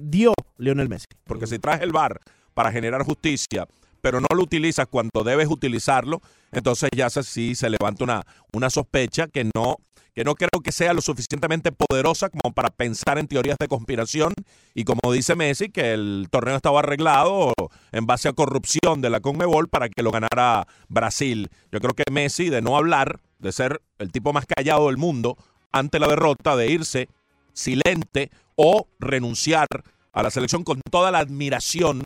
dio 0.04 0.34
Lionel 0.58 0.88
Messi. 0.88 1.08
Porque 1.24 1.48
si 1.48 1.58
traje 1.58 1.84
el 1.84 1.94
VAR 1.94 2.20
para 2.54 2.72
generar 2.72 3.04
justicia, 3.04 3.66
pero 4.08 4.22
no 4.22 4.28
lo 4.34 4.42
utilizas 4.42 4.88
cuando 4.88 5.26
debes 5.26 5.50
utilizarlo, 5.50 6.22
entonces 6.54 6.90
ya 6.96 7.10
sí 7.10 7.56
se 7.56 7.70
levanta 7.70 8.06
una, 8.06 8.26
una 8.54 8.70
sospecha 8.70 9.28
que 9.28 9.44
no 9.54 9.80
que 10.14 10.24
no 10.24 10.34
creo 10.34 10.62
que 10.64 10.72
sea 10.72 10.94
lo 10.94 11.02
suficientemente 11.02 11.74
poderosa 11.74 12.30
como 12.30 12.56
para 12.56 12.70
pensar 12.70 13.18
en 13.18 13.28
teorías 13.28 13.58
de 13.60 13.68
conspiración 13.68 14.34
y 14.74 14.86
como 14.86 15.12
dice 15.12 15.36
Messi, 15.36 15.68
que 15.70 15.94
el 15.94 16.30
torneo 16.32 16.56
estaba 16.56 16.80
arreglado 16.80 17.52
en 17.92 18.06
base 18.06 18.30
a 18.30 18.34
corrupción 18.34 19.02
de 19.02 19.10
la 19.10 19.20
Conmebol 19.20 19.68
para 19.68 19.90
que 19.90 20.02
lo 20.02 20.12
ganara 20.12 20.68
Brasil. 20.88 21.50
Yo 21.70 21.82
creo 21.82 21.94
que 21.94 22.06
Messi, 22.10 22.50
de 22.50 22.62
no 22.62 22.78
hablar, 22.78 23.20
de 23.40 23.52
ser 23.52 23.82
el 24.00 24.14
tipo 24.14 24.32
más 24.32 24.46
callado 24.46 24.88
del 24.88 24.98
mundo 24.98 25.38
ante 25.74 26.00
la 26.00 26.08
derrota, 26.08 26.56
de 26.56 26.72
irse 26.72 27.10
silente 27.52 28.32
o 28.56 28.88
renunciar 29.00 29.68
a 30.14 30.24
la 30.24 30.32
selección 30.32 30.64
con 30.64 30.80
toda 30.90 31.12
la 31.12 31.20
admiración 31.20 32.02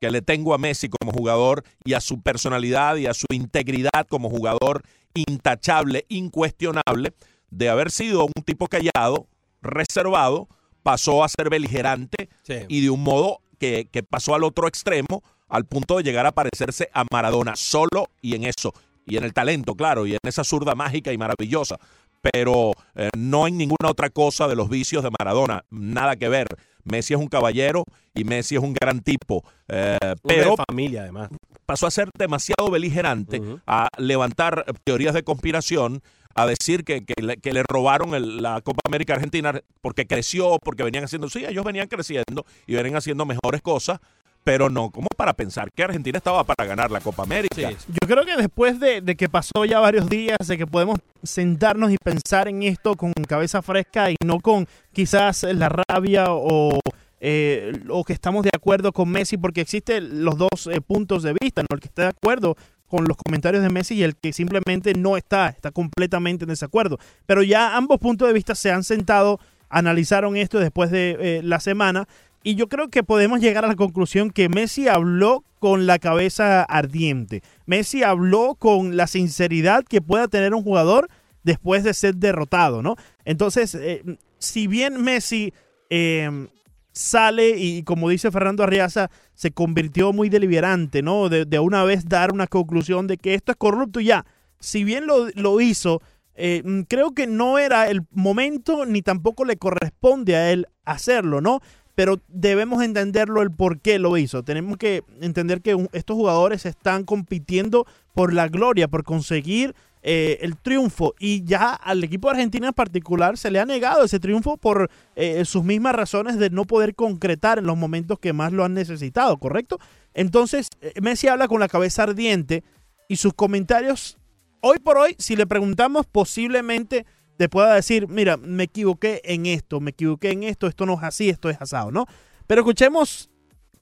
que 0.00 0.10
le 0.10 0.22
tengo 0.22 0.54
a 0.54 0.58
Messi 0.58 0.88
como 0.88 1.12
jugador 1.12 1.62
y 1.84 1.92
a 1.92 2.00
su 2.00 2.22
personalidad 2.22 2.96
y 2.96 3.06
a 3.06 3.14
su 3.14 3.26
integridad 3.30 4.06
como 4.08 4.30
jugador 4.30 4.82
intachable, 5.14 6.06
incuestionable, 6.08 7.12
de 7.50 7.68
haber 7.68 7.90
sido 7.90 8.24
un 8.24 8.42
tipo 8.44 8.66
callado, 8.68 9.26
reservado, 9.60 10.48
pasó 10.82 11.22
a 11.22 11.28
ser 11.28 11.50
beligerante 11.50 12.30
y 12.68 12.80
de 12.80 12.90
un 12.90 13.02
modo 13.02 13.40
que, 13.58 13.88
que, 13.90 14.02
pasó 14.02 14.34
al 14.34 14.44
otro 14.44 14.66
extremo, 14.68 15.22
al 15.48 15.66
punto 15.66 15.98
de 15.98 16.04
llegar 16.04 16.24
a 16.26 16.32
parecerse 16.32 16.88
a 16.94 17.04
Maradona, 17.10 17.56
solo 17.56 18.08
y 18.22 18.34
en 18.34 18.44
eso, 18.44 18.72
y 19.04 19.18
en 19.18 19.24
el 19.24 19.34
talento, 19.34 19.74
claro, 19.74 20.06
y 20.06 20.12
en 20.12 20.20
esa 20.22 20.44
zurda 20.44 20.74
mágica 20.74 21.12
y 21.12 21.18
maravillosa, 21.18 21.78
pero 22.22 22.72
eh, 22.94 23.10
no 23.16 23.46
en 23.46 23.58
ninguna 23.58 23.90
otra 23.90 24.08
cosa 24.10 24.48
de 24.48 24.56
los 24.56 24.70
vicios 24.70 25.02
de 25.02 25.10
Maradona, 25.18 25.64
nada 25.70 26.16
que 26.16 26.28
ver. 26.28 26.46
Messi 26.84 27.14
es 27.14 27.20
un 27.20 27.28
caballero 27.28 27.84
y 28.14 28.24
Messi 28.24 28.56
es 28.56 28.62
un 28.62 28.72
gran 28.72 29.00
tipo, 29.00 29.44
eh, 29.68 29.98
pero 30.22 30.56
familia 30.68 31.02
además. 31.02 31.30
Pasó 31.66 31.86
a 31.86 31.90
ser 31.90 32.10
demasiado 32.18 32.70
beligerante, 32.70 33.40
a 33.66 33.88
levantar 33.98 34.64
teorías 34.84 35.14
de 35.14 35.22
conspiración 35.22 36.02
a 36.34 36.46
decir 36.46 36.84
que, 36.84 37.04
que, 37.04 37.52
le, 37.52 37.62
robaron 37.64 38.42
la 38.42 38.60
Copa 38.60 38.80
América 38.86 39.14
Argentina 39.14 39.60
porque 39.80 40.06
creció, 40.06 40.58
porque 40.62 40.82
venían 40.82 41.04
haciendo, 41.04 41.28
sí, 41.28 41.44
ellos 41.44 41.64
venían 41.64 41.88
creciendo 41.88 42.46
y 42.66 42.74
venían 42.74 42.96
haciendo 42.96 43.26
mejores 43.26 43.62
cosas, 43.62 43.98
pero 44.44 44.70
no 44.70 44.90
como 44.90 45.08
para 45.16 45.34
pensar 45.34 45.70
que 45.72 45.82
Argentina 45.82 46.18
estaba 46.18 46.44
para 46.44 46.66
ganar 46.66 46.90
la 46.90 47.00
Copa 47.00 47.22
América. 47.22 47.70
Yo 47.70 48.06
creo 48.06 48.24
que 48.24 48.36
después 48.36 48.80
de, 48.80 49.02
que 49.16 49.28
pasó 49.28 49.64
ya 49.64 49.80
varios 49.80 50.08
días, 50.08 50.38
de 50.46 50.56
que 50.56 50.66
podemos 50.66 50.98
sentarnos 51.22 51.92
y 51.92 51.96
pensar 51.98 52.48
en 52.48 52.62
esto 52.62 52.96
con 52.96 53.12
cabeza 53.28 53.62
fresca 53.62 54.10
y 54.10 54.16
no 54.24 54.40
con 54.40 54.66
quizás 54.92 55.42
la 55.42 55.68
rabia 55.68 56.26
o, 56.28 56.80
eh, 57.20 57.72
o 57.90 58.04
que 58.04 58.12
estamos 58.12 58.42
de 58.42 58.50
acuerdo 58.54 58.92
con 58.92 59.10
Messi, 59.10 59.36
porque 59.36 59.60
existen 59.60 60.24
los 60.24 60.38
dos 60.38 60.68
eh, 60.70 60.80
puntos 60.80 61.22
de 61.22 61.34
vista, 61.38 61.62
¿no? 61.62 61.74
el 61.74 61.80
que 61.80 61.88
está 61.88 62.02
de 62.02 62.08
acuerdo 62.08 62.56
con 62.88 63.04
los 63.04 63.16
comentarios 63.16 63.62
de 63.62 63.70
Messi 63.70 63.94
y 63.94 64.02
el 64.02 64.16
que 64.16 64.32
simplemente 64.32 64.94
no 64.94 65.16
está, 65.16 65.48
está 65.48 65.70
completamente 65.70 66.44
en 66.44 66.48
desacuerdo. 66.48 66.98
Pero 67.26 67.42
ya 67.42 67.76
ambos 67.76 67.98
puntos 67.98 68.26
de 68.26 68.34
vista 68.34 68.54
se 68.56 68.72
han 68.72 68.82
sentado, 68.82 69.38
analizaron 69.68 70.36
esto 70.36 70.58
después 70.58 70.90
de 70.90 71.16
eh, 71.20 71.40
la 71.44 71.60
semana 71.60 72.08
y 72.42 72.54
yo 72.54 72.68
creo 72.68 72.88
que 72.88 73.02
podemos 73.02 73.40
llegar 73.40 73.64
a 73.64 73.68
la 73.68 73.76
conclusión 73.76 74.30
que 74.30 74.48
Messi 74.48 74.88
habló 74.88 75.44
con 75.58 75.86
la 75.86 75.98
cabeza 75.98 76.62
ardiente. 76.62 77.42
Messi 77.66 78.02
habló 78.02 78.54
con 78.54 78.96
la 78.96 79.06
sinceridad 79.06 79.84
que 79.84 80.00
pueda 80.00 80.28
tener 80.28 80.54
un 80.54 80.62
jugador 80.62 81.08
después 81.42 81.84
de 81.84 81.94
ser 81.94 82.16
derrotado, 82.16 82.82
¿no? 82.82 82.96
Entonces, 83.24 83.74
eh, 83.74 84.02
si 84.38 84.66
bien 84.66 85.02
Messi 85.02 85.52
eh, 85.90 86.48
sale 86.92 87.56
y 87.58 87.82
como 87.82 88.08
dice 88.08 88.30
Fernando 88.30 88.62
Arriaza, 88.62 89.10
se 89.34 89.50
convirtió 89.50 90.12
muy 90.12 90.28
deliberante, 90.28 91.02
¿no? 91.02 91.28
De, 91.28 91.58
una 91.58 91.84
vez 91.84 92.08
dar 92.08 92.32
una 92.32 92.46
conclusión 92.46 93.06
de 93.06 93.16
que 93.16 93.34
esto 93.34 93.52
es 93.52 93.58
corrupto 93.58 94.00
y 94.00 94.06
ya. 94.06 94.24
Si 94.58 94.84
bien 94.84 95.06
lo, 95.06 95.60
hizo, 95.60 96.02
eh, 96.34 96.62
mm, 96.64 96.82
creo 96.82 97.12
que 97.12 97.26
no 97.26 97.58
era 97.58 97.88
el 97.88 98.02
momento 98.10 98.84
ni 98.84 99.02
tampoco 99.02 99.44
le 99.44 99.56
corresponde 99.56 100.36
a 100.36 100.50
él 100.50 100.66
hacerlo, 100.84 101.40
¿no? 101.40 101.60
Pero 101.94 102.20
debemos 102.28 102.82
entenderlo 102.82 103.42
el 103.42 103.50
por 103.50 103.80
qué 103.80 103.98
lo 103.98 104.16
hizo. 104.16 104.42
Tenemos 104.42 104.78
que 104.78 105.02
entender 105.20 105.60
que 105.60 105.76
estos 105.92 106.16
jugadores 106.16 106.66
están 106.66 107.04
compitiendo 107.04 107.86
por 108.14 108.32
la 108.32 108.48
gloria, 108.48 108.88
por 108.88 109.04
conseguir 109.04 109.74
eh, 110.02 110.38
el 110.40 110.56
triunfo 110.56 111.14
y 111.18 111.44
ya 111.44 111.74
al 111.74 112.02
equipo 112.02 112.28
de 112.28 112.32
Argentina 112.32 112.68
en 112.68 112.72
particular 112.72 113.36
se 113.36 113.50
le 113.50 113.60
ha 113.60 113.66
negado 113.66 114.02
ese 114.02 114.18
triunfo 114.18 114.56
por 114.56 114.90
eh, 115.14 115.44
sus 115.44 115.62
mismas 115.62 115.94
razones 115.94 116.38
de 116.38 116.48
no 116.48 116.64
poder 116.64 116.94
concretar 116.94 117.58
en 117.58 117.66
los 117.66 117.76
momentos 117.76 118.18
que 118.18 118.32
más 118.32 118.50
lo 118.50 118.64
han 118.64 118.72
necesitado, 118.72 119.36
¿correcto? 119.36 119.78
Entonces 120.14 120.68
eh, 120.80 120.94
Messi 121.02 121.28
habla 121.28 121.48
con 121.48 121.60
la 121.60 121.68
cabeza 121.68 122.04
ardiente 122.04 122.64
y 123.08 123.16
sus 123.16 123.34
comentarios, 123.34 124.16
hoy 124.62 124.78
por 124.78 124.96
hoy, 124.96 125.16
si 125.18 125.36
le 125.36 125.46
preguntamos, 125.46 126.06
posiblemente 126.06 127.04
te 127.40 127.48
pueda 127.48 127.74
decir, 127.74 128.06
mira, 128.06 128.36
me 128.36 128.64
equivoqué 128.64 129.22
en 129.24 129.46
esto, 129.46 129.80
me 129.80 129.92
equivoqué 129.92 130.30
en 130.30 130.42
esto, 130.42 130.66
esto 130.66 130.84
no 130.84 130.92
es 130.98 131.02
así, 131.02 131.30
esto 131.30 131.48
es 131.48 131.58
asado, 131.58 131.90
¿no? 131.90 132.04
Pero 132.46 132.60
escuchemos, 132.60 133.30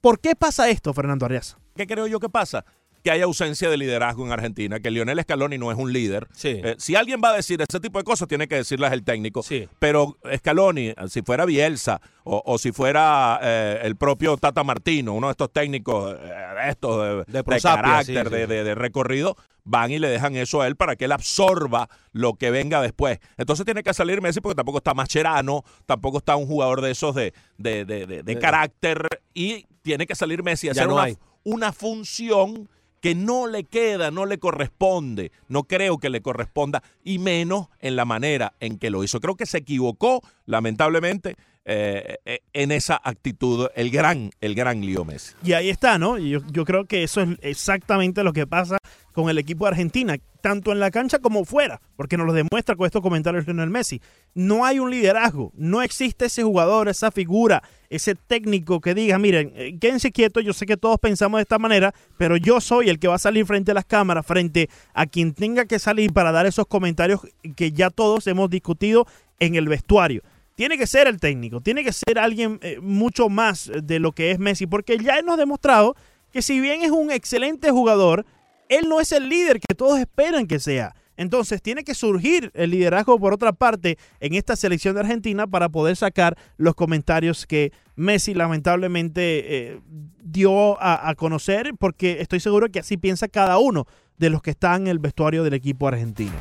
¿por 0.01 0.21
qué 0.21 0.37
pasa 0.37 0.71
esto, 0.71 0.95
Fernando 0.95 1.27
Arias? 1.27 1.57
¿Qué 1.75 1.85
creo 1.89 2.07
yo 2.07 2.21
que 2.21 2.29
pasa? 2.29 2.65
Que 3.09 3.13
hay 3.13 3.23
ausencia 3.23 3.71
de 3.71 3.79
liderazgo 3.79 4.27
en 4.27 4.33
Argentina, 4.33 4.81
que 4.81 4.91
Lionel 4.91 5.19
Scaloni 5.23 5.57
no 5.57 5.73
es 5.73 5.79
un 5.79 5.95
líder. 5.95 6.29
Eh, 6.43 6.75
si 6.77 6.95
alguien 6.95 7.23
va 7.25 7.31
a 7.31 7.37
decir 7.37 7.59
ese 7.67 7.81
tipo 7.81 7.97
de 7.99 8.05
cosas, 8.05 8.29
tiene 8.29 8.47
que 8.47 8.57
decirlas 8.57 8.93
el 8.93 9.03
técnico. 9.03 9.43
Pero 9.79 10.19
Scaloni, 10.37 10.93
si 11.09 11.23
fuera 11.23 11.47
Bielsa 11.47 12.03
o, 12.25 12.59
si 12.59 12.71
fuera 12.71 13.41
eh, 13.43 13.81
el 13.85 13.97
propio 13.97 14.37
Tata 14.37 14.63
Martino, 14.63 15.15
uno 15.15 15.29
de 15.29 15.31
estos 15.31 15.51
técnicos, 15.51 16.17
eh, 16.21 16.69
estos 16.69 17.27
de, 17.27 17.43
carácter, 17.63 18.29
de, 18.29 18.75
recorrido, 18.75 19.39
van 19.65 19.91
y 19.91 19.99
le 19.99 20.11
dejan 20.11 20.37
eso 20.37 20.61
a 20.61 20.67
él 20.67 20.77
para 20.77 20.95
que 20.95 21.07
él 21.07 21.13
absorba 21.13 21.89
lo 22.13 22.35
que 22.35 22.51
venga 22.51 22.83
después. 22.83 23.21
Entonces 23.39 23.65
tiene 23.65 23.83
que 23.83 23.95
salir 23.95 24.21
Messi 24.21 24.43
porque 24.43 24.57
tampoco 24.57 24.79
está 24.79 24.93
Mascherano, 24.93 25.65
tampoco 25.87 26.19
está 26.19 26.37
un 26.37 26.47
jugador 26.47 26.83
de 26.83 26.91
esos 26.91 27.15
de, 27.15 27.33
de, 27.57 28.39
carácter 28.39 29.09
y 29.33 29.65
tiene 29.81 30.07
que 30.07 30.15
salir 30.15 30.43
Messi 30.43 30.69
a 30.69 30.73
hacer 30.73 30.89
una, 30.89 31.07
una 31.45 31.73
función 31.73 32.69
que 33.01 33.15
no 33.15 33.47
le 33.47 33.65
queda, 33.65 34.11
no 34.11 34.27
le 34.27 34.39
corresponde, 34.39 35.33
no 35.49 35.65
creo 35.65 35.99
que 35.99 36.11
le 36.11 36.21
corresponda, 36.21 36.83
y 37.05 37.19
menos 37.19 37.69
en 37.81 37.97
la 37.97 38.05
manera 38.05 38.55
en 38.61 38.79
que 38.79 38.91
lo 38.91 39.05
hizo. 39.05 39.21
Creo 39.21 39.37
que 39.37 39.47
se 39.47 39.59
equivocó, 39.59 40.23
lamentablemente, 40.47 41.37
eh, 41.65 42.17
eh, 42.25 42.41
en 42.53 42.73
esa 42.73 43.01
actitud 43.03 43.69
el 43.75 43.91
gran, 43.91 44.31
el 44.41 44.55
gran 44.55 44.81
Leo 44.85 45.05
Messi. 45.05 45.35
Y 45.45 45.53
ahí 45.53 45.69
está, 45.69 45.99
¿no? 45.99 46.19
Yo, 46.19 46.41
yo 46.51 46.65
creo 46.65 46.87
que 46.87 47.03
eso 47.03 47.21
es 47.21 47.29
exactamente 47.43 48.25
lo 48.25 48.33
que 48.33 48.47
pasa 48.47 48.79
con 49.13 49.29
el 49.29 49.39
equipo 49.39 49.65
de 49.65 49.71
Argentina, 49.71 50.17
tanto 50.41 50.71
en 50.71 50.79
la 50.79 50.91
cancha 50.91 51.19
como 51.19 51.45
fuera, 51.45 51.81
porque 51.97 52.17
nos 52.17 52.27
lo 52.27 52.33
demuestra 52.33 52.77
con 52.77 52.87
estos 52.87 53.03
comentarios 53.03 53.47
Lionel 53.47 53.69
Messi. 53.69 54.01
No 54.33 54.65
hay 54.65 54.79
un 54.79 54.91
liderazgo, 54.91 55.53
no 55.57 55.83
existe 55.83 56.27
ese 56.27 56.45
jugador, 56.45 56.89
esa 56.89 57.11
figura, 57.11 57.63
ese 57.91 58.15
técnico 58.15 58.81
que 58.81 58.95
diga, 58.95 59.19
miren, 59.19 59.53
eh, 59.57 59.77
quédense 59.81 60.13
quietos, 60.13 60.45
yo 60.45 60.53
sé 60.53 60.67
que 60.67 60.77
todos 60.77 60.99
pensamos 61.01 61.39
de 61.39 61.43
esta 61.43 61.59
manera, 61.59 61.93
pero 62.17 62.37
yo 62.37 62.61
soy 62.61 62.91
el 62.91 62.99
que 62.99 63.09
va 63.09 63.17
a 63.17 63.19
salir 63.19 63.45
frente 63.45 63.73
a 63.73 63.75
las 63.75 63.85
cámaras, 63.85 64.25
frente 64.25 64.71
a 64.95 65.07
quien 65.07 65.35
tenga 65.35 65.65
que 65.65 65.81
salir 65.81 66.13
para 66.13 66.31
dar 66.31 66.47
esos 66.47 66.67
comentarios 66.67 67.21
que 67.57 67.73
ya 67.73 67.91
todos 67.91 68.27
hemos 68.29 68.49
discutido 68.51 69.07
en 69.41 69.57
el 69.57 69.69
vestuario 69.69 70.23
tiene 70.59 70.77
que 70.77 70.89
ser 70.89 71.07
el 71.07 71.21
técnico, 71.21 71.61
tiene 71.61 71.85
que 71.85 71.93
ser 71.93 72.19
alguien 72.19 72.59
eh, 72.63 72.81
mucho 72.83 73.29
más 73.29 73.71
de 73.81 74.01
lo 74.01 74.11
que 74.11 74.33
es 74.33 74.41
Messi, 74.41 74.67
porque 74.67 74.99
ya 74.99 75.15
ha 75.15 75.37
demostrado 75.37 75.95
que 76.33 76.43
si 76.43 76.59
bien 76.59 76.83
es 76.83 76.91
un 76.91 77.13
excelente 77.13 77.71
jugador, 77.71 78.27
él 78.69 78.89
no 78.89 79.01
es 79.01 79.13
el 79.13 79.29
líder 79.29 79.61
que 79.61 79.77
todos 79.77 80.01
esperan 80.01 80.49
que 80.49 80.59
sea. 80.59 80.97
Entonces 81.17 81.63
tiene 81.63 81.85
que 81.85 81.95
surgir 81.95 82.51
el 82.55 82.73
liderazgo 82.73 83.21
por 83.21 83.33
otra 83.33 83.53
parte 83.53 83.99
en 84.19 84.35
esta 84.35 84.57
selección 84.57 84.95
de 84.97 85.03
Argentina 85.03 85.47
para 85.47 85.69
poder 85.69 85.95
sacar 85.95 86.37
los 86.57 86.75
comentarios 86.75 87.47
que 87.47 87.71
Messi 87.95 88.35
lamentablemente 88.35 89.75
eh, 89.75 89.81
dio 90.25 90.77
a, 90.83 91.09
a, 91.09 91.15
conocer, 91.15 91.71
porque 91.79 92.21
estoy 92.21 92.41
seguro 92.41 92.69
que 92.69 92.81
así 92.81 92.97
piensa 92.97 93.29
cada 93.29 93.59
uno 93.59 93.87
de 94.19 94.31
los 94.31 94.43
que 94.43 94.51
están 94.51 94.83
en 94.83 94.89
el 94.89 94.99
vestuario 94.99 95.45
del 95.45 95.55
equipo 95.55 95.89
argentino. 95.89 96.35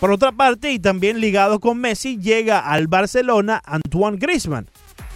Por 0.00 0.12
otra 0.12 0.32
parte, 0.32 0.70
y 0.72 0.78
también 0.78 1.20
ligado 1.20 1.60
con 1.60 1.78
Messi, 1.78 2.18
llega 2.18 2.60
al 2.60 2.88
Barcelona 2.88 3.62
Antoine 3.64 4.18
Griezmann. 4.18 4.68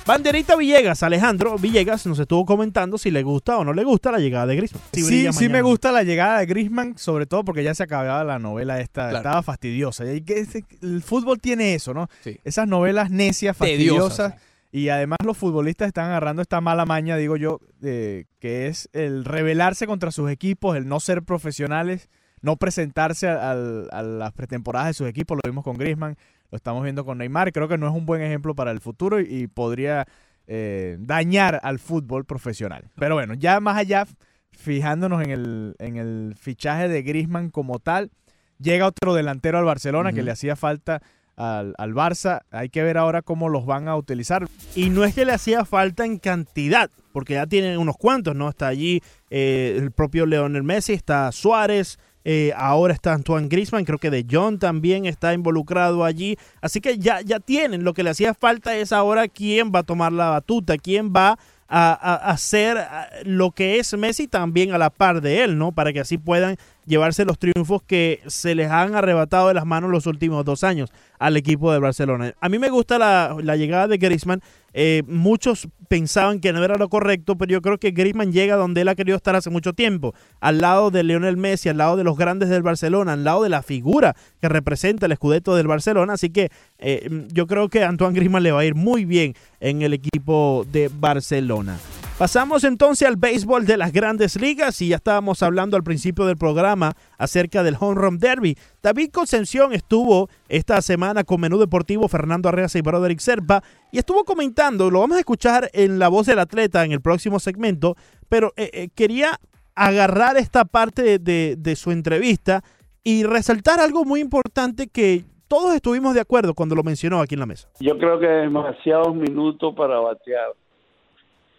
Banderita 0.07 0.57
Villegas, 0.57 1.03
Alejandro 1.03 1.59
Villegas 1.59 2.07
nos 2.07 2.19
estuvo 2.19 2.47
comentando 2.47 2.97
si 2.97 3.11
le 3.11 3.23
gusta 3.23 3.59
o 3.59 3.65
no 3.65 3.75
le 3.75 3.85
gusta 3.85 4.11
la 4.11 4.19
llegada 4.19 4.47
de 4.47 4.57
Griezmann. 4.57 4.83
sí, 4.95 5.27
sí 5.33 5.49
me 5.51 5.61
gusta 5.61 5.93
la 5.93 6.03
llegada 6.03 6.39
de 6.39 6.47
Griezmann, 6.47 6.97
sobre 6.97 7.27
todo 7.27 7.45
porque 7.45 7.63
ya 7.63 7.75
se 7.75 7.83
acababa 7.83 8.25
la 8.25 8.39
novela 8.39 8.81
esta, 8.81 9.15
estaba 9.15 9.43
fastidiosa. 9.43 10.11
Y 10.11 10.23
que 10.23 10.47
el 10.81 11.03
fútbol 11.03 11.39
tiene 11.39 11.75
eso, 11.75 11.93
¿no? 11.93 12.09
Esas 12.43 12.67
novelas 12.67 13.11
necias, 13.11 13.55
fastidiosas. 13.55 14.35
Y 14.71 14.91
además 14.91 15.19
los 15.25 15.37
futbolistas 15.37 15.89
están 15.89 16.07
agarrando 16.07 16.43
esta 16.43 16.61
mala 16.61 16.85
maña, 16.85 17.17
digo 17.17 17.37
yo, 17.37 17.61
que 17.81 18.27
es 18.39 18.89
el 18.93 19.25
rebelarse 19.25 19.87
contra 19.87 20.11
sus 20.11 20.31
equipos, 20.31 20.77
el 20.77 20.89
no 20.89 21.01
ser 21.01 21.23
profesionales 21.23 22.11
no 22.43 22.57
presentarse 22.57 23.29
a, 23.29 23.55
las 23.55 24.33
pretemporadas 24.33 24.89
de 24.89 24.95
sus 24.95 25.09
equipos. 25.09 25.37
Lo 25.37 25.51
vimos 25.51 25.65
con 25.65 25.77
Griezmann, 25.77 26.17
lo 26.51 26.57
estamos 26.57 26.83
viendo 26.83 27.05
con 27.05 27.19
Neymar. 27.19 27.53
Creo 27.53 27.69
que 27.69 27.79
no 27.79 27.89
es 27.89 27.95
un 27.95 28.07
buen 28.07 28.23
ejemplo 28.23 28.55
para 28.55 28.71
el 28.71 28.81
futuro 28.81 29.21
y, 29.21 29.47
podría 29.47 30.07
eh, 30.47 30.97
dañar 31.01 31.61
al 31.63 31.79
fútbol 31.79 32.25
profesional. 32.25 32.85
Pero 32.97 33.15
bueno, 33.15 33.35
ya 33.35 33.61
más 33.61 33.77
allá, 33.77 34.07
fijándonos 34.53 35.23
en 35.23 35.31
el, 35.31 35.77
en 35.79 35.97
el 35.97 36.35
fichaje 36.39 36.89
de 36.89 37.03
Grisman 37.03 37.51
como 37.51 37.79
tal, 37.79 38.11
llega 38.59 38.87
otro 38.87 39.15
delantero 39.15 39.59
al 39.59 39.65
Barcelona 39.65 40.13
que 40.13 40.23
le 40.23 40.31
hacía 40.31 40.57
falta 40.57 41.03
al, 41.39 41.95
Barça. 41.95 42.43
Hay 42.51 42.69
que 42.69 42.83
ver 42.83 42.99
ahora 42.99 43.23
cómo 43.23 43.49
los 43.49 43.65
van 43.65 43.89
a 43.89 43.97
utilizar. 43.97 44.47
Y 44.75 44.91
no 44.91 45.05
es 45.05 45.15
que 45.15 45.25
le 45.25 45.33
hacía 45.33 45.65
falta 45.65 46.05
en 46.05 46.19
cantidad, 46.19 46.91
porque 47.13 47.35
ya 47.35 47.47
tienen 47.47 47.79
unos 47.79 47.97
cuantos, 47.97 48.35
¿no? 48.35 48.49
Está 48.49 48.67
allí 48.67 49.03
eh, 49.31 49.77
el 49.79 49.93
propio 49.93 50.27
Leonel 50.27 50.65
Messi, 50.65 50.93
está 50.93 51.31
Suárez. 51.33 51.99
Eh, 52.25 52.53
ahora 52.57 52.93
está 52.93 53.15
Antoine 53.15 53.49
Grisman, 53.49 53.87
creo 53.87 53.97
que 53.97 54.11
De 54.11 54.27
Jong 54.31 54.59
también 54.59 55.07
está 55.07 55.33
involucrado 55.33 56.05
allí. 56.05 56.37
Así 56.61 56.81
que 56.81 56.99
ya, 56.99 57.21
ya 57.23 57.41
tienen. 57.41 57.85
Lo 57.85 57.95
que 57.95 58.03
le 58.03 58.11
hacía 58.11 58.35
falta 58.35 58.77
es 58.77 58.93
ahora 58.93 59.29
quién 59.29 59.73
va 59.75 59.81
a 59.81 59.85
tomar 59.85 60.13
la 60.13 60.31
batuta, 60.31 60.77
quién 60.77 61.13
va 61.15 61.39
a, 61.69 62.15
hacer 62.31 62.79
lo 63.25 63.51
que 63.51 63.79
es 63.79 63.97
Messi 63.97 64.27
también 64.27 64.73
a 64.73 64.79
la 64.79 64.91
par 64.91 65.21
de 65.21 65.45
él, 65.45 65.59
¿no? 65.59 65.73
Para 65.73 65.93
que 65.93 66.01
así 66.01 66.19
puedan 66.19 66.57
llevarse 66.89 67.25
los 67.25 67.39
triunfos 67.39 67.83
que 67.83 68.21
se 68.27 68.55
les 68.55 68.71
han 68.71 68.95
arrebatado 68.95 69.49
de 69.49 69.55
las 69.55 69.67
manos 69.67 69.91
los 69.91 70.07
últimos 70.07 70.45
dos 70.45 70.65
años 70.65 70.91
al 71.19 71.37
equipo 71.37 71.73
de 71.73 71.79
Barcelona. 71.79 72.35
A 72.41 72.49
mí 72.49 72.59
me 72.59 72.71
gusta 72.71 72.99
la, 72.99 73.57
llegada 73.57 73.87
de 73.87 73.99
Griezmann 73.99 74.43
eh, 74.75 75.03
muchos 75.07 75.67
pensaban 75.89 76.41
que 76.41 76.53
no 76.53 76.63
era 76.63 76.77
lo 76.77 76.89
correcto, 76.89 77.37
pero 77.37 77.51
yo 77.51 77.63
creo 77.63 77.79
que 77.79 77.91
Griezmann 77.91 78.33
llega 78.33 78.57
donde 78.57 78.83
él 78.83 78.89
ha 78.89 78.95
querido 78.95 79.17
estar 79.17 79.35
hace 79.35 79.51
mucho 79.51 79.73
tiempo, 79.73 80.15
al 80.41 80.61
lado 80.61 80.91
de 80.91 81.03
Lionel 81.03 81.37
Messi, 81.37 81.69
al 81.69 81.79
lado 81.79 81.97
de 81.97 82.05
los 82.05 82.17
grandes 82.17 82.49
del 82.49 82.63
Barcelona, 82.63 83.15
al 83.15 83.25
lado 83.25 83.43
de 83.43 83.49
la 83.49 83.63
figura 83.63 84.15
que 84.41 84.49
representa 84.49 85.07
el 85.07 85.13
escudeto 85.13 85.57
del 85.57 85.67
Barcelona, 85.67 86.13
así 86.13 86.31
que 86.31 86.51
eh, 86.79 87.27
yo 87.33 87.47
creo 87.47 87.69
que 87.69 87.83
Antoine 87.83 88.15
Griezmann 88.15 88.43
le 88.43 88.53
va 88.53 88.61
a 88.61 88.65
ir 88.65 88.75
muy 88.75 89.05
bien 89.05 89.35
en 89.61 89.83
el 89.83 89.95
equipo 89.95 90.67
de 90.71 90.91
Barcelona. 90.93 91.79
Pasamos 92.19 92.65
entonces 92.65 93.07
al 93.07 93.15
béisbol 93.15 93.65
de 93.65 93.77
las 93.77 93.93
grandes 93.93 94.35
ligas 94.41 94.83
y 94.83 94.89
ya 94.89 94.97
estábamos 94.97 95.41
hablando 95.45 95.77
al 95.77 95.85
principio 95.85 96.27
del 96.27 96.37
programa 96.37 96.95
acerca 97.17 97.63
del 97.63 97.77
Home 97.79 97.95
Run 97.95 98.19
Derby. 98.19 98.57
David 98.83 99.13
Concepción 99.13 99.73
estuvo 99.73 100.29
esta 100.49 100.83
semana 100.83 101.23
con 101.23 101.41
Menú 101.41 101.59
Deportivo 101.59 102.09
Fernando 102.09 102.49
Arreas 102.49 102.75
y 102.75 102.81
Broderick 102.81 103.21
Serpa 103.21 103.63
y 103.93 103.99
estuvo 103.99 104.25
comentando, 104.25 104.91
lo 104.91 104.99
vamos 104.99 105.19
a 105.19 105.21
escuchar 105.21 105.71
en 105.73 106.01
la 106.01 106.09
voz 106.09 106.27
del 106.27 106.41
atleta 106.41 106.85
en 106.85 106.91
el 106.91 107.01
próximo 107.01 107.39
segmento, 107.39 107.95
pero 108.29 108.53
eh, 108.57 108.69
eh, 108.73 108.89
quería 108.93 109.39
agarrar 109.77 110.37
esta 110.39 110.65
parte 110.65 111.21
de, 111.21 111.55
de 111.57 111.77
su 111.77 111.93
entrevista 111.93 112.65
y 113.05 113.23
resaltar 113.23 113.79
algo 113.79 114.05
muy 114.05 114.19
importante 114.19 114.89
que 114.89 115.25
todos 115.47 115.73
estuvimos 115.73 116.15
de 116.15 116.21
acuerdo 116.21 116.55
cuando 116.55 116.75
lo 116.75 116.83
mencionó 116.83 117.21
aquí 117.21 117.37
en 117.37 117.41
la 117.41 117.47
mesa. 117.47 117.69
Yo 117.79 117.97
creo 117.97 118.19
que 118.19 118.27
demasiados 118.27 119.15
minutos 119.15 119.73
para 119.77 120.01
batear 120.01 120.49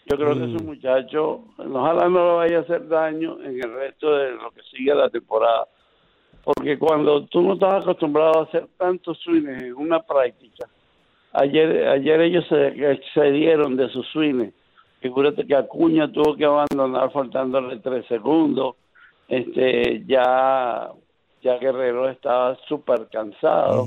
yo 0.10 0.17
creo 0.17 0.34
que 0.34 0.45
ese 0.45 0.63
mm. 0.63 0.65
muchacho, 0.65 1.43
ojalá 1.58 2.10
no 2.10 2.26
le 2.26 2.36
vaya 2.38 2.58
a 2.58 2.62
hacer 2.62 2.88
daño 2.88 3.38
en 3.43 3.62
el 3.62 3.74
resto 3.74 4.15
de 4.17 4.32
lo 4.32 4.50
que 4.52 4.63
sigue 4.63 4.95
la 4.95 5.10
temporada. 5.10 5.67
Porque 6.43 6.80
cuando 6.80 7.26
tú 7.26 7.41
no 7.41 7.54
estás 7.54 7.84
acostumbrado 7.84 8.39
a 8.39 8.43
hacer 8.43 8.67
tantos 8.78 9.19
swings 9.19 9.48
en 9.62 9.74
una 9.76 10.02
práctica, 10.02 10.67
ayer 11.34 11.88
ayer 11.89 12.22
ellos 12.22 12.43
se 12.48 12.91
excedieron 12.91 13.76
de 13.76 13.88
sus 13.89 14.08
swings. 14.08 14.52
Figúrate 15.00 15.45
que 15.45 15.56
Acuña 15.56 16.12
tuvo 16.12 16.36
que 16.36 16.45
abandonar 16.45 17.12
faltándole 17.12 17.78
tres 17.78 18.06
segundos. 18.08 18.78
Este 19.28 20.04
ya 20.08 20.89
ya 21.43 21.58
Guerrero 21.60 22.10
estaba 22.10 22.58
súper 22.67 23.08
cansado. 23.12 23.86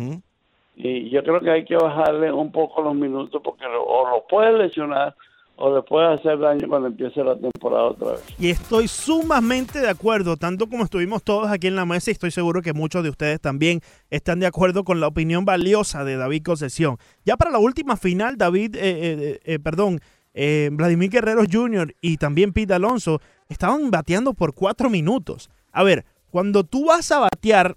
Y 0.76 1.10
yo 1.10 1.22
creo 1.24 1.40
que 1.40 1.50
hay 1.50 1.64
que 1.64 1.76
bajarle 1.76 2.30
un 2.32 2.52
poco 2.52 2.80
los 2.80 2.94
minutos 2.94 3.42
porque 3.42 3.66
o 3.66 4.08
lo 4.08 4.24
puede 4.28 4.56
lesionar 4.56 5.16
o 5.56 5.74
le 5.74 6.06
hacer 6.14 6.38
daño 6.38 6.66
cuando 6.68 6.88
empiece 6.88 7.22
la 7.22 7.36
temporada 7.38 7.84
otra 7.84 8.12
vez. 8.12 8.24
Y 8.38 8.50
estoy 8.50 8.88
sumamente 8.88 9.80
de 9.80 9.88
acuerdo, 9.88 10.36
tanto 10.36 10.68
como 10.68 10.84
estuvimos 10.84 11.22
todos 11.22 11.50
aquí 11.50 11.66
en 11.66 11.76
la 11.76 11.84
mesa 11.84 12.10
y 12.10 12.12
estoy 12.12 12.30
seguro 12.30 12.62
que 12.62 12.72
muchos 12.72 13.02
de 13.02 13.10
ustedes 13.10 13.40
también 13.40 13.80
están 14.10 14.40
de 14.40 14.46
acuerdo 14.46 14.84
con 14.84 15.00
la 15.00 15.06
opinión 15.06 15.44
valiosa 15.44 16.04
de 16.04 16.16
David 16.16 16.42
Concesión. 16.42 16.96
Ya 17.24 17.36
para 17.36 17.50
la 17.50 17.58
última 17.58 17.96
final, 17.96 18.36
David, 18.36 18.76
eh, 18.76 18.80
eh, 18.82 19.40
eh, 19.44 19.58
perdón, 19.58 20.00
Vladimir 20.34 21.10
Guerrero 21.10 21.42
Jr. 21.50 21.94
y 22.00 22.16
también 22.16 22.52
Pete 22.52 22.72
Alonso 22.72 23.20
estaban 23.48 23.90
bateando 23.90 24.32
por 24.32 24.54
cuatro 24.54 24.88
minutos. 24.88 25.50
A 25.72 25.82
ver, 25.82 26.06
cuando 26.30 26.64
tú 26.64 26.86
vas 26.86 27.12
a 27.12 27.18
batear 27.18 27.76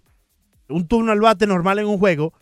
un 0.69 0.87
turno 0.87 1.11
al 1.11 1.19
bate 1.19 1.45
normal 1.45 1.79
en 1.79 1.87
un 1.87 1.97
juego, 1.97 2.33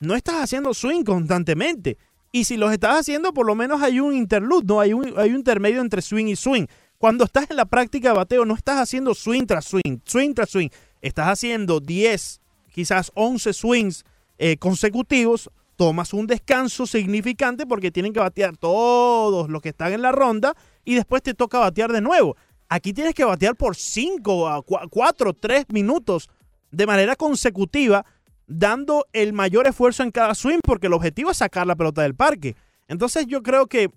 no 0.00 0.14
estás 0.14 0.36
haciendo 0.36 0.72
swing 0.72 1.04
constantemente 1.04 1.98
y 2.30 2.44
si 2.44 2.56
los 2.56 2.72
estás 2.72 3.00
haciendo, 3.00 3.32
por 3.32 3.46
lo 3.46 3.54
menos 3.54 3.82
hay 3.82 4.00
un 4.00 4.14
interlude, 4.14 4.66
¿no? 4.66 4.80
Hay 4.80 4.92
un, 4.92 5.14
hay 5.16 5.30
un 5.30 5.36
intermedio 5.36 5.80
entre 5.80 6.02
swing 6.02 6.26
y 6.26 6.36
swing. 6.36 6.66
Cuando 6.98 7.24
estás 7.24 7.50
en 7.50 7.56
la 7.56 7.64
práctica 7.64 8.08
de 8.08 8.16
bateo, 8.16 8.44
no 8.44 8.54
estás 8.54 8.78
haciendo 8.78 9.14
swing 9.14 9.46
tras 9.46 9.64
swing, 9.64 10.00
swing 10.04 10.34
tras 10.34 10.50
swing. 10.50 10.68
Estás 11.00 11.28
haciendo 11.28 11.80
10, 11.80 12.40
quizás 12.72 13.10
11 13.14 13.52
swings 13.52 14.04
eh, 14.36 14.56
consecutivos. 14.56 15.50
Tomas 15.76 16.12
un 16.12 16.26
descanso 16.26 16.86
significante 16.86 17.64
porque 17.64 17.92
tienen 17.92 18.12
que 18.12 18.18
batear 18.18 18.56
todos 18.56 19.48
los 19.48 19.62
que 19.62 19.68
están 19.68 19.92
en 19.92 20.02
la 20.02 20.10
ronda 20.10 20.56
y 20.84 20.96
después 20.96 21.22
te 21.22 21.34
toca 21.34 21.60
batear 21.60 21.92
de 21.92 22.00
nuevo. 22.00 22.36
Aquí 22.68 22.92
tienes 22.92 23.14
que 23.14 23.24
batear 23.24 23.54
por 23.54 23.76
5, 23.76 24.64
4, 24.90 25.32
3 25.34 25.66
minutos 25.68 26.28
de 26.72 26.86
manera 26.86 27.14
consecutiva 27.14 28.04
dando 28.48 29.06
el 29.12 29.32
mayor 29.32 29.66
esfuerzo 29.66 30.02
en 30.02 30.10
cada 30.10 30.34
swing 30.34 30.58
porque 30.64 30.88
el 30.88 30.94
objetivo 30.94 31.30
es 31.30 31.36
sacar 31.36 31.66
la 31.66 31.76
pelota 31.76 32.02
del 32.02 32.14
parque. 32.14 32.56
Entonces 32.88 33.26
yo 33.26 33.42
creo 33.42 33.66
que 33.66 33.90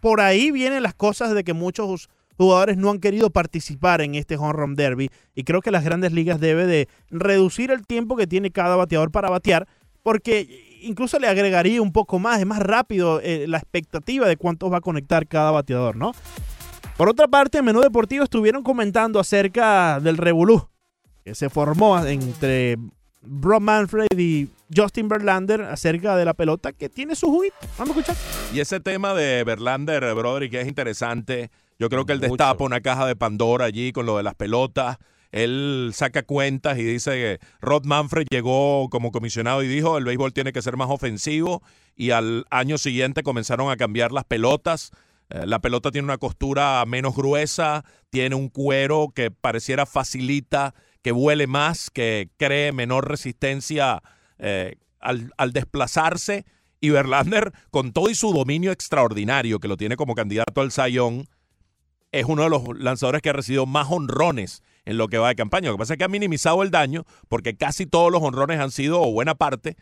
por 0.00 0.20
ahí 0.20 0.50
vienen 0.50 0.82
las 0.82 0.94
cosas 0.94 1.34
de 1.34 1.44
que 1.44 1.52
muchos 1.52 2.08
jugadores 2.38 2.76
no 2.76 2.90
han 2.90 3.00
querido 3.00 3.30
participar 3.30 4.00
en 4.00 4.14
este 4.14 4.36
home 4.36 4.52
run 4.52 4.74
derby 4.76 5.10
y 5.34 5.44
creo 5.44 5.60
que 5.60 5.70
las 5.70 5.84
grandes 5.84 6.12
ligas 6.12 6.38
debe 6.38 6.66
de 6.66 6.88
reducir 7.10 7.70
el 7.70 7.86
tiempo 7.86 8.16
que 8.16 8.26
tiene 8.26 8.50
cada 8.50 8.76
bateador 8.76 9.10
para 9.10 9.30
batear 9.30 9.66
porque 10.02 10.78
incluso 10.82 11.18
le 11.18 11.26
agregaría 11.26 11.82
un 11.82 11.92
poco 11.92 12.18
más, 12.18 12.38
es 12.38 12.46
más 12.46 12.60
rápido 12.60 13.20
eh, 13.20 13.46
la 13.48 13.58
expectativa 13.58 14.28
de 14.28 14.36
cuántos 14.36 14.72
va 14.72 14.78
a 14.78 14.82
conectar 14.82 15.26
cada 15.26 15.50
bateador, 15.50 15.96
¿no? 15.96 16.12
Por 16.96 17.08
otra 17.08 17.26
parte, 17.26 17.58
en 17.58 17.64
Menú 17.64 17.80
Deportivo 17.80 18.22
estuvieron 18.22 18.62
comentando 18.62 19.18
acerca 19.18 19.98
del 20.00 20.16
revolú 20.16 20.68
que 21.24 21.34
se 21.34 21.50
formó 21.50 21.98
entre 22.06 22.76
Bro 23.26 23.60
Manfred 23.60 24.06
y 24.16 24.48
Justin 24.74 25.08
Verlander 25.08 25.62
acerca 25.62 26.16
de 26.16 26.24
la 26.24 26.34
pelota 26.34 26.72
que 26.72 26.88
tiene 26.88 27.14
su 27.14 27.26
juguito. 27.26 27.56
Vamos 27.78 27.96
a 27.96 28.00
escuchar. 28.00 28.16
Y 28.54 28.60
ese 28.60 28.80
tema 28.80 29.14
de 29.14 29.44
Verlander, 29.44 30.14
brother, 30.14 30.48
que 30.50 30.60
es 30.60 30.68
interesante. 30.68 31.50
Yo 31.78 31.88
creo 31.88 32.06
que 32.06 32.12
él 32.12 32.20
destapa 32.20 32.64
una 32.64 32.80
caja 32.80 33.06
de 33.06 33.16
Pandora 33.16 33.66
allí 33.66 33.92
con 33.92 34.06
lo 34.06 34.16
de 34.16 34.22
las 34.22 34.34
pelotas. 34.34 34.98
Él 35.32 35.90
saca 35.92 36.22
cuentas 36.22 36.78
y 36.78 36.84
dice 36.84 37.10
que 37.10 37.38
Rod 37.60 37.84
Manfred 37.84 38.26
llegó 38.30 38.88
como 38.88 39.12
comisionado 39.12 39.62
y 39.62 39.68
dijo 39.68 39.98
el 39.98 40.04
béisbol 40.04 40.32
tiene 40.32 40.52
que 40.52 40.62
ser 40.62 40.76
más 40.76 40.88
ofensivo 40.88 41.62
y 41.94 42.10
al 42.12 42.46
año 42.50 42.78
siguiente 42.78 43.22
comenzaron 43.22 43.70
a 43.70 43.76
cambiar 43.76 44.12
las 44.12 44.24
pelotas. 44.24 44.92
Eh, 45.28 45.44
la 45.44 45.58
pelota 45.58 45.90
tiene 45.90 46.06
una 46.06 46.18
costura 46.18 46.82
menos 46.86 47.14
gruesa, 47.14 47.84
tiene 48.10 48.34
un 48.36 48.48
cuero 48.48 49.12
que 49.14 49.30
pareciera 49.30 49.84
facilita 49.84 50.74
que 51.06 51.12
vuele 51.12 51.46
más, 51.46 51.88
que 51.88 52.30
cree 52.36 52.72
menor 52.72 53.08
resistencia 53.08 54.02
eh, 54.40 54.74
al, 54.98 55.52
desplazarse. 55.52 56.44
Y 56.80 56.90
Verlander, 56.90 57.52
con 57.70 57.92
todo 57.92 58.10
y 58.10 58.16
su 58.16 58.32
dominio 58.32 58.72
extraordinario, 58.72 59.60
que 59.60 59.68
lo 59.68 59.76
tiene 59.76 59.94
como 59.94 60.16
candidato 60.16 60.62
al 60.62 60.72
Sayón, 60.72 61.28
es 62.10 62.24
uno 62.24 62.42
de 62.42 62.50
los 62.50 62.76
lanzadores 62.76 63.22
que 63.22 63.30
ha 63.30 63.34
recibido 63.34 63.66
más 63.66 63.86
honrones 63.88 64.64
en 64.84 64.98
lo 64.98 65.06
que 65.06 65.18
va 65.18 65.28
de 65.28 65.36
campaña. 65.36 65.68
Lo 65.68 65.76
que 65.76 65.78
pasa 65.78 65.94
es 65.94 65.98
que 65.98 66.02
ha 66.02 66.08
minimizado 66.08 66.64
el 66.64 66.72
daño 66.72 67.04
porque 67.28 67.56
casi 67.56 67.86
todos 67.86 68.10
los 68.10 68.20
honrones 68.20 68.58
han 68.58 68.72
sido, 68.72 69.00
o 69.00 69.12
buena 69.12 69.36
parte, 69.36 69.76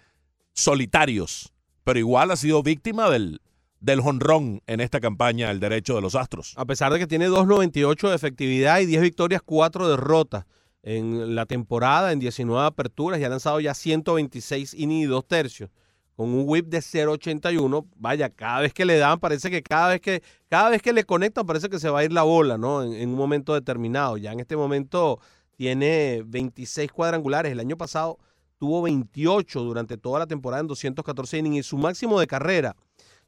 solitarios. 0.52 1.54
Pero 1.84 1.98
igual 1.98 2.32
ha 2.32 2.36
sido 2.36 2.62
víctima 2.62 3.08
del, 3.08 3.40
del 3.80 4.00
honrón 4.00 4.60
en 4.66 4.80
esta 4.80 5.00
campaña 5.00 5.50
el 5.50 5.58
derecho 5.58 5.94
de 5.94 6.02
los 6.02 6.16
Astros. 6.16 6.52
A 6.58 6.66
pesar 6.66 6.92
de 6.92 6.98
que 6.98 7.06
tiene 7.06 7.30
2.98 7.30 8.10
de 8.10 8.14
efectividad 8.14 8.80
y 8.80 8.84
10 8.84 9.00
victorias, 9.00 9.40
4 9.42 9.88
derrotas 9.88 10.44
en 10.86 11.34
la 11.34 11.46
temporada, 11.46 12.12
en 12.12 12.18
19 12.20 12.66
aperturas, 12.66 13.18
y 13.18 13.24
ha 13.24 13.28
lanzado 13.30 13.58
ya 13.58 13.72
126 13.72 14.74
innings 14.74 15.06
y 15.06 15.08
dos 15.08 15.26
tercios, 15.26 15.70
con 16.14 16.28
un 16.28 16.44
whip 16.46 16.66
de 16.66 16.78
0.81. 16.78 17.86
Vaya, 17.96 18.28
cada 18.28 18.60
vez 18.60 18.74
que 18.74 18.84
le 18.84 18.98
dan, 18.98 19.18
parece 19.18 19.50
que 19.50 19.62
cada 19.62 19.88
vez 19.88 20.02
que, 20.02 20.22
cada 20.50 20.68
vez 20.68 20.82
que 20.82 20.92
le 20.92 21.04
conectan, 21.04 21.46
parece 21.46 21.70
que 21.70 21.78
se 21.78 21.88
va 21.88 22.00
a 22.00 22.04
ir 22.04 22.12
la 22.12 22.22
bola, 22.22 22.58
¿no? 22.58 22.82
En, 22.82 23.08
un 23.08 23.16
momento 23.16 23.54
determinado. 23.54 24.18
Ya 24.18 24.32
en 24.32 24.40
este 24.40 24.56
momento 24.56 25.20
tiene 25.56 26.22
26 26.26 26.92
cuadrangulares. 26.92 27.50
El 27.50 27.60
año 27.60 27.78
pasado 27.78 28.18
tuvo 28.58 28.82
28 28.82 29.62
durante 29.62 29.96
toda 29.96 30.18
la 30.18 30.26
temporada 30.26 30.60
en 30.60 30.66
214 30.66 31.38
innings 31.38 31.56
y 31.56 31.62
su 31.62 31.78
máximo 31.78 32.20
de 32.20 32.26
carrera 32.26 32.76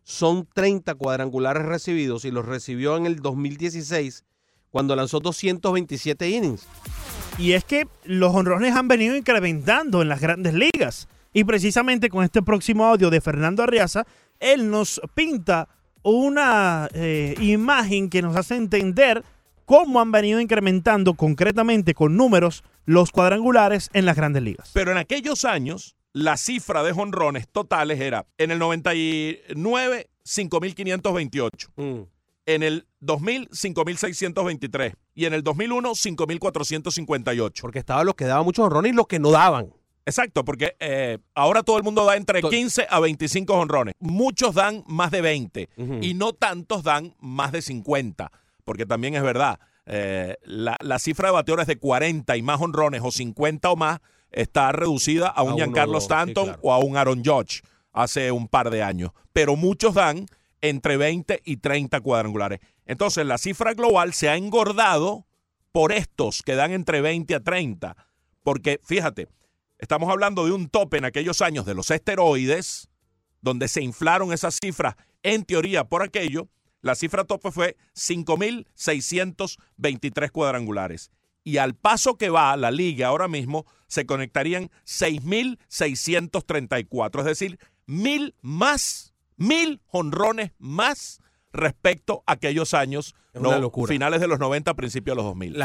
son 0.02 0.46
30 0.54 0.94
cuadrangulares 0.94 1.64
recibidos 1.64 2.26
y 2.26 2.30
los 2.30 2.44
recibió 2.44 2.98
en 2.98 3.06
el 3.06 3.16
2016 3.16 4.24
cuando 4.76 4.94
lanzó 4.94 5.20
227 5.20 6.28
innings. 6.28 6.66
Y 7.38 7.52
es 7.52 7.64
que 7.64 7.88
los 8.04 8.34
honrones 8.34 8.76
han 8.76 8.88
venido 8.88 9.16
incrementando 9.16 10.02
en 10.02 10.10
las 10.10 10.20
grandes 10.20 10.52
ligas. 10.52 11.08
Y 11.32 11.44
precisamente 11.44 12.10
con 12.10 12.22
este 12.22 12.42
próximo 12.42 12.84
audio 12.84 13.08
de 13.08 13.22
Fernando 13.22 13.62
Arriaza, 13.62 14.04
él 14.38 14.70
nos 14.70 15.00
pinta 15.14 15.66
una 16.02 16.90
eh, 16.92 17.36
imagen 17.40 18.10
que 18.10 18.20
nos 18.20 18.36
hace 18.36 18.56
entender 18.56 19.24
cómo 19.64 19.98
han 19.98 20.12
venido 20.12 20.42
incrementando 20.42 21.14
concretamente 21.14 21.94
con 21.94 22.14
números 22.14 22.62
los 22.84 23.12
cuadrangulares 23.12 23.88
en 23.94 24.04
las 24.04 24.14
grandes 24.14 24.42
ligas. 24.42 24.72
Pero 24.74 24.90
en 24.90 24.98
aquellos 24.98 25.46
años, 25.46 25.96
la 26.12 26.36
cifra 26.36 26.82
de 26.82 26.92
jonrones 26.92 27.48
totales 27.48 27.98
era 27.98 28.26
en 28.36 28.50
el 28.50 28.58
99, 28.58 30.10
5.528. 30.22 31.68
Mm. 31.76 32.15
En 32.46 32.62
el 32.62 32.86
2000, 33.00 33.50
5.623. 33.50 34.94
Y 35.14 35.26
en 35.26 35.34
el 35.34 35.42
2001, 35.42 35.90
5.458. 35.90 37.60
Porque 37.60 37.78
estaban 37.80 38.06
los 38.06 38.14
que 38.14 38.24
daban 38.24 38.44
muchos 38.44 38.64
honrones 38.64 38.92
y 38.92 38.94
los 38.94 39.06
que 39.06 39.18
no 39.18 39.30
daban. 39.30 39.72
Exacto, 40.06 40.44
porque 40.44 40.76
eh, 40.78 41.18
ahora 41.34 41.64
todo 41.64 41.78
el 41.78 41.82
mundo 41.82 42.04
da 42.04 42.16
entre 42.16 42.40
15 42.40 42.86
a 42.88 43.00
25 43.00 43.52
honrones. 43.52 43.94
Muchos 43.98 44.54
dan 44.54 44.84
más 44.86 45.10
de 45.10 45.20
20 45.20 45.68
y 46.00 46.14
no 46.14 46.32
tantos 46.32 46.84
dan 46.84 47.14
más 47.18 47.50
de 47.50 47.60
50 47.60 48.30
porque 48.66 48.84
también 48.84 49.14
es 49.14 49.22
verdad, 49.22 49.60
eh, 49.86 50.36
la, 50.42 50.98
cifra 50.98 51.28
de 51.28 51.34
bateadores 51.34 51.68
de 51.68 51.78
40 51.78 52.36
y 52.36 52.42
más 52.42 52.60
honrones 52.60 53.00
o 53.02 53.12
50 53.12 53.70
o 53.70 53.76
más 53.76 54.00
está 54.32 54.72
reducida 54.72 55.28
a 55.28 55.44
un 55.44 55.54
Giancarlo 55.54 55.98
Stanton 55.98 56.56
o 56.60 56.74
a 56.74 56.78
un 56.78 56.96
Aaron 56.96 57.22
Judge 57.24 57.62
hace 57.92 58.32
un 58.32 58.48
par 58.48 58.70
de 58.70 58.82
años. 58.82 59.12
Pero 59.32 59.54
muchos 59.54 59.94
dan 59.94 60.26
entre 60.60 60.96
20 60.96 61.42
y 61.44 61.58
30 61.58 62.00
cuadrangulares. 62.00 62.60
Entonces 62.86 63.26
la 63.26 63.38
cifra 63.38 63.74
global 63.74 64.14
se 64.14 64.28
ha 64.28 64.36
engordado 64.36 65.26
por 65.72 65.92
estos 65.92 66.42
que 66.42 66.54
dan 66.54 66.72
entre 66.72 67.00
20 67.00 67.34
a 67.34 67.40
30. 67.40 67.96
Porque 68.42 68.80
fíjate, 68.82 69.28
estamos 69.78 70.10
hablando 70.10 70.44
de 70.44 70.52
un 70.52 70.68
tope 70.68 70.98
en 70.98 71.04
aquellos 71.04 71.42
años 71.42 71.66
de 71.66 71.74
los 71.74 71.90
esteroides, 71.90 72.88
donde 73.40 73.66
se 73.68 73.82
inflaron 73.82 74.32
esas 74.32 74.58
cifras 74.62 74.94
en 75.22 75.44
teoría 75.44 75.88
por 75.88 76.02
aquello, 76.02 76.48
la 76.80 76.94
cifra 76.94 77.24
tope 77.24 77.50
fue 77.50 77.76
5.623 77.96 80.30
cuadrangulares. 80.30 81.10
Y 81.42 81.58
al 81.58 81.74
paso 81.74 82.16
que 82.16 82.30
va 82.30 82.56
la 82.56 82.70
liga 82.70 83.08
ahora 83.08 83.28
mismo, 83.28 83.66
se 83.88 84.06
conectarían 84.06 84.70
6.634. 84.84 87.18
Es 87.20 87.24
decir, 87.24 87.58
mil 87.86 88.34
más, 88.40 89.05
mil 89.36 89.80
honrones 89.90 90.52
más 90.58 91.20
respecto 91.52 92.22
a 92.26 92.32
aquellos 92.32 92.74
años, 92.74 93.14
finales 93.86 94.20
de 94.20 94.28
los 94.28 94.38
90, 94.38 94.74
principios 94.74 95.16
de 95.16 95.22
los 95.22 95.30
2000. 95.30 95.56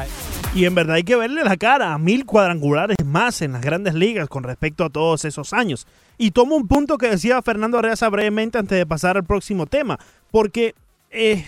Y 0.55 0.65
en 0.65 0.75
verdad 0.75 0.95
hay 0.95 1.03
que 1.03 1.15
verle 1.15 1.43
la 1.43 1.57
cara 1.57 1.93
a 1.93 1.97
mil 1.97 2.25
cuadrangulares 2.25 2.97
más 3.05 3.41
en 3.41 3.53
las 3.53 3.61
grandes 3.61 3.93
ligas 3.93 4.29
con 4.29 4.43
respecto 4.43 4.85
a 4.85 4.89
todos 4.89 5.25
esos 5.25 5.53
años. 5.53 5.87
Y 6.17 6.31
tomo 6.31 6.55
un 6.55 6.67
punto 6.67 6.97
que 6.97 7.09
decía 7.09 7.41
Fernando 7.41 7.77
Arreaza 7.77 8.09
brevemente 8.09 8.57
antes 8.57 8.77
de 8.77 8.85
pasar 8.85 9.17
al 9.17 9.23
próximo 9.23 9.65
tema, 9.65 9.99
porque 10.31 10.75
eh, 11.09 11.45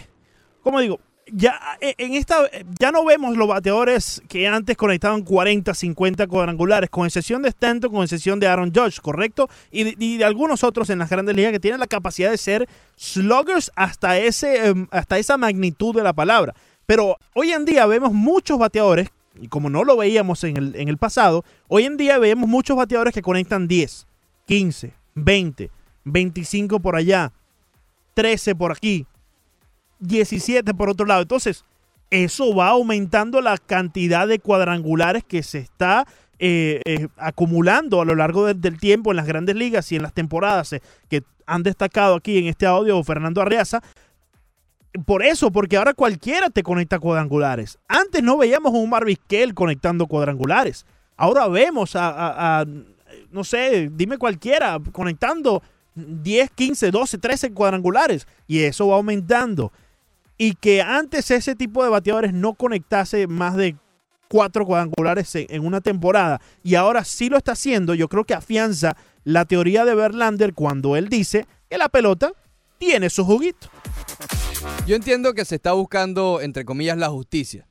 como 0.63 0.79
digo, 0.79 0.99
ya 1.31 1.59
eh, 1.79 1.95
en 1.97 2.13
esta 2.13 2.49
ya 2.79 2.91
no 2.91 3.05
vemos 3.05 3.37
los 3.37 3.47
bateadores 3.47 4.21
que 4.27 4.47
antes 4.47 4.75
conectaban 4.77 5.21
40, 5.23 5.73
50 5.73 6.27
cuadrangulares, 6.27 6.89
con 6.89 7.05
excepción 7.05 7.41
de 7.41 7.49
Stanton, 7.49 7.91
con 7.91 8.03
excepción 8.03 8.39
de 8.39 8.47
Aaron 8.47 8.71
Judge, 8.73 8.99
¿correcto? 9.01 9.49
Y 9.71 10.17
de, 10.17 10.25
algunos 10.25 10.63
otros 10.63 10.89
en 10.89 10.99
las 10.99 11.09
grandes 11.09 11.35
ligas 11.35 11.51
que 11.51 11.59
tienen 11.59 11.79
la 11.79 11.87
capacidad 11.87 12.31
de 12.31 12.37
ser 12.37 12.67
sluggers 12.95 13.71
hasta, 13.75 14.17
ese, 14.17 14.67
em, 14.67 14.87
hasta 14.91 15.17
esa 15.17 15.37
magnitud 15.37 15.95
de 15.95 16.03
la 16.03 16.13
palabra. 16.13 16.53
Pero 16.85 17.17
hoy 17.33 17.51
en 17.51 17.65
día 17.65 17.85
vemos 17.85 18.13
muchos 18.13 18.57
bateadores, 18.57 19.09
y 19.39 19.47
como 19.47 19.69
no 19.69 19.83
lo 19.83 19.97
veíamos 19.97 20.43
en 20.43 20.57
el, 20.57 20.75
en 20.75 20.89
el 20.89 20.97
pasado, 20.97 21.45
hoy 21.67 21.85
en 21.85 21.97
día 21.97 22.17
vemos 22.19 22.49
muchos 22.49 22.75
bateadores 22.75 23.13
que 23.13 23.21
conectan 23.21 23.67
10, 23.67 24.05
15, 24.45 24.93
20, 25.15 25.71
25 26.03 26.79
por 26.79 26.95
allá, 26.95 27.31
13 28.13 28.55
por 28.55 28.71
aquí, 28.71 29.07
17 29.99 30.73
por 30.73 30.89
otro 30.89 31.05
lado. 31.05 31.21
Entonces, 31.21 31.65
eso 32.13 32.53
va 32.53 32.69
aumentando 32.69 33.41
la 33.41 33.57
cantidad 33.57 34.27
de 34.27 34.37
cuadrangulares 34.39 35.23
que 35.23 35.41
se 35.41 35.57
está 35.57 36.05
eh, 36.37 36.81
eh, 36.85 37.07
acumulando 37.17 38.01
a 38.01 38.05
lo 38.05 38.15
largo 38.15 38.53
del 38.53 38.79
tiempo 38.79 39.11
en 39.11 39.17
las 39.17 39.25
grandes 39.25 39.55
ligas 39.55 39.91
y 39.91 39.95
en 39.95 40.03
las 40.03 40.13
temporadas 40.13 40.73
eh, 40.73 40.81
que 41.09 41.23
han 41.45 41.63
destacado 41.63 42.15
aquí 42.15 42.37
en 42.37 42.47
este 42.47 42.65
audio 42.65 43.03
Fernando 43.03 43.41
Arreaza. 43.41 43.81
Por 45.05 45.23
eso, 45.23 45.51
porque 45.51 45.77
ahora 45.77 45.93
cualquiera 45.93 46.49
te 46.49 46.61
conecta 46.61 46.99
cuadrangulares. 46.99 47.79
Antes 47.87 48.21
no 48.21 48.37
veíamos 48.37 48.73
a 48.73 48.77
un 48.77 48.89
Marvisquel 48.89 49.55
conectando 49.55 50.05
cuadrangulares. 50.05 50.85
Ahora 51.17 51.47
vemos 51.47 51.93
a, 51.95 52.63
no 53.31 53.43
sé, 53.43 53.89
dime 53.91 54.19
cualquiera, 54.19 54.79
conectando 54.91 55.63
10, 55.95 56.51
15, 56.51 56.91
12, 56.91 57.17
13 57.17 57.53
cuadrangulares. 57.53 58.27
Y 58.45 58.59
eso 58.59 58.89
va 58.89 58.97
aumentando 58.97 59.71
y 60.43 60.55
que 60.55 60.81
antes 60.81 61.31
ese 61.31 61.55
tipo 61.55 61.85
de 61.85 61.89
bateadores 61.89 62.33
no 62.33 62.53
conectase 62.53 63.27
más 63.27 63.55
de 63.55 63.77
cuatro 64.27 64.65
cuadrangulares 64.65 65.33
en 65.35 65.65
una 65.65 65.79
temporada 65.79 66.41
y 66.63 66.75
ahora 66.75 67.05
sí 67.05 67.29
lo 67.29 67.37
está 67.37 67.53
haciendo, 67.53 67.93
yo 67.93 68.09
creo 68.09 68.25
que 68.25 68.33
afianza 68.33 68.97
la 69.23 69.45
teoría 69.45 69.85
de 69.85 69.95
Verlander 69.95 70.53
cuando 70.53 70.97
él 70.97 71.07
dice 71.07 71.47
que 71.69 71.77
la 71.77 71.87
pelota 71.87 72.33
tiene 72.77 73.09
su 73.09 73.23
juguito. 73.23 73.69
Yo 74.85 74.97
entiendo 74.97 75.33
que 75.33 75.45
se 75.45 75.55
está 75.55 75.71
buscando, 75.71 76.41
entre 76.41 76.65
comillas, 76.65 76.97
la 76.97 77.07
justicia. 77.07 77.65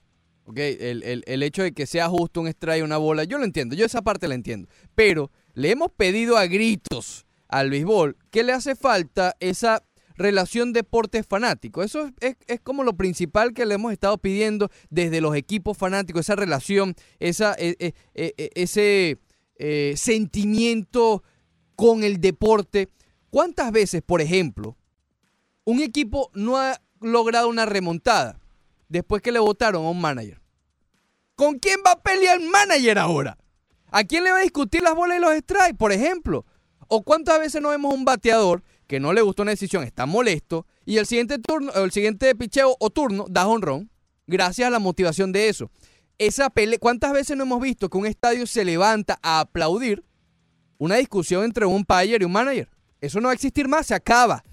Okay, 0.46 0.78
el, 0.80 1.24
el, 1.26 1.42
hecho 1.42 1.62
de 1.62 1.72
que 1.72 1.84
sea 1.84 2.08
justo 2.08 2.40
un 2.40 2.48
strike, 2.48 2.82
una 2.82 2.96
bola, 2.96 3.24
yo 3.24 3.36
lo 3.36 3.44
entiendo, 3.44 3.76
yo 3.76 3.84
esa 3.84 4.00
parte 4.00 4.28
la 4.28 4.34
entiendo. 4.34 4.66
Pero 4.94 5.30
le 5.52 5.70
hemos 5.70 5.92
pedido 5.92 6.38
a 6.38 6.46
gritos 6.46 7.26
al 7.48 7.68
béisbol 7.68 8.16
que 8.30 8.42
le 8.44 8.54
hace 8.54 8.76
falta 8.76 9.36
esa 9.40 9.82
relación 10.16 10.72
deporte 10.72 11.22
fanático. 11.22 11.82
Eso 11.82 12.10
es, 12.20 12.60
como 12.62 12.84
lo 12.84 12.96
principal 12.96 13.52
que 13.52 13.66
le 13.66 13.74
hemos 13.74 13.92
estado 13.92 14.18
pidiendo 14.18 14.70
desde 14.90 15.20
los 15.20 15.34
equipos 15.36 15.76
fanáticos, 15.76 16.20
esa 16.20 16.36
relación, 16.36 16.94
esa, 17.18 17.54
e, 17.58 17.76
e, 17.78 17.94
e, 18.14 18.50
ese 18.54 19.18
eh, 19.56 19.94
sentimiento 19.96 21.22
con 21.76 22.04
el 22.04 22.20
deporte. 22.20 22.88
¿Cuántas 23.30 23.72
veces, 23.72 24.02
por 24.02 24.20
ejemplo, 24.20 24.76
un 25.64 25.80
equipo 25.80 26.30
no 26.34 26.58
ha 26.58 26.80
logrado 27.00 27.48
una 27.48 27.66
remontada 27.66 28.38
después 28.88 29.22
que 29.22 29.32
le 29.32 29.38
votaron 29.38 29.84
a 29.84 29.90
un 29.90 30.00
manager? 30.00 30.40
¿Con 31.34 31.58
quién 31.58 31.80
va 31.86 31.92
a 31.92 32.02
pelear 32.02 32.40
el 32.40 32.48
manager 32.48 32.98
ahora? 32.98 33.38
¿A 33.90 34.04
quién 34.04 34.24
le 34.24 34.32
va 34.32 34.38
a 34.38 34.42
discutir 34.42 34.82
las 34.82 34.94
bolas 34.94 35.18
y 35.18 35.20
los 35.20 35.36
strikes, 35.36 35.74
por 35.74 35.92
ejemplo? 35.92 36.46
¿O 36.88 37.02
cuántas 37.02 37.38
veces 37.38 37.60
no 37.62 37.70
vemos 37.70 37.94
un 37.94 38.04
bateador 38.04 38.62
que 38.92 39.00
no 39.00 39.14
le 39.14 39.22
gustó 39.22 39.40
una 39.40 39.52
decisión, 39.52 39.84
está 39.84 40.04
molesto, 40.04 40.66
y 40.84 40.98
el 40.98 41.06
siguiente 41.06 41.38
turno, 41.38 41.72
el 41.72 41.92
siguiente 41.92 42.34
picheo 42.34 42.76
o 42.78 42.90
turno 42.90 43.24
da 43.26 43.46
honrón, 43.46 43.88
gracias 44.26 44.66
a 44.66 44.70
la 44.70 44.80
motivación 44.80 45.32
de 45.32 45.48
eso. 45.48 45.70
Esa 46.18 46.50
pele 46.50 46.78
¿Cuántas 46.78 47.14
veces 47.14 47.34
no 47.34 47.44
hemos 47.44 47.62
visto 47.62 47.88
que 47.88 47.96
un 47.96 48.04
estadio 48.04 48.46
se 48.46 48.66
levanta 48.66 49.18
a 49.22 49.40
aplaudir 49.40 50.04
una 50.76 50.96
discusión 50.96 51.42
entre 51.42 51.64
un 51.64 51.76
umpire 51.76 52.18
y 52.20 52.24
un 52.24 52.32
manager? 52.32 52.68
Eso 53.00 53.18
no 53.18 53.28
va 53.28 53.30
a 53.30 53.34
existir 53.34 53.66
más, 53.66 53.86
se 53.86 53.94
acaba. 53.94 54.44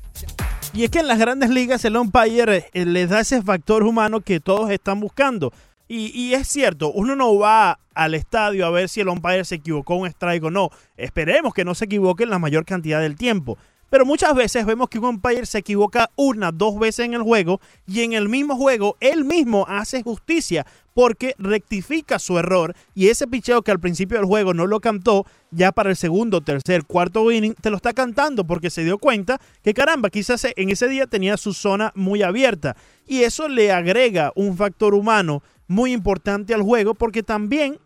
Y 0.74 0.86
es 0.86 0.90
que 0.90 1.00
en 1.00 1.10
las 1.10 1.20
grandes 1.20 1.50
ligas 1.50 1.84
el 1.84 1.98
umpire 1.98 2.70
eh, 2.72 2.86
les 2.86 3.10
da 3.10 3.20
ese 3.20 3.42
factor 3.42 3.84
humano 3.84 4.22
que 4.22 4.40
todos 4.40 4.72
están 4.72 5.02
buscando. 5.02 5.52
Y, 5.90 6.18
y, 6.18 6.34
es 6.34 6.48
cierto, 6.48 6.94
uno 6.94 7.14
no 7.14 7.38
va 7.38 7.78
al 7.94 8.16
estadio 8.16 8.66
a 8.66 8.70
ver 8.70 8.88
si 8.88 9.02
el 9.02 9.10
umpire 9.10 9.44
se 9.44 9.56
equivocó 9.56 9.96
un 9.96 10.08
strike 10.08 10.46
o 10.46 10.50
no. 10.50 10.70
Esperemos 10.96 11.54
que 11.54 11.66
no 11.66 11.76
se 11.76 11.86
equivoque 11.86 12.24
en 12.24 12.30
la 12.30 12.40
mayor 12.40 12.64
cantidad 12.64 13.02
del 13.02 13.18
tiempo. 13.18 13.58
Pero 13.90 14.06
muchas 14.06 14.36
veces 14.36 14.66
vemos 14.66 14.90
que 14.90 15.00
un 15.00 15.06
umpire 15.06 15.46
se 15.46 15.60
equivoca 15.60 16.12
una, 16.16 16.52
dos 16.52 16.78
veces 16.80 17.06
en 17.06 17.14
el 17.14 17.24
juego 17.24 17.60
y 17.88 18.02
en 18.02 18.14
el 18.14 18.30
mismo 18.30 18.56
juego 18.56 18.98
él 19.00 19.26
mismo 19.26 19.66
hace 19.68 20.04
justicia 20.04 20.66
porque 20.94 21.34
rectifica 21.38 22.20
su 22.20 22.38
error. 22.38 22.76
Y 22.94 23.08
ese 23.08 23.26
picheo 23.28 23.62
que 23.62 23.72
al 23.72 23.80
principio 23.80 24.18
del 24.18 24.26
juego 24.26 24.54
no 24.54 24.68
lo 24.68 24.80
cantó, 24.80 25.26
ya 25.52 25.72
para 25.72 25.90
el 25.90 25.96
segundo, 25.96 26.42
tercer, 26.42 26.86
cuarto 26.86 27.32
inning, 27.32 27.56
te 27.56 27.70
lo 27.70 27.78
está 27.78 27.94
cantando 27.94 28.46
porque 28.46 28.70
se 28.70 28.84
dio 28.84 28.98
cuenta 28.98 29.40
que 29.64 29.74
caramba, 29.74 30.10
quizás 30.10 30.46
en 30.56 30.70
ese 30.70 30.88
día 30.88 31.08
tenía 31.08 31.38
su 31.38 31.54
zona 31.54 31.92
muy 31.96 32.22
abierta. 32.22 32.76
Y 33.08 33.24
eso 33.24 33.48
le 33.48 33.72
agrega 33.72 34.34
un 34.36 34.58
factor 34.58 34.94
humano 34.94 35.42
muy 35.68 35.94
importante 35.94 36.54
al 36.54 36.64
juego 36.64 36.96
porque 36.96 37.24
también 37.24 37.80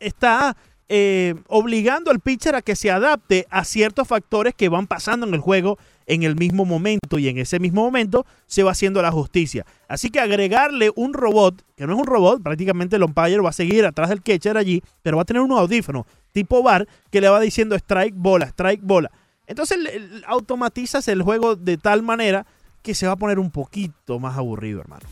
está 0.00 0.56
eh, 0.88 1.34
obligando 1.48 2.10
al 2.10 2.20
pitcher 2.20 2.54
a 2.54 2.62
que 2.62 2.76
se 2.76 2.90
adapte 2.90 3.46
a 3.50 3.64
ciertos 3.64 4.06
factores 4.06 4.54
que 4.54 4.68
van 4.68 4.86
pasando 4.86 5.26
en 5.26 5.34
el 5.34 5.40
juego 5.40 5.78
en 6.06 6.22
el 6.22 6.36
mismo 6.36 6.64
momento 6.64 7.18
y 7.18 7.28
en 7.28 7.38
ese 7.38 7.58
mismo 7.58 7.82
momento 7.82 8.26
se 8.46 8.62
va 8.62 8.72
haciendo 8.72 9.00
la 9.00 9.10
justicia. 9.10 9.64
Así 9.88 10.10
que 10.10 10.20
agregarle 10.20 10.90
un 10.94 11.14
robot, 11.14 11.62
que 11.76 11.86
no 11.86 11.94
es 11.94 11.98
un 11.98 12.06
robot, 12.06 12.42
prácticamente 12.42 12.96
el 12.96 13.02
umpire 13.02 13.38
va 13.38 13.50
a 13.50 13.54
seguir 13.54 13.86
atrás 13.86 14.10
del 14.10 14.22
catcher 14.22 14.56
allí, 14.56 14.82
pero 15.02 15.16
va 15.16 15.22
a 15.22 15.26
tener 15.26 15.42
un 15.42 15.52
audífono 15.52 16.06
tipo 16.32 16.62
bar 16.62 16.86
que 17.10 17.20
le 17.20 17.28
va 17.28 17.40
diciendo 17.40 17.74
strike, 17.74 18.14
bola, 18.16 18.46
strike, 18.46 18.82
bola. 18.82 19.10
Entonces 19.46 19.78
automatizas 20.26 21.08
el 21.08 21.22
juego 21.22 21.56
de 21.56 21.78
tal 21.78 22.02
manera 22.02 22.46
que 22.82 22.94
se 22.94 23.06
va 23.06 23.12
a 23.12 23.16
poner 23.16 23.38
un 23.38 23.50
poquito 23.50 24.18
más 24.18 24.36
aburrido, 24.36 24.80
hermano. 24.80 25.06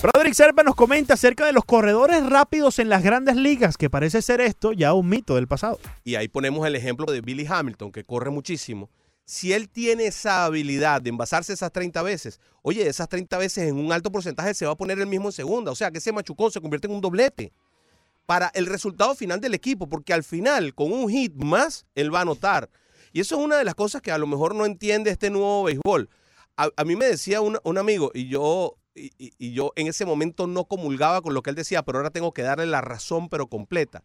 Roderick 0.00 0.34
Serpa 0.34 0.62
nos 0.62 0.76
comenta 0.76 1.14
acerca 1.14 1.44
de 1.44 1.52
los 1.52 1.64
corredores 1.64 2.24
rápidos 2.24 2.78
en 2.78 2.88
las 2.88 3.02
grandes 3.02 3.34
ligas, 3.34 3.76
que 3.76 3.90
parece 3.90 4.22
ser 4.22 4.40
esto 4.40 4.72
ya 4.72 4.94
un 4.94 5.08
mito 5.08 5.34
del 5.34 5.48
pasado. 5.48 5.80
Y 6.04 6.14
ahí 6.14 6.28
ponemos 6.28 6.64
el 6.66 6.76
ejemplo 6.76 7.10
de 7.10 7.20
Billy 7.20 7.44
Hamilton, 7.48 7.90
que 7.90 8.04
corre 8.04 8.30
muchísimo. 8.30 8.90
si 9.24 9.52
él 9.52 9.68
tiene 9.68 10.06
esa 10.06 10.44
habilidad 10.44 11.02
de 11.02 11.10
envasarse 11.10 11.52
esas 11.52 11.70
30 11.72 12.02
veces, 12.02 12.40
oye, 12.62 12.86
esas 12.86 13.08
30 13.08 13.36
veces 13.36 13.68
en 13.68 13.76
un 13.76 13.92
alto 13.92 14.10
porcentaje 14.10 14.54
se 14.54 14.64
va 14.64 14.72
a 14.72 14.76
poner 14.76 14.98
el 15.00 15.06
mismo 15.06 15.28
en 15.28 15.32
segunda. 15.32 15.72
O 15.72 15.74
sea, 15.74 15.90
que 15.90 15.98
ese 15.98 16.12
machucón 16.12 16.50
se 16.50 16.60
convierte 16.60 16.86
en 16.86 16.94
un 16.94 17.00
doblete 17.00 17.52
para 18.24 18.52
el 18.54 18.66
resultado 18.66 19.14
final 19.16 19.40
del 19.40 19.54
equipo, 19.54 19.88
porque 19.88 20.14
al 20.14 20.22
final, 20.22 20.74
con 20.74 20.92
un 20.92 21.10
hit 21.10 21.34
más, 21.34 21.86
él 21.94 22.14
va 22.14 22.20
a 22.20 22.22
anotar. 22.22 22.70
Y 23.12 23.20
eso 23.20 23.36
es 23.36 23.44
una 23.44 23.56
de 23.56 23.64
las 23.64 23.74
cosas 23.74 24.00
que 24.00 24.12
a 24.12 24.18
lo 24.18 24.26
mejor 24.26 24.54
no 24.54 24.64
entiende 24.64 25.10
este 25.10 25.28
nuevo 25.28 25.64
béisbol. 25.64 26.08
A, 26.56 26.84
mí 26.84 26.96
me 26.96 27.04
decía 27.04 27.40
un, 27.40 27.78
amigo, 27.78 28.10
y 28.14 28.28
yo, 28.28 28.77
y, 28.98 29.52
yo 29.52 29.72
en 29.76 29.86
ese 29.86 30.04
momento 30.04 30.46
no 30.46 30.64
comulgaba 30.64 31.22
con 31.22 31.34
lo 31.34 31.42
que 31.42 31.50
él 31.50 31.56
decía, 31.56 31.82
pero 31.82 31.98
ahora 31.98 32.10
tengo 32.10 32.32
que 32.32 32.42
darle 32.42 32.66
la 32.66 32.80
razón, 32.80 33.28
pero 33.28 33.46
completa. 33.46 34.02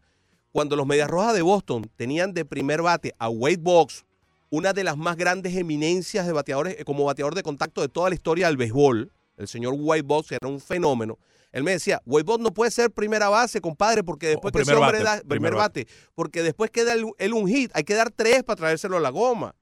Cuando 0.52 0.76
los 0.76 0.86
Medias 0.86 1.10
Rojas 1.10 1.34
de 1.34 1.42
Boston 1.42 1.90
tenían 1.96 2.32
de 2.32 2.44
primer 2.44 2.82
bate 2.82 3.14
a 3.18 3.28
Wade 3.28 3.58
Box, 3.58 4.04
una 4.50 4.72
de 4.72 4.84
las 4.84 4.96
más 4.96 5.16
grandes 5.16 5.56
eminencias 5.56 6.26
de 6.26 6.32
bateadores, 6.32 6.76
eh, 6.78 6.84
como 6.84 7.04
bateador 7.04 7.34
de 7.34 7.42
contacto 7.42 7.80
de 7.80 7.88
toda 7.88 8.08
la 8.08 8.14
historia 8.14 8.46
del 8.46 8.56
béisbol, 8.56 9.10
el 9.36 9.48
señor 9.48 9.74
White 9.76 10.06
Box 10.06 10.32
era 10.32 10.48
un 10.48 10.60
fenómeno. 10.60 11.18
Él 11.50 11.62
me 11.62 11.72
decía, 11.72 12.00
White 12.04 12.24
Box 12.24 12.40
no 12.42 12.52
puede 12.52 12.70
ser 12.70 12.90
primera 12.90 13.28
base, 13.28 13.60
compadre, 13.60 14.02
porque 14.02 14.28
después 14.28 14.52
que 14.52 14.62
ese 14.62 14.74
hombre 14.74 15.02
da 15.02 15.20
primer, 15.26 15.54
bate, 15.54 15.86
porque 16.14 16.42
después 16.42 16.70
queda 16.70 16.94
él 16.94 17.32
un 17.32 17.48
hit, 17.48 17.70
hay 17.74 17.84
que 17.84 17.94
dar 17.94 18.10
tres 18.10 18.42
para 18.42 18.56
traérselo 18.56 18.96
a 18.96 19.00
la 19.00 19.10
goma. 19.10 19.54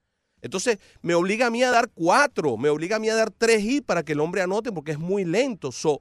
Entonces, 0.43 0.79
me 1.01 1.15
obliga 1.15 1.47
a 1.47 1.51
mí 1.51 1.63
a 1.63 1.71
dar 1.71 1.89
cuatro, 1.89 2.57
me 2.57 2.69
obliga 2.69 2.97
a 2.97 2.99
mí 2.99 3.09
a 3.09 3.15
dar 3.15 3.31
tres 3.31 3.63
hits 3.63 3.87
para 3.87 4.03
que 4.03 4.13
el 4.13 4.21
hombre 4.21 4.43
anote, 4.43 4.73
porque 4.73 4.93
es 4.93 4.99
muy 4.99 5.25
lento. 5.25 5.71
So, 5.71 6.01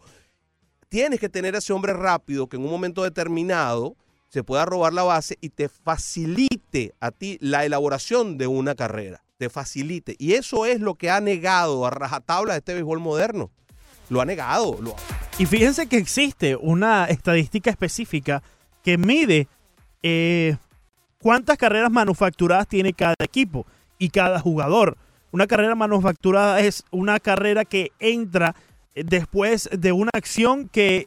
tienes 0.89 1.19
que 1.19 1.29
tener 1.29 1.55
a 1.55 1.59
ese 1.59 1.71
hombre 1.71 1.93
rápido 1.93 2.47
que 2.47 2.57
en 2.57 2.63
un 2.63 2.71
momento 2.71 3.03
determinado 3.03 3.95
se 4.29 4.43
pueda 4.43 4.65
robar 4.65 4.93
la 4.93 5.03
base 5.03 5.37
y 5.41 5.49
te 5.49 5.69
facilite 5.69 6.93
a 6.99 7.11
ti 7.11 7.37
la 7.39 7.65
elaboración 7.65 8.37
de 8.37 8.47
una 8.47 8.75
carrera. 8.75 9.23
Te 9.37 9.49
facilite. 9.49 10.15
Y 10.17 10.33
eso 10.33 10.65
es 10.65 10.79
lo 10.79 10.95
que 10.95 11.09
ha 11.09 11.21
negado 11.21 11.85
a 11.85 11.91
rajatabla 11.91 12.55
este 12.55 12.73
béisbol 12.73 12.99
moderno. 12.99 13.51
Lo 14.09 14.21
ha 14.21 14.25
negado. 14.25 14.79
Y 15.37 15.45
fíjense 15.45 15.87
que 15.87 15.97
existe 15.97 16.55
una 16.55 17.05
estadística 17.05 17.69
específica 17.69 18.41
que 18.83 18.97
mide 18.97 19.47
eh, 20.01 20.57
cuántas 21.19 21.57
carreras 21.57 21.91
manufacturadas 21.91 22.67
tiene 22.67 22.93
cada 22.93 23.15
equipo 23.19 23.65
y 24.01 24.09
cada 24.09 24.39
jugador. 24.39 24.97
Una 25.31 25.45
carrera 25.45 25.75
manufacturada 25.75 26.59
es 26.59 26.83
una 26.89 27.19
carrera 27.19 27.65
que 27.65 27.91
entra 27.99 28.55
eh, 28.95 29.03
después 29.05 29.69
de 29.71 29.91
una 29.91 30.09
acción 30.11 30.67
que 30.67 31.05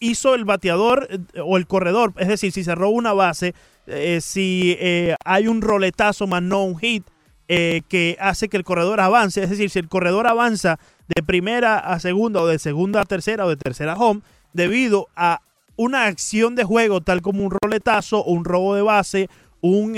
hizo 0.00 0.34
el 0.34 0.44
bateador 0.44 1.06
eh, 1.08 1.40
o 1.40 1.56
el 1.56 1.68
corredor, 1.68 2.12
es 2.18 2.26
decir, 2.26 2.50
si 2.50 2.64
cerró 2.64 2.90
una 2.90 3.12
base, 3.12 3.54
eh, 3.86 4.18
si 4.20 4.76
hay 5.24 5.46
un 5.46 5.62
roletazo 5.62 6.26
más 6.26 6.42
no 6.42 6.64
un 6.64 6.76
hit 6.78 7.06
que 7.46 8.16
hace 8.18 8.48
que 8.48 8.56
el 8.56 8.64
corredor 8.64 8.98
avance, 8.98 9.40
es 9.40 9.50
decir, 9.50 9.70
si 9.70 9.78
el 9.78 9.88
corredor 9.88 10.26
avanza 10.26 10.80
de 11.06 11.22
primera 11.22 11.78
a 11.78 12.00
segunda 12.00 12.42
o 12.42 12.46
de 12.48 12.58
segunda 12.58 13.02
a 13.02 13.04
tercera 13.04 13.46
o 13.46 13.48
de 13.48 13.56
tercera 13.56 13.92
a 13.92 13.96
home, 13.96 14.22
debido 14.52 15.06
a 15.14 15.42
una 15.76 16.06
acción 16.06 16.56
de 16.56 16.64
juego 16.64 17.02
tal 17.02 17.22
como 17.22 17.44
un 17.44 17.52
roletazo, 17.62 18.24
un 18.24 18.44
robo 18.44 18.74
de 18.74 18.82
base, 18.82 19.30
un 19.60 19.94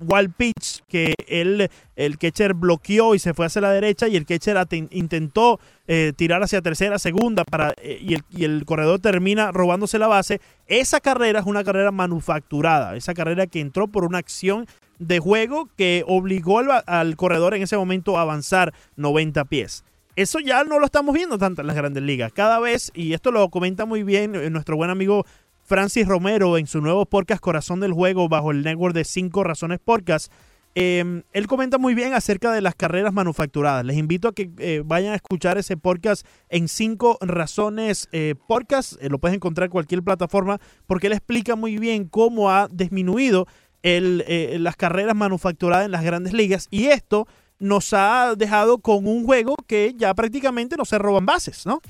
wild 0.00 0.32
pitch 0.36 0.82
que 0.88 1.14
él, 1.26 1.70
el 1.96 2.18
catcher 2.18 2.54
bloqueó 2.54 3.14
y 3.14 3.18
se 3.18 3.34
fue 3.34 3.46
hacia 3.46 3.60
la 3.60 3.70
derecha 3.70 4.08
y 4.08 4.16
el 4.16 4.26
catcher 4.26 4.56
intentó 4.90 5.60
eh, 5.86 6.12
tirar 6.16 6.42
hacia 6.42 6.62
tercera, 6.62 6.98
segunda 6.98 7.44
para, 7.44 7.74
eh, 7.82 7.98
y, 8.00 8.14
el, 8.14 8.22
y, 8.30 8.44
el, 8.44 8.64
corredor 8.64 9.00
termina 9.00 9.52
robándose 9.52 9.98
la 9.98 10.06
base. 10.06 10.40
Esa 10.66 11.00
carrera 11.00 11.40
es 11.40 11.46
una 11.46 11.64
carrera 11.64 11.90
manufacturada, 11.90 12.96
esa 12.96 13.14
carrera 13.14 13.46
que 13.46 13.60
entró 13.60 13.88
por 13.88 14.04
una 14.04 14.18
acción 14.18 14.66
de 14.98 15.18
juego 15.18 15.68
que 15.76 16.04
obligó 16.06 16.58
al, 16.58 16.82
al 16.86 17.16
corredor 17.16 17.54
en 17.54 17.62
ese 17.62 17.76
momento 17.76 18.18
a 18.18 18.22
avanzar 18.22 18.74
90 18.96 19.44
pies. 19.44 19.84
Eso 20.18 20.40
ya 20.40 20.64
no 20.64 20.80
lo 20.80 20.86
estamos 20.86 21.14
viendo 21.14 21.38
tanto 21.38 21.60
en 21.60 21.68
las 21.68 21.76
grandes 21.76 22.02
ligas. 22.02 22.32
Cada 22.32 22.58
vez, 22.58 22.90
y 22.92 23.12
esto 23.12 23.30
lo 23.30 23.48
comenta 23.50 23.86
muy 23.86 24.02
bien 24.02 24.34
eh, 24.34 24.50
nuestro 24.50 24.76
buen 24.76 24.90
amigo 24.90 25.24
Francis 25.68 26.08
Romero 26.08 26.56
en 26.56 26.66
su 26.66 26.80
nuevo 26.80 27.04
podcast 27.04 27.42
Corazón 27.42 27.80
del 27.80 27.92
Juego 27.92 28.30
bajo 28.30 28.52
el 28.52 28.62
network 28.62 28.94
de 28.94 29.04
5 29.04 29.44
Razones 29.44 29.78
Podcast. 29.78 30.32
Em, 30.74 31.24
él 31.34 31.46
comenta 31.46 31.76
muy 31.76 31.94
bien 31.94 32.14
acerca 32.14 32.52
de 32.52 32.62
las 32.62 32.74
carreras 32.74 33.12
manufacturadas. 33.12 33.84
Les 33.84 33.98
invito 33.98 34.28
a 34.28 34.32
que 34.32 34.50
eh, 34.56 34.82
vayan 34.82 35.12
a 35.12 35.16
escuchar 35.16 35.58
ese 35.58 35.76
podcast 35.76 36.26
en 36.48 36.68
5 36.68 37.18
Razones 37.20 38.08
eh, 38.12 38.34
Podcast. 38.46 38.94
Eh, 39.02 39.10
lo 39.10 39.18
puedes 39.18 39.34
encontrar 39.34 39.66
en 39.66 39.72
cualquier 39.72 40.02
plataforma 40.02 40.58
porque 40.86 41.08
él 41.08 41.12
explica 41.12 41.54
muy 41.54 41.76
bien 41.76 42.08
cómo 42.08 42.50
ha 42.50 42.68
disminuido 42.68 43.46
las 43.82 44.76
carreras 44.76 45.16
manufacturadas 45.16 45.84
en 45.84 45.90
las 45.90 46.02
grandes 46.02 46.32
ligas. 46.32 46.68
Y 46.70 46.86
esto 46.86 47.28
nos 47.58 47.92
ha 47.92 48.34
dejado 48.38 48.78
con 48.78 49.06
un 49.06 49.26
juego 49.26 49.54
que 49.66 49.92
ya 49.98 50.14
prácticamente 50.14 50.78
no 50.78 50.86
se 50.86 50.96
roban 50.96 51.26
bases, 51.26 51.66
¿no? 51.66 51.82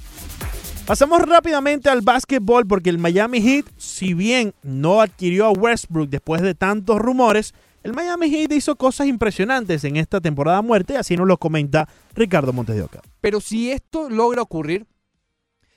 Pasamos 0.89 1.20
rápidamente 1.20 1.91
al 1.91 2.01
básquetbol 2.01 2.66
porque 2.66 2.89
el 2.89 2.97
Miami 2.97 3.43
Heat, 3.43 3.66
si 3.76 4.14
bien 4.14 4.55
no 4.62 5.03
adquirió 5.03 5.45
a 5.45 5.51
Westbrook 5.51 6.09
después 6.09 6.41
de 6.41 6.55
tantos 6.55 6.99
rumores, 6.99 7.53
el 7.82 7.93
Miami 7.93 8.30
Heat 8.30 8.53
hizo 8.53 8.74
cosas 8.74 9.07
impresionantes 9.07 9.84
en 9.84 9.99
esta 9.99 10.22
temporada 10.22 10.62
muerte, 10.62 10.97
así 10.97 11.14
nos 11.14 11.28
lo 11.28 11.36
comenta 11.36 11.91
Ricardo 12.14 12.55
Montes 12.55 12.74
de 12.74 12.84
Oca. 12.84 13.03
Pero 13.20 13.43
si 13.43 13.70
esto 13.70 14.09
logra 14.09 14.41
ocurrir, 14.41 14.86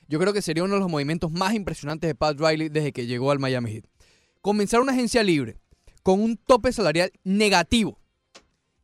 yo 0.07 0.17
creo 0.17 0.31
que 0.31 0.41
sería 0.41 0.63
uno 0.63 0.75
de 0.75 0.79
los 0.79 0.89
movimientos 0.89 1.29
más 1.29 1.55
impresionantes 1.55 2.07
de 2.07 2.15
Pat 2.15 2.39
Riley 2.39 2.69
desde 2.69 2.93
que 2.93 3.05
llegó 3.05 3.31
al 3.31 3.39
Miami 3.39 3.73
Heat. 3.73 3.83
Comenzar 4.39 4.79
una 4.79 4.93
agencia 4.93 5.23
libre 5.23 5.57
con 6.03 6.21
un 6.21 6.37
tope 6.37 6.71
salarial 6.71 7.11
negativo 7.25 7.99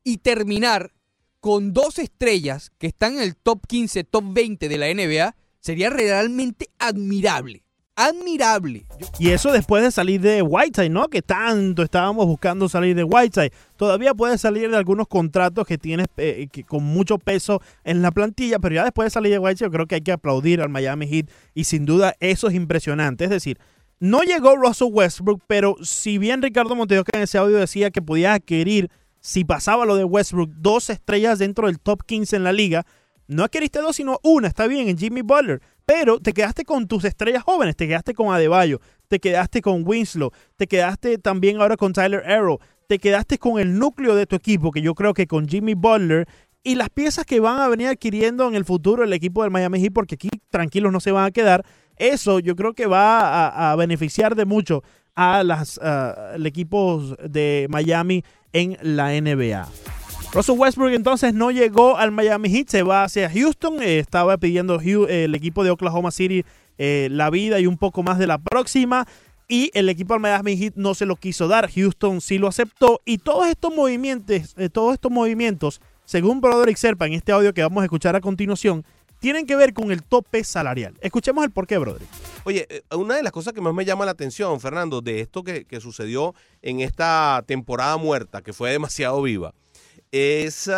y 0.04 0.18
terminar 0.18 0.92
con 1.40 1.72
dos 1.72 2.00
estrellas 2.00 2.74
que 2.80 2.88
están 2.88 3.14
en 3.14 3.22
el 3.22 3.38
top 3.38 3.66
15, 3.66 4.04
top 4.04 4.26
20 4.28 4.68
de 4.68 4.78
la 4.78 4.94
NBA 4.94 5.34
Sería 5.68 5.90
realmente 5.90 6.70
admirable. 6.80 7.62
Admirable. 7.98 8.86
Y 9.20 9.32
eso 9.32 9.52
después 9.52 9.84
de 9.84 9.92
salir 9.92 10.22
de 10.22 10.42
Whiteside, 10.42 10.90
¿no? 10.90 11.10
Que 11.10 11.22
tanto 11.22 11.84
estábamos 11.84 12.26
buscando 12.26 12.70
salir 12.70 12.96
de 12.96 13.04
Whiteside. 13.04 13.52
Todavía 13.76 14.14
puede 14.14 14.38
salir 14.38 14.72
de 14.72 14.78
algunos 14.78 15.10
contratos 15.10 15.68
que 15.68 15.78
tienes 15.78 16.08
eh, 16.16 16.48
que 16.50 16.64
con 16.64 16.86
mucho 16.86 17.18
peso 17.18 17.62
en 17.84 18.02
la 18.02 18.12
plantilla, 18.12 18.60
pero 18.60 18.76
ya 18.76 18.86
después 18.86 19.08
de 19.08 19.10
salir 19.10 19.34
de 19.34 19.40
Whiteside, 19.40 19.66
yo 19.66 19.72
creo 19.72 19.88
que 19.88 19.96
hay 19.96 20.02
que 20.02 20.14
aplaudir 20.14 20.62
al 20.62 20.70
Miami 20.70 21.06
Heat. 21.06 21.30
Y 21.54 21.66
sin 21.66 21.86
duda, 21.86 22.16
eso 22.22 22.48
es 22.48 22.54
impresionante. 22.54 23.26
Es 23.26 23.30
decir, 23.30 23.60
no 24.00 24.22
llegó 24.24 24.56
Russell 24.56 24.88
Westbrook, 24.90 25.42
pero 25.48 25.76
si 25.82 26.18
bien 26.18 26.42
Ricardo 26.42 26.78
Montejo 26.78 27.04
en 27.12 27.24
ese 27.24 27.40
audio 27.40 27.58
decía 27.58 27.92
que 27.92 28.02
podía 28.02 28.36
adquirir, 28.36 28.90
si 29.20 29.44
pasaba 29.44 29.86
lo 29.86 29.98
de 29.98 30.06
Westbrook, 30.06 30.50
dos 30.56 30.90
estrellas 30.90 31.40
dentro 31.40 31.68
del 31.68 31.82
top 31.82 32.04
15 32.06 32.38
en 32.38 32.46
la 32.46 32.54
liga, 32.54 32.86
no 33.28 33.44
adquiriste 33.44 33.80
dos, 33.80 33.96
sino 33.96 34.20
una, 34.24 34.48
está 34.48 34.68
bien, 34.68 34.88
en 34.88 34.98
Jimmy 34.98 35.22
Butler. 35.22 35.62
Pero 35.86 36.20
te 36.20 36.34
quedaste 36.34 36.66
con 36.66 36.88
tus 36.88 37.06
estrellas 37.06 37.44
jóvenes, 37.44 37.76
te 37.76 37.88
quedaste 37.88 38.14
con 38.14 38.34
Adebayo, 38.34 38.82
te 39.08 39.20
quedaste 39.20 39.62
con 39.62 39.84
Winslow, 39.86 40.32
te 40.58 40.68
quedaste 40.68 41.18
también 41.18 41.62
ahora 41.62 41.78
con 41.78 41.94
Tyler 41.94 42.30
Arrow, 42.30 42.60
te 42.88 43.00
quedaste 43.00 43.38
con 43.38 43.60
el 43.60 43.78
núcleo 43.78 44.16
de 44.16 44.26
tu 44.26 44.36
equipo, 44.36 44.72
que 44.72 44.82
yo 44.82 44.96
creo 44.96 45.14
que 45.14 45.28
con 45.28 45.48
Jimmy 45.48 45.76
Butler 45.76 46.28
y 46.64 46.76
las 46.76 46.90
piezas 46.90 47.26
que 47.26 47.40
van 47.40 47.60
a 47.60 47.70
venir 47.70 47.88
adquiriendo 47.88 48.48
en 48.48 48.56
el 48.56 48.66
futuro 48.66 49.04
el 49.04 49.14
equipo 49.14 49.44
del 49.44 49.52
Miami 49.52 49.80
Heat, 49.80 49.94
porque 49.94 50.16
aquí 50.16 50.30
tranquilos 50.50 50.92
no 50.92 51.00
se 51.00 51.12
van 51.12 51.26
a 51.26 51.32
quedar, 51.32 51.66
eso 51.96 52.40
yo 52.40 52.56
creo 52.56 52.74
que 52.74 52.88
va 52.88 53.72
a, 53.72 53.76
beneficiar 53.78 54.36
de 54.36 54.46
mucho 54.46 54.84
a 55.16 55.44
las 55.44 55.78
uh, 55.78 56.46
equipo 56.46 57.02
de 57.24 57.68
Miami 57.70 58.24
en 58.52 58.78
la 58.82 59.10
NBA. 59.20 59.68
Russell 60.34 60.58
Westbrook 60.58 60.92
entonces 60.92 61.34
no 61.34 61.52
llegó 61.52 61.98
al 61.98 62.12
Miami 62.12 62.50
Heat, 62.50 62.68
se 62.68 62.84
va 62.84 63.06
hacia 63.06 63.30
Houston. 63.30 63.82
Eh, 63.82 64.00
estaba 64.00 64.38
pidiendo 64.38 64.80
el 64.80 65.34
equipo 65.34 65.64
de 65.64 65.70
Oklahoma 65.72 66.12
City 66.12 66.44
eh, 66.78 67.08
la 67.12 67.30
vida 67.30 67.60
y 67.60 67.66
un 67.66 67.78
poco 67.78 68.04
más 68.04 68.20
de 68.20 68.28
la 68.28 68.38
próxima. 68.38 69.08
Y 69.48 69.72
el 69.74 69.88
equipo 69.88 70.14
del 70.14 70.22
Miami 70.22 70.58
Heat 70.58 70.74
no 70.76 70.94
se 70.96 71.06
lo 71.06 71.16
quiso 71.16 71.48
dar. 71.48 71.72
Houston 71.72 72.20
sí 72.20 72.38
lo 72.38 72.48
aceptó. 72.48 73.02
Y 73.06 73.20
todos 73.20 73.48
estos 73.48 73.74
movimientos, 73.74 74.54
eh, 74.58 74.70
todos 74.70 74.94
estos 74.94 75.12
movimientos, 75.12 75.80
según 76.04 76.42
Broderick 76.42 76.78
Serpa 76.78 77.08
en 77.08 77.14
este 77.14 77.32
audio 77.32 77.54
que 77.54 77.64
vamos 77.64 77.82
a 77.82 77.86
escuchar 77.86 78.18
a 78.18 78.22
continuación, 78.22 78.84
tienen 79.20 79.48
que 79.48 79.56
ver 79.56 79.74
con 79.74 79.92
el 79.92 80.04
tope 80.04 80.44
salarial. 80.44 80.94
Escuchemos 81.00 81.46
el 81.46 81.52
porqué, 81.52 81.78
Broderick. 81.78 82.10
Oye, 82.44 82.68
una 82.92 83.16
de 83.16 83.24
las 83.24 83.32
cosas 83.32 83.54
que 83.54 83.62
más 83.62 83.74
me 83.74 83.86
llama 83.86 84.06
la 84.06 84.12
atención, 84.12 84.60
Fernando, 84.60 85.02
de 85.02 85.22
esto 85.22 85.44
que 85.44 85.80
sucedió 85.82 86.36
en 86.62 86.82
esta 86.82 87.44
temporada 87.48 87.96
muerta, 87.98 88.42
que 88.42 88.54
fue 88.54 88.72
demasiado 88.72 89.22
viva 89.22 89.54
es 90.12 90.70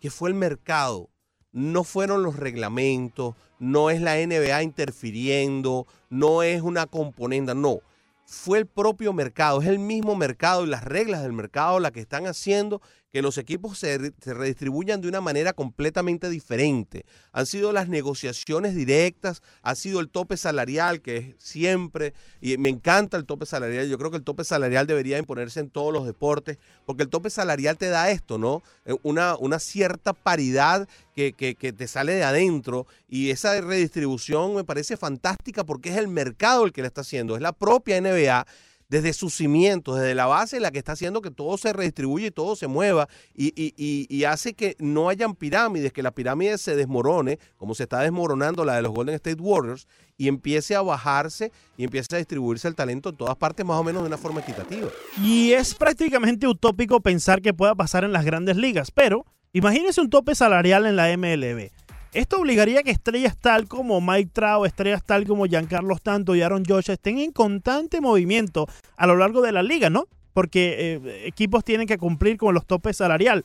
que 0.00 0.10
fue 0.10 0.30
el 0.30 0.34
mercado, 0.34 1.10
no 1.52 1.84
fueron 1.84 2.22
los 2.22 2.36
reglamentos, 2.36 3.34
no 3.58 3.90
es 3.90 4.00
la 4.00 4.16
NBA 4.16 4.62
interfiriendo, 4.62 5.86
no 6.10 6.42
es 6.42 6.62
una 6.62 6.86
componenda, 6.86 7.54
no. 7.54 7.80
Fue 8.26 8.58
el 8.58 8.66
propio 8.66 9.12
mercado, 9.12 9.60
es 9.60 9.68
el 9.68 9.78
mismo 9.78 10.16
mercado 10.16 10.64
y 10.64 10.68
las 10.68 10.84
reglas 10.84 11.22
del 11.22 11.32
mercado 11.32 11.78
las 11.78 11.92
que 11.92 12.00
están 12.00 12.26
haciendo 12.26 12.80
que 13.14 13.22
los 13.22 13.38
equipos 13.38 13.78
se, 13.78 14.12
redistribuyan 14.26 15.00
de 15.00 15.06
una 15.06 15.20
manera 15.20 15.52
completamente 15.52 16.28
diferente. 16.28 17.06
Han 17.30 17.46
sido 17.46 17.72
las 17.72 17.88
negociaciones 17.88 18.74
directas, 18.74 19.40
ha 19.62 19.76
sido 19.76 20.00
el 20.00 20.08
tope 20.08 20.36
salarial, 20.36 21.00
que 21.00 21.18
es 21.18 21.34
siempre, 21.38 22.12
y 22.40 22.58
me 22.58 22.70
encanta 22.70 23.16
el 23.16 23.24
tope 23.24 23.46
salarial, 23.46 23.88
yo 23.88 23.98
creo 23.98 24.10
que 24.10 24.16
el 24.16 24.24
tope 24.24 24.42
salarial 24.42 24.88
debería 24.88 25.16
imponerse 25.16 25.60
en 25.60 25.70
todos 25.70 25.92
los 25.92 26.06
deportes, 26.06 26.58
porque 26.86 27.04
el 27.04 27.08
tope 27.08 27.30
salarial 27.30 27.78
te 27.78 27.86
da 27.86 28.10
esto, 28.10 28.36
¿no? 28.36 28.64
Eh, 28.84 28.96
una, 29.04 29.36
cierta 29.60 30.12
paridad 30.12 30.88
que, 31.14 31.34
que, 31.34 31.54
te 31.54 31.86
sale 31.86 32.14
de 32.14 32.24
adentro 32.24 32.88
y 33.08 33.30
esa 33.30 33.60
redistribución 33.60 34.56
me 34.56 34.64
parece 34.64 34.96
fantástica 34.96 35.62
porque 35.62 35.90
es 35.90 35.98
el 35.98 36.08
mercado 36.08 36.64
el 36.64 36.72
que 36.72 36.80
la 36.80 36.88
está 36.88 37.02
haciendo, 37.02 37.36
es 37.36 37.42
la 37.42 37.52
propia 37.52 38.00
NBA 38.00 38.44
desde 38.88 39.12
sus 39.12 39.34
cimientos, 39.34 39.98
desde 39.98 40.14
la 40.14 40.26
base, 40.26 40.60
la 40.60 40.70
que 40.70 40.78
está 40.78 40.92
haciendo 40.92 41.22
que 41.22 41.30
todo 41.30 41.56
se 41.58 41.72
redistribuye 41.72 42.26
y 42.26 42.30
todo 42.30 42.56
se 42.56 42.66
mueva 42.66 43.08
y, 43.34 44.24
hace 44.24 44.54
que 44.54 44.76
no 44.78 45.08
hayan 45.08 45.34
pirámides, 45.34 45.92
que 45.92 46.02
la 46.02 46.10
pirámide 46.10 46.58
se 46.58 46.76
desmorone, 46.76 47.38
como 47.56 47.74
se 47.74 47.84
está 47.84 48.00
desmoronando 48.00 48.64
la 48.64 48.76
de 48.76 48.82
los 48.82 48.92
Golden 48.92 49.14
State 49.16 49.40
Warriors, 49.40 49.86
y 50.16 50.28
empiece 50.28 50.74
a 50.74 50.82
bajarse 50.82 51.52
y 51.76 51.84
empiece 51.84 52.14
a 52.14 52.18
distribuirse 52.18 52.68
el 52.68 52.74
talento 52.74 53.10
en 53.10 53.16
todas 53.16 53.36
partes 53.36 53.66
más 53.66 53.78
o 53.78 53.84
menos 53.84 54.02
de 54.02 54.08
una 54.08 54.16
forma 54.16 54.40
equitativa. 54.40 54.88
Y 55.20 55.52
es 55.52 55.74
prácticamente 55.74 56.46
utópico 56.46 57.00
pensar 57.00 57.42
que 57.42 57.52
pueda 57.52 57.74
pasar 57.74 58.04
en 58.04 58.12
las 58.12 58.24
grandes 58.24 58.56
ligas, 58.56 58.90
pero 58.90 59.26
imagínese 59.52 60.00
un 60.00 60.10
tope 60.10 60.34
salarial 60.34 60.86
en 60.86 60.96
la 60.96 61.16
MLB. 61.16 61.70
Esto 62.14 62.40
obligaría 62.40 62.78
a 62.78 62.82
que 62.84 62.92
estrellas 62.92 63.36
tal 63.36 63.66
como 63.66 64.00
Mike 64.00 64.30
Trout, 64.32 64.66
estrellas 64.68 65.02
tal 65.04 65.26
como 65.26 65.46
Giancarlo 65.46 65.94
Stanton 65.94 66.36
y 66.36 66.42
Aaron 66.42 66.62
Josh 66.64 66.92
estén 66.92 67.18
en 67.18 67.32
constante 67.32 68.00
movimiento 68.00 68.68
a 68.96 69.08
lo 69.08 69.16
largo 69.16 69.42
de 69.42 69.50
la 69.50 69.64
liga, 69.64 69.90
¿no? 69.90 70.06
Porque 70.32 70.76
eh, 70.78 71.26
equipos 71.26 71.64
tienen 71.64 71.88
que 71.88 71.98
cumplir 71.98 72.36
con 72.36 72.54
los 72.54 72.66
topes 72.66 72.98
salarial. 72.98 73.44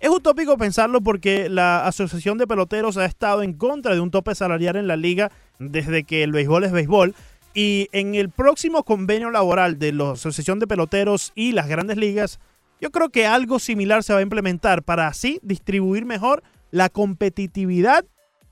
Es 0.00 0.10
utópico 0.10 0.58
pensarlo 0.58 1.00
porque 1.00 1.48
la 1.48 1.86
Asociación 1.86 2.36
de 2.36 2.46
Peloteros 2.46 2.98
ha 2.98 3.06
estado 3.06 3.42
en 3.42 3.54
contra 3.54 3.94
de 3.94 4.00
un 4.00 4.10
tope 4.10 4.34
salarial 4.34 4.76
en 4.76 4.86
la 4.86 4.96
liga 4.96 5.32
desde 5.58 6.04
que 6.04 6.22
el 6.22 6.32
béisbol 6.32 6.64
es 6.64 6.72
béisbol. 6.72 7.14
Y 7.54 7.88
en 7.92 8.14
el 8.14 8.28
próximo 8.28 8.84
convenio 8.84 9.30
laboral 9.30 9.78
de 9.78 9.92
la 9.92 10.12
Asociación 10.12 10.58
de 10.58 10.66
Peloteros 10.66 11.32
y 11.34 11.52
las 11.52 11.68
grandes 11.68 11.96
ligas, 11.96 12.38
yo 12.82 12.90
creo 12.90 13.08
que 13.08 13.26
algo 13.26 13.58
similar 13.58 14.02
se 14.02 14.12
va 14.12 14.18
a 14.18 14.22
implementar 14.22 14.82
para 14.82 15.06
así 15.06 15.40
distribuir 15.42 16.04
mejor 16.04 16.42
la 16.70 16.88
competitividad 16.88 18.04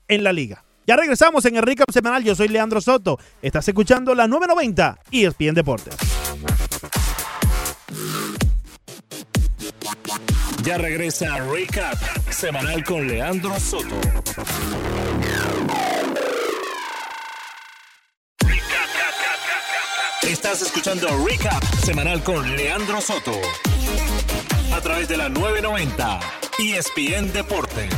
en 0.07 0.23
la 0.23 0.33
liga. 0.33 0.63
Ya 0.87 0.95
regresamos 0.95 1.45
en 1.45 1.55
el 1.55 1.61
Recap 1.61 1.91
Semanal. 1.91 2.23
Yo 2.23 2.35
soy 2.35 2.47
Leandro 2.47 2.81
Soto. 2.81 3.19
Estás 3.41 3.67
escuchando 3.67 4.15
la 4.15 4.27
990 4.27 4.97
y 5.11 5.25
ESPN 5.25 5.53
Deportes. 5.53 5.95
Ya 10.63 10.77
regresa 10.79 11.37
Recap 11.37 11.95
Semanal 12.31 12.83
con 12.83 13.07
Leandro 13.07 13.59
Soto. 13.59 13.95
Estás 20.23 20.61
escuchando 20.63 21.07
Recap 21.25 21.63
Semanal 21.85 22.23
con 22.23 22.55
Leandro 22.55 22.99
Soto. 22.99 23.33
A 24.73 24.81
través 24.81 25.07
de 25.07 25.17
la 25.17 25.29
990 25.29 26.38
ESPN 26.61 27.31
Deportes. 27.31 27.89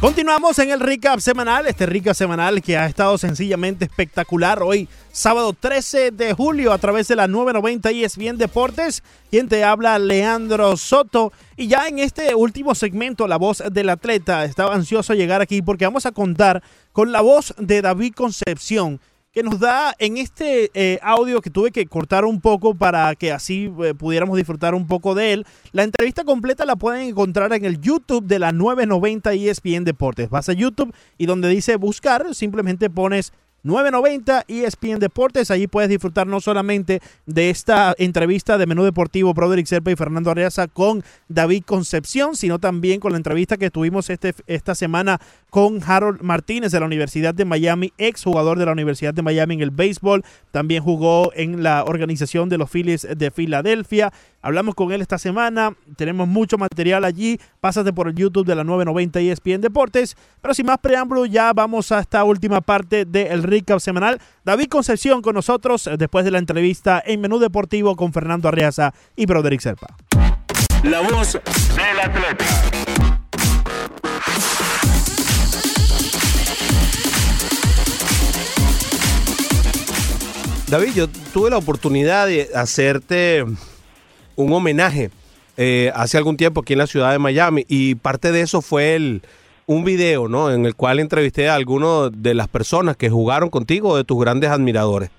Continuamos 0.00 0.58
en 0.58 0.70
el 0.70 0.80
recap 0.80 1.20
semanal, 1.20 1.66
este 1.66 1.84
recap 1.84 2.14
semanal 2.14 2.62
que 2.62 2.78
ha 2.78 2.86
estado 2.86 3.18
sencillamente 3.18 3.84
espectacular 3.84 4.62
hoy, 4.62 4.88
sábado 5.12 5.52
13 5.52 6.12
de 6.12 6.32
julio, 6.32 6.72
a 6.72 6.78
través 6.78 7.08
de 7.08 7.16
la 7.16 7.28
990 7.28 7.90
ESPN 7.90 8.38
Deportes. 8.38 9.02
Quien 9.30 9.48
te 9.48 9.64
habla, 9.64 9.98
Leandro 9.98 10.78
Soto. 10.78 11.34
Y 11.58 11.66
ya 11.66 11.86
en 11.86 11.98
este 11.98 12.34
último 12.34 12.74
segmento, 12.74 13.28
la 13.28 13.36
voz 13.36 13.62
del 13.70 13.90
atleta, 13.90 14.46
estaba 14.46 14.74
ansioso 14.74 15.12
a 15.12 15.16
llegar 15.16 15.42
aquí 15.42 15.60
porque 15.60 15.84
vamos 15.84 16.06
a 16.06 16.12
contar 16.12 16.62
con 16.92 17.12
la 17.12 17.20
voz 17.20 17.52
de 17.58 17.82
David 17.82 18.14
Concepción 18.14 18.98
que 19.32 19.42
nos 19.44 19.60
da 19.60 19.94
en 19.98 20.16
este 20.16 20.70
eh, 20.74 20.98
audio 21.02 21.40
que 21.40 21.50
tuve 21.50 21.70
que 21.70 21.86
cortar 21.86 22.24
un 22.24 22.40
poco 22.40 22.74
para 22.74 23.14
que 23.14 23.30
así 23.30 23.72
eh, 23.84 23.94
pudiéramos 23.94 24.36
disfrutar 24.36 24.74
un 24.74 24.86
poco 24.86 25.14
de 25.14 25.32
él. 25.32 25.46
La 25.72 25.84
entrevista 25.84 26.24
completa 26.24 26.64
la 26.64 26.76
pueden 26.76 27.08
encontrar 27.08 27.52
en 27.52 27.64
el 27.64 27.80
YouTube 27.80 28.24
de 28.26 28.40
la 28.40 28.52
990 28.52 29.32
ESPN 29.34 29.84
Deportes. 29.84 30.30
Vas 30.30 30.48
a 30.48 30.52
YouTube 30.52 30.92
y 31.16 31.26
donde 31.26 31.48
dice 31.48 31.76
buscar, 31.76 32.34
simplemente 32.34 32.90
pones 32.90 33.32
990 33.62 34.44
ESPN 34.48 34.98
Deportes. 34.98 35.50
Allí 35.50 35.66
puedes 35.66 35.90
disfrutar 35.90 36.26
no 36.26 36.40
solamente 36.40 37.00
de 37.26 37.50
esta 37.50 37.94
entrevista 37.98 38.58
de 38.58 38.66
Menú 38.66 38.84
Deportivo, 38.84 39.34
Broderick 39.34 39.66
Serpa 39.66 39.90
y 39.90 39.96
Fernando 39.96 40.30
Arreaza 40.30 40.68
con 40.68 41.02
David 41.28 41.64
Concepción, 41.66 42.36
sino 42.36 42.58
también 42.58 43.00
con 43.00 43.12
la 43.12 43.18
entrevista 43.18 43.56
que 43.56 43.70
tuvimos 43.70 44.10
este, 44.10 44.34
esta 44.46 44.74
semana 44.74 45.20
con 45.50 45.80
Harold 45.84 46.22
Martínez 46.22 46.72
de 46.72 46.80
la 46.80 46.86
Universidad 46.86 47.34
de 47.34 47.44
Miami, 47.44 47.92
ex 47.98 48.24
jugador 48.24 48.58
de 48.58 48.66
la 48.66 48.72
Universidad 48.72 49.12
de 49.12 49.22
Miami 49.22 49.54
en 49.54 49.60
el 49.60 49.70
béisbol. 49.70 50.24
También 50.50 50.82
jugó 50.82 51.32
en 51.34 51.62
la 51.62 51.84
organización 51.84 52.48
de 52.48 52.58
los 52.58 52.70
Phillies 52.70 53.06
de 53.16 53.30
Filadelfia. 53.30 54.12
Hablamos 54.42 54.74
con 54.74 54.90
él 54.90 55.02
esta 55.02 55.18
semana, 55.18 55.76
tenemos 55.96 56.26
mucho 56.26 56.56
material 56.56 57.04
allí. 57.04 57.38
Pásate 57.60 57.92
por 57.92 58.08
el 58.08 58.14
YouTube 58.14 58.46
de 58.46 58.54
la 58.54 58.64
990 58.64 59.20
ESPN 59.20 59.60
Deportes. 59.60 60.16
Pero 60.40 60.54
sin 60.54 60.66
más 60.66 60.78
preámbulo, 60.78 61.26
ya 61.26 61.52
vamos 61.52 61.92
a 61.92 62.00
esta 62.00 62.24
última 62.24 62.62
parte 62.62 63.04
del 63.04 63.42
recap 63.42 63.80
semanal. 63.80 64.18
David 64.44 64.68
Concepción 64.68 65.20
con 65.20 65.34
nosotros 65.34 65.86
eh, 65.86 65.96
después 65.98 66.24
de 66.24 66.30
la 66.30 66.38
entrevista 66.38 67.02
en 67.04 67.20
Menú 67.20 67.38
Deportivo 67.38 67.96
con 67.96 68.12
Fernando 68.12 68.48
Arriaza 68.48 68.94
y 69.14 69.26
Broderick 69.26 69.60
Serpa. 69.60 69.88
La 70.84 71.00
voz 71.00 71.34
del 71.34 72.00
atleta. 72.00 72.44
David, 80.68 80.92
yo 80.94 81.08
tuve 81.08 81.50
la 81.50 81.58
oportunidad 81.58 82.28
de 82.28 82.48
hacerte 82.54 83.44
un 84.40 84.52
homenaje 84.52 85.10
eh, 85.56 85.92
hace 85.94 86.16
algún 86.16 86.36
tiempo 86.36 86.60
aquí 86.60 86.72
en 86.72 86.78
la 86.78 86.86
ciudad 86.86 87.12
de 87.12 87.18
Miami 87.18 87.64
y 87.68 87.94
parte 87.94 88.32
de 88.32 88.40
eso 88.40 88.62
fue 88.62 88.94
el, 88.94 89.22
un 89.66 89.84
video, 89.84 90.28
¿no? 90.28 90.50
En 90.50 90.66
el 90.66 90.74
cual 90.74 90.98
entrevisté 90.98 91.48
a 91.48 91.54
algunos 91.54 92.10
de 92.22 92.34
las 92.34 92.48
personas 92.48 92.96
que 92.96 93.10
jugaron 93.10 93.50
contigo, 93.50 93.96
de 93.96 94.04
tus 94.04 94.18
grandes 94.20 94.50
admiradores. 94.50 95.10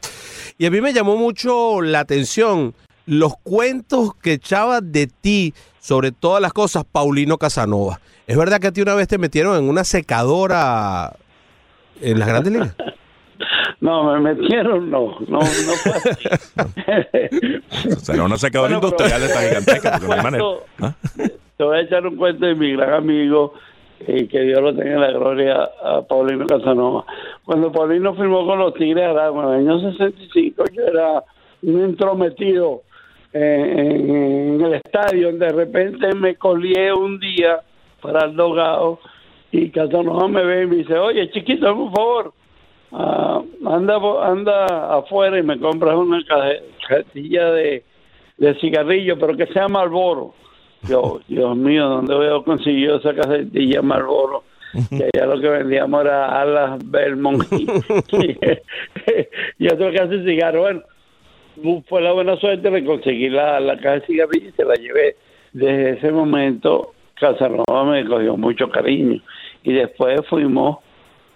Y 0.58 0.66
a 0.66 0.72
mí 0.72 0.82
me 0.82 0.94
llamó 0.94 1.16
mucho 1.16 1.82
la 1.82 2.02
atención 2.02 2.74
los 3.06 3.34
cuentos 3.44 4.16
que 4.16 4.34
echabas 4.34 4.82
de 4.84 5.08
ti 5.08 5.54
sobre 5.80 6.12
todas 6.12 6.42
las 6.42 6.54
cosas, 6.54 6.84
Paulino 6.92 7.38
Casanova. 7.38 8.00
¿Es 8.28 8.38
verdad 8.38 8.60
que 8.60 8.68
a 8.68 8.72
ti 8.72 8.82
una 8.82 8.96
vez 8.96 9.08
te 9.08 9.18
metieron 9.18 9.58
en 9.58 9.70
una 9.70 9.84
secadora 9.84 11.16
en 12.02 12.20
las 12.20 12.28
grandes 12.28 12.54
ligas? 12.54 12.76
No, 13.82 14.14
me 14.14 14.20
metieron, 14.20 14.92
no, 14.92 15.18
no, 15.28 15.40
no 15.40 15.42
fue 15.42 15.92
así. 15.92 16.30
o 17.90 18.00
sea, 18.00 18.16
no 18.16 18.38
se 18.38 18.52
quedó 18.52 18.62
bueno, 18.62 18.76
industrial 18.76 19.24
esta 19.24 19.42
giganteca. 19.42 20.00
¿Ah? 20.80 20.94
Te 21.58 21.64
voy 21.64 21.78
a 21.78 21.82
echar 21.82 22.06
un 22.06 22.16
cuento 22.16 22.46
de 22.46 22.54
mi 22.54 22.74
gran 22.74 22.94
amigo, 22.94 23.56
y 24.08 24.28
que 24.28 24.42
Dios 24.42 24.62
lo 24.62 24.76
tenga 24.76 24.94
en 24.94 25.02
la 25.02 25.12
gloria, 25.12 25.70
a 25.84 26.04
Paulino 26.04 26.46
Casanova. 26.46 27.06
Cuando 27.44 27.72
Paulino 27.72 28.14
firmó 28.14 28.46
con 28.46 28.60
los 28.60 28.76
Tigres 28.76 29.04
Aragua 29.04 29.56
en 29.56 29.62
el 29.62 29.70
año 29.70 29.92
65, 29.92 30.64
yo 30.74 30.84
era 30.84 31.24
un 31.64 31.84
entrometido 31.84 32.84
en, 33.34 34.12
en 34.12 34.62
el 34.62 34.74
estadio, 34.76 35.32
de 35.34 35.50
repente 35.50 36.14
me 36.14 36.36
colié 36.36 36.94
un 36.94 37.20
día 37.20 37.62
para 38.00 38.26
el 38.26 38.36
dogado 38.36 39.00
y 39.52 39.70
Casanova 39.72 40.28
me 40.28 40.44
ve 40.44 40.64
y 40.64 40.68
me 40.68 40.76
dice, 40.78 40.98
oye, 40.98 41.32
chiquito, 41.32 41.76
por 41.76 41.92
favor, 41.92 42.34
uh, 42.92 43.68
anda 43.68 43.98
anda 44.24 44.96
afuera 44.98 45.38
y 45.40 45.44
me 45.44 45.60
compras 45.60 45.96
una 45.96 46.20
cajetilla 46.26 47.52
de, 47.52 47.84
de 48.38 48.56
cigarrillo, 48.56 49.18
pero 49.20 49.36
que 49.36 49.48
sea 49.48 49.68
Marlboro. 49.68 50.34
Yo, 50.84 51.20
Dios 51.28 51.56
mío, 51.56 51.88
¿dónde 51.88 52.16
voy 52.16 52.28
a 52.28 52.44
conseguir 52.44 52.92
esa 52.92 53.14
cajetilla 53.14 53.82
Marlboro? 53.82 54.44
Que 54.90 55.10
allá 55.14 55.26
lo 55.26 55.42
que 55.42 55.50
vendíamos 55.50 56.02
era 56.02 56.42
alas 56.42 56.80
Belmont 56.86 57.44
y, 57.52 57.68
y, 59.60 59.68
otro 59.68 59.92
que 59.92 60.00
hace 60.00 60.24
cigarro. 60.24 60.62
Bueno, 60.62 60.82
fue 61.90 62.02
la 62.02 62.14
buena 62.14 62.38
suerte 62.38 62.70
de 62.70 62.86
conseguir 62.86 63.34
la, 63.34 63.60
la 63.60 63.76
caja 63.76 63.96
de 63.96 64.06
cigarrillos 64.06 64.54
y 64.54 64.56
se 64.56 64.64
la 64.64 64.76
llevé. 64.76 65.18
Desde 65.52 65.98
ese 65.98 66.12
momento, 66.12 66.94
Casanova 67.16 67.84
me 67.84 68.06
cogió 68.06 68.38
mucho 68.38 68.70
cariño. 68.70 69.22
Y 69.64 69.74
después 69.74 70.22
fuimos 70.30 70.78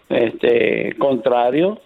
este 0.09 0.95
contrario 0.97 1.79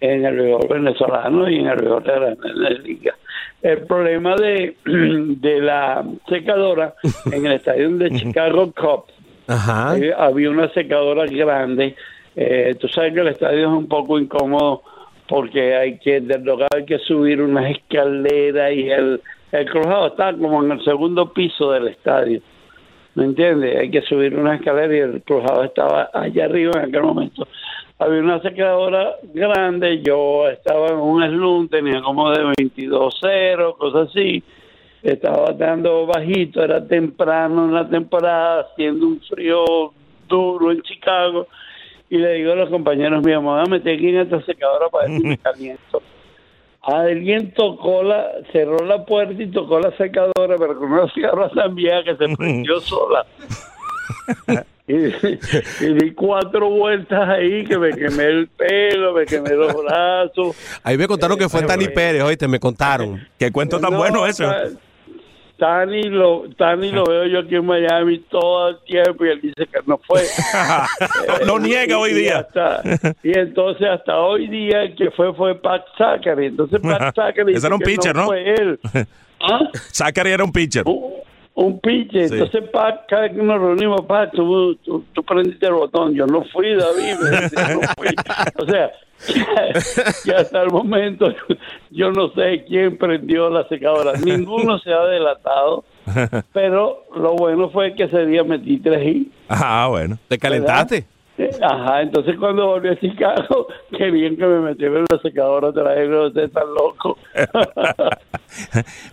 en 0.00 0.24
el 0.24 0.36
béisbol 0.36 0.68
venezolano 0.68 1.48
y 1.48 1.58
en 1.58 1.66
el 1.66 1.76
béisbol 1.76 2.02
de 2.04 2.54
la 2.54 2.70
liga. 2.70 3.14
El 3.62 3.86
problema 3.86 4.36
de, 4.36 4.76
de 4.84 5.60
la 5.60 6.04
secadora 6.28 6.94
en 7.32 7.46
el 7.46 7.52
estadio 7.52 7.90
de 7.96 8.10
Chicago 8.10 8.72
Cubs 8.72 9.16
había 9.48 10.50
una 10.50 10.68
secadora 10.72 11.26
grande. 11.26 11.94
Eh, 12.34 12.76
tú 12.78 12.88
sabes 12.88 13.14
que 13.14 13.20
el 13.20 13.28
estadio 13.28 13.60
es 13.60 13.78
un 13.78 13.88
poco 13.88 14.18
incómodo 14.18 14.82
porque 15.28 15.74
hay 15.74 15.98
que, 15.98 16.22
hay 16.74 16.84
que 16.84 16.98
subir 17.00 17.40
unas 17.40 17.70
escaleras 17.70 18.72
y 18.72 18.90
el, 18.90 19.20
el 19.52 19.70
crujado 19.70 20.08
está 20.08 20.32
como 20.34 20.62
en 20.62 20.72
el 20.72 20.84
segundo 20.84 21.32
piso 21.32 21.72
del 21.72 21.88
estadio. 21.88 22.40
¿Me 23.16 23.24
entiendes? 23.24 23.78
Hay 23.78 23.90
que 23.90 24.02
subir 24.02 24.36
una 24.36 24.56
escalera 24.56 24.94
y 24.94 24.98
el 24.98 25.22
crujado 25.22 25.64
estaba 25.64 26.10
allá 26.12 26.44
arriba 26.44 26.72
en 26.76 26.90
aquel 26.90 27.02
momento. 27.02 27.48
Había 27.98 28.20
una 28.20 28.42
secadora 28.42 29.16
grande, 29.32 30.02
yo 30.02 30.46
estaba 30.50 30.88
en 30.88 30.98
un 30.98 31.22
slum, 31.26 31.66
tenía 31.68 32.02
como 32.02 32.30
de 32.30 32.44
22-0, 32.44 33.78
cosas 33.78 34.10
así. 34.10 34.42
Estaba 35.02 35.52
dando 35.52 36.04
bajito, 36.04 36.62
era 36.62 36.86
temprano 36.86 37.64
en 37.64 37.72
la 37.72 37.88
temporada, 37.88 38.66
haciendo 38.70 39.06
un 39.06 39.20
frío 39.22 39.64
duro 40.28 40.70
en 40.70 40.82
Chicago. 40.82 41.46
Y 42.10 42.18
le 42.18 42.34
digo 42.34 42.52
a 42.52 42.56
los 42.56 42.68
compañeros 42.68 43.24
míos, 43.24 43.42
me 43.42 43.48
voy 43.48 43.60
a 43.60 43.70
meter 43.70 43.96
aquí 43.96 44.10
en 44.10 44.18
esta 44.18 44.42
secadora 44.42 44.90
para 44.90 45.08
ver 45.08 45.16
si 45.18 45.26
me 45.26 45.38
caliento. 45.42 46.02
Alguien 46.86 47.52
tocó 47.52 48.04
la, 48.04 48.30
cerró 48.52 48.84
la 48.86 49.04
puerta 49.04 49.42
y 49.42 49.50
tocó 49.50 49.80
la 49.80 49.90
secadora, 49.96 50.56
pero 50.56 50.78
con 50.78 50.92
una 50.92 51.12
secadora 51.12 51.50
tan 51.50 51.74
vieja 51.74 52.04
que 52.04 52.16
se 52.16 52.36
prendió 52.36 52.80
sola. 52.80 53.26
y, 54.86 54.94
di 54.96 56.12
cuatro 56.12 56.70
vueltas 56.70 57.28
ahí 57.28 57.64
que 57.64 57.76
me 57.76 57.90
quemé 57.90 58.24
el 58.26 58.46
pelo, 58.48 59.14
me 59.14 59.26
quemé 59.26 59.50
los 59.50 59.74
brazos. 59.74 60.56
Ahí 60.84 60.96
me 60.96 61.08
contaron 61.08 61.36
que 61.36 61.48
fue 61.48 61.62
Tani 61.62 61.88
Pérez, 61.88 62.22
oíste, 62.22 62.46
me 62.46 62.60
contaron. 62.60 63.26
Qué 63.36 63.50
cuento 63.50 63.80
tan 63.80 63.96
bueno 63.96 64.24
eso. 64.24 64.48
Tani 65.58 66.02
lo, 66.02 66.44
Tani 66.56 66.90
lo 66.90 67.04
veo 67.04 67.26
yo 67.26 67.38
aquí 67.40 67.54
en 67.54 67.64
Miami 67.64 68.18
todo 68.30 68.68
el 68.70 68.78
tiempo 68.84 69.24
y 69.24 69.28
él 69.30 69.40
dice 69.40 69.66
que 69.66 69.80
no 69.86 69.98
fue. 69.98 70.22
lo 71.46 71.58
niega 71.58 71.98
hoy 71.98 72.12
día. 72.12 72.46
Y, 73.22 73.38
entonces 73.38 73.88
hasta 73.88 74.18
hoy 74.18 74.48
día 74.48 74.82
el 74.82 74.94
que 74.94 75.10
fue 75.12 75.32
fue 75.34 75.54
Pat 75.54 75.84
Zachary. 75.96 76.46
Entonces 76.46 76.80
Pat 76.80 77.14
Zachary 77.14 77.54
Ese 77.54 77.66
era 77.66 77.74
un 77.74 77.80
pitcher, 77.80 78.14
¿no? 78.14 78.26
Fue 78.26 78.54
él. 78.54 78.78
¿Ah? 79.40 79.70
Zachary 79.92 80.32
era 80.32 80.44
un 80.44 80.52
pitcher. 80.52 80.84
Un, 81.54 81.80
pitcher. 81.80 82.32
Entonces 82.32 82.68
Pat, 82.70 83.06
cada 83.08 83.30
que 83.30 83.42
nos 83.42 83.58
reunimos, 83.58 84.02
Pat, 84.02 84.32
tú, 84.32 84.74
tú, 84.84 85.04
tú, 85.14 85.22
prendiste 85.22 85.66
el 85.66 85.72
botón. 85.72 86.14
Yo 86.14 86.26
no 86.26 86.44
fui, 86.52 86.74
David. 86.74 87.14
no 87.74 87.80
fui. 87.96 88.08
O 88.58 88.66
sea, 88.66 88.90
y 90.24 90.30
hasta 90.30 90.62
el 90.62 90.70
momento 90.70 91.26
yo 91.90 92.10
no 92.10 92.30
sé 92.30 92.64
quién 92.66 92.96
prendió 92.96 93.50
la 93.50 93.66
secadora. 93.68 94.12
Ninguno 94.14 94.78
se 94.78 94.92
ha 94.92 95.04
delatado. 95.04 95.84
Pero 96.52 97.04
lo 97.16 97.34
bueno 97.34 97.70
fue 97.70 97.94
que 97.94 98.04
ese 98.04 98.26
día 98.26 98.44
metí 98.44 98.78
tres 98.78 99.04
y. 99.06 99.32
Ah, 99.48 99.86
bueno. 99.90 100.18
¿Te 100.28 100.38
calentaste? 100.38 101.06
Ajá, 101.60 102.00
entonces 102.00 102.34
cuando 102.38 102.66
volví 102.66 102.88
a 102.88 102.98
Chicago, 102.98 103.66
querían 103.90 104.36
que 104.36 104.46
me 104.46 104.60
metiera 104.60 105.00
en 105.00 105.04
la 105.10 105.20
secadora, 105.20 105.70
traerlo, 105.70 106.28
usted 106.28 106.50
tan 106.50 106.64
loco. 106.72 107.18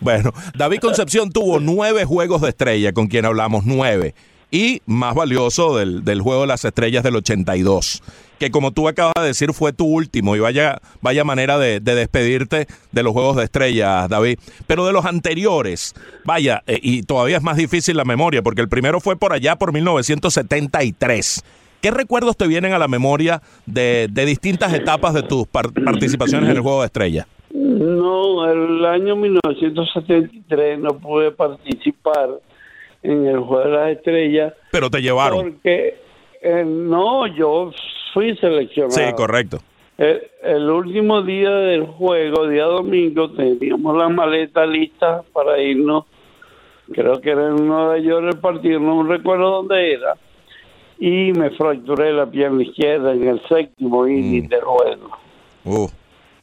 bueno, 0.00 0.30
David 0.56 0.78
Concepción 0.78 1.30
tuvo 1.30 1.60
nueve 1.60 2.06
juegos 2.06 2.40
de 2.40 2.48
estrella, 2.48 2.94
con 2.94 3.08
quien 3.08 3.26
hablamos, 3.26 3.64
nueve 3.66 4.14
y 4.54 4.82
más 4.86 5.16
valioso 5.16 5.76
del, 5.76 6.04
del, 6.04 6.20
juego 6.20 6.42
de 6.42 6.46
las 6.46 6.64
estrellas 6.64 7.02
del 7.02 7.16
82, 7.16 8.04
que 8.38 8.52
como 8.52 8.70
tú 8.70 8.86
acabas 8.86 9.14
de 9.16 9.26
decir 9.26 9.52
fue 9.52 9.72
tu 9.72 9.84
último 9.84 10.36
y 10.36 10.38
vaya, 10.38 10.78
vaya 11.02 11.24
manera 11.24 11.58
de, 11.58 11.80
despedirte 11.80 12.68
de 12.92 13.02
los 13.02 13.12
juegos 13.12 13.36
de 13.36 13.42
estrellas, 13.42 14.08
David. 14.08 14.38
Pero 14.68 14.86
de 14.86 14.92
los 14.92 15.06
anteriores, 15.06 15.92
vaya, 16.24 16.62
eh, 16.68 16.78
y 16.80 17.02
todavía 17.02 17.38
es 17.38 17.42
más 17.42 17.56
difícil 17.56 17.96
la 17.96 18.04
memoria, 18.04 18.42
porque 18.42 18.60
el 18.60 18.68
primero 18.68 19.00
fue 19.00 19.16
por 19.16 19.32
allá 19.32 19.56
por 19.56 19.72
1973. 19.72 21.44
¿Qué 21.80 21.90
recuerdos 21.90 22.36
te 22.36 22.46
vienen 22.46 22.74
a 22.74 22.78
la 22.78 22.86
memoria 22.86 23.42
de, 23.66 24.06
de 24.08 24.24
distintas 24.24 24.72
etapas 24.72 25.14
de 25.14 25.24
tus 25.24 25.48
participaciones 25.48 26.48
en 26.48 26.56
el 26.56 26.62
juego 26.62 26.82
de 26.82 26.86
estrellas? 26.86 27.26
No, 27.52 28.48
el 28.48 28.84
año 28.84 29.16
1973 29.16 30.78
no 30.78 30.96
pude 31.00 31.32
participar 31.32 32.40
en 33.04 33.26
el 33.26 33.38
Juego 33.38 33.64
de 33.64 33.70
las 33.70 33.90
Estrellas. 33.90 34.54
Pero 34.72 34.90
te 34.90 35.00
llevaron. 35.00 35.52
Porque 35.52 35.94
eh, 36.42 36.64
no, 36.66 37.26
yo 37.28 37.70
fui 38.12 38.36
seleccionado. 38.36 38.92
Sí, 38.92 39.12
correcto. 39.14 39.58
El, 39.96 40.68
último 40.68 41.22
día 41.22 41.50
del 41.50 41.86
juego, 41.86 42.48
día 42.48 42.64
domingo, 42.64 43.30
teníamos 43.30 43.96
la 43.96 44.08
maleta 44.08 44.66
lista 44.66 45.22
para 45.32 45.60
irnos. 45.60 46.04
Creo 46.92 47.20
que 47.20 47.30
era 47.30 47.48
en 47.48 47.66
Nueva 47.66 47.98
York 47.98 48.26
el 48.32 48.40
partido, 48.40 48.80
no 48.80 49.04
recuerdo 49.04 49.50
dónde 49.50 49.92
era. 49.92 50.14
Y 50.98 51.32
me 51.32 51.50
fracturé 51.50 52.12
la 52.12 52.26
pierna 52.26 52.62
izquierda 52.62 53.12
en 53.12 53.28
el 53.28 53.40
séptimo 53.48 54.06
inning 54.08 54.46
mm. 54.46 54.48
del 54.48 54.62
juego. 54.62 55.10
Uh. 55.64 55.88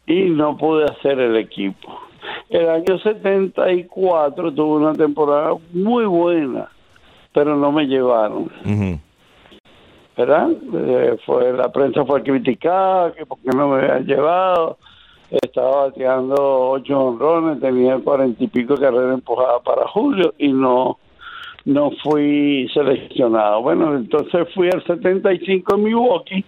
Y 0.07 0.29
no 0.29 0.57
pude 0.57 0.85
hacer 0.85 1.19
el 1.19 1.35
equipo. 1.35 1.99
El 2.49 2.69
año 2.69 2.99
74 2.99 4.53
tuve 4.53 4.85
una 4.85 4.93
temporada 4.93 5.53
muy 5.73 6.05
buena, 6.05 6.69
pero 7.33 7.55
no 7.55 7.71
me 7.71 7.85
llevaron. 7.85 8.51
¿Verdad? 10.17 10.49
Eh, 10.73 11.17
fue, 11.25 11.53
la 11.53 11.71
prensa 11.71 12.05
fue 12.05 12.21
criticada, 12.21 13.13
que 13.13 13.25
porque 13.25 13.49
no 13.55 13.69
me 13.69 13.81
habían 13.81 14.05
llevado. 14.05 14.77
Estaba 15.29 15.87
bateando 15.87 16.71
ocho 16.71 16.99
honrones, 16.99 17.61
tenía 17.61 17.97
cuarenta 17.99 18.43
y 18.43 18.47
pico 18.47 18.75
carreras 18.75 19.13
empujadas 19.13 19.61
para 19.63 19.87
Julio 19.87 20.33
y 20.37 20.51
no 20.51 20.97
no 21.63 21.91
fui 22.03 22.67
seleccionado. 22.73 23.61
Bueno, 23.61 23.95
entonces 23.95 24.47
fui 24.53 24.67
al 24.73 24.83
75 24.83 25.75
en 25.75 25.83
Milwaukee 25.83 26.45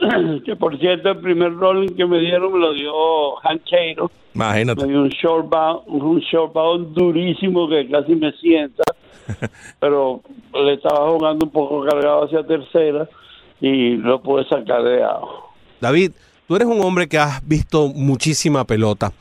que 0.44 0.56
por 0.56 0.78
cierto 0.78 1.10
el 1.10 1.18
primer 1.18 1.54
rolling 1.54 1.94
que 1.94 2.06
me 2.06 2.18
dieron 2.18 2.52
me 2.52 2.58
lo 2.58 2.72
dio 2.72 3.38
Hancheiro. 3.42 4.10
Imagínate. 4.34 4.82
Me 4.82 4.92
dio 4.92 5.02
un 5.02 5.08
short 5.08 5.48
bound, 5.48 5.82
un 5.86 6.20
short 6.20 6.52
bound 6.52 6.94
durísimo 6.94 7.68
que 7.68 7.88
casi 7.88 8.14
me 8.14 8.32
sienta, 8.32 8.82
pero 9.80 10.22
le 10.54 10.74
estaba 10.74 11.10
jugando 11.10 11.46
un 11.46 11.52
poco 11.52 11.84
cargado 11.84 12.24
hacia 12.24 12.46
tercera 12.46 13.08
y 13.60 13.96
lo 13.96 14.22
pude 14.22 14.48
sacar 14.48 14.82
de 14.82 15.02
abajo. 15.02 15.52
David, 15.80 16.12
tú 16.46 16.56
eres 16.56 16.68
un 16.68 16.80
hombre 16.80 17.08
que 17.08 17.18
has 17.18 17.46
visto 17.46 17.88
muchísima 17.88 18.64
pelota. 18.64 19.12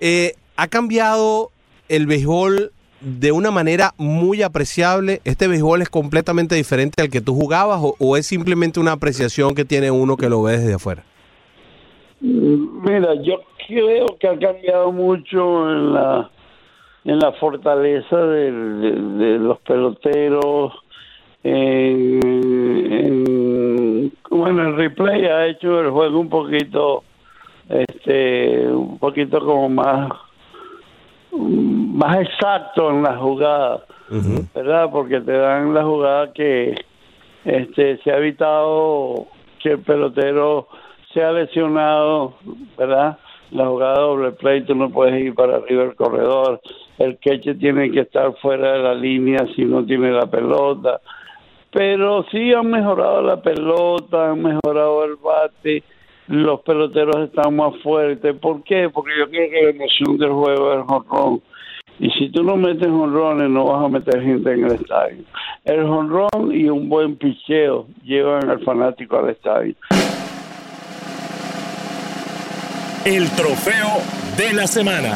Eh, 0.00 0.34
¿Ha 0.56 0.68
cambiado 0.68 1.50
el 1.88 2.06
béisbol 2.06 2.72
de 3.02 3.32
una 3.32 3.50
manera 3.50 3.92
muy 3.98 4.42
apreciable. 4.42 5.20
¿Este 5.24 5.48
béisbol 5.48 5.82
es 5.82 5.90
completamente 5.90 6.54
diferente 6.54 7.02
al 7.02 7.10
que 7.10 7.20
tú 7.20 7.34
jugabas 7.34 7.80
o, 7.98 8.16
es 8.16 8.26
simplemente 8.26 8.80
una 8.80 8.92
apreciación 8.92 9.54
que 9.54 9.64
tiene 9.64 9.90
uno 9.90 10.16
que 10.16 10.28
lo 10.28 10.42
ve 10.42 10.58
desde 10.58 10.74
afuera? 10.74 11.02
Mira, 12.20 13.14
yo 13.22 13.40
creo 13.66 14.06
que 14.18 14.28
ha 14.28 14.38
cambiado 14.38 14.92
mucho 14.92 15.70
en 15.70 15.92
la 15.92 16.30
en 17.04 17.18
la 17.18 17.32
fortaleza 17.32 18.16
de, 18.16 19.38
los 19.40 19.58
peloteros. 19.60 20.72
bueno, 24.30 24.62
el 24.68 24.76
replay 24.76 25.24
ha 25.24 25.46
hecho 25.46 25.80
el 25.80 25.90
juego 25.90 26.20
un 26.20 26.28
poquito, 26.28 27.02
este, 27.68 28.68
un 28.68 28.98
poquito 28.98 29.40
como 29.40 29.68
más 29.68 30.12
más 31.32 32.20
exacto 32.20 32.90
en 32.90 33.02
la 33.02 33.16
jugada, 33.16 33.84
¿verdad? 34.54 34.90
Porque 34.90 35.20
te 35.20 35.32
dan 35.32 35.74
la 35.74 35.84
jugada 35.84 36.32
que 36.32 36.74
este 37.44 37.98
se 37.98 38.12
ha 38.12 38.18
evitado 38.18 39.26
que 39.60 39.72
el 39.72 39.80
pelotero 39.80 40.68
sea 41.12 41.32
lesionado, 41.32 42.34
¿verdad? 42.76 43.18
La 43.50 43.66
jugada 43.66 44.00
doble 44.00 44.32
play, 44.32 44.62
tú 44.62 44.74
no 44.74 44.90
puedes 44.90 45.22
ir 45.22 45.34
para 45.34 45.56
arriba 45.56 45.84
del 45.84 45.94
corredor, 45.94 46.60
el 46.98 47.18
queche 47.18 47.54
tiene 47.54 47.90
que 47.90 48.00
estar 48.00 48.34
fuera 48.40 48.72
de 48.72 48.78
la 48.78 48.94
línea 48.94 49.46
si 49.54 49.64
no 49.64 49.84
tiene 49.84 50.10
la 50.10 50.26
pelota, 50.26 51.00
pero 51.70 52.24
sí 52.30 52.52
han 52.52 52.70
mejorado 52.70 53.22
la 53.22 53.40
pelota, 53.40 54.30
han 54.30 54.42
mejorado 54.42 55.04
el 55.04 55.16
bate, 55.16 55.82
los 56.32 56.60
peloteros 56.62 57.28
están 57.28 57.54
más 57.56 57.74
fuertes. 57.82 58.34
¿Por 58.38 58.64
qué? 58.64 58.88
Porque 58.88 59.12
yo 59.18 59.28
creo 59.28 59.50
que 59.50 59.62
la 59.64 59.70
emoción 59.70 60.16
del 60.16 60.30
juego 60.30 60.72
es 60.72 60.78
el 60.78 60.84
jonrón. 60.84 61.42
Y 61.98 62.10
si 62.12 62.30
tú 62.30 62.42
no 62.42 62.56
metes 62.56 62.88
jonrones, 62.88 63.50
no 63.50 63.66
vas 63.66 63.84
a 63.84 63.88
meter 63.88 64.22
gente 64.22 64.50
en 64.50 64.64
el 64.64 64.72
estadio. 64.72 65.24
El 65.62 65.86
jonrón 65.86 66.50
y 66.50 66.70
un 66.70 66.88
buen 66.88 67.16
picheo 67.16 67.86
llevan 68.02 68.48
al 68.48 68.64
fanático 68.64 69.18
al 69.18 69.28
estadio. 69.28 69.74
El 73.04 73.28
trofeo 73.32 73.98
de 74.38 74.54
la 74.54 74.66
semana. 74.66 75.12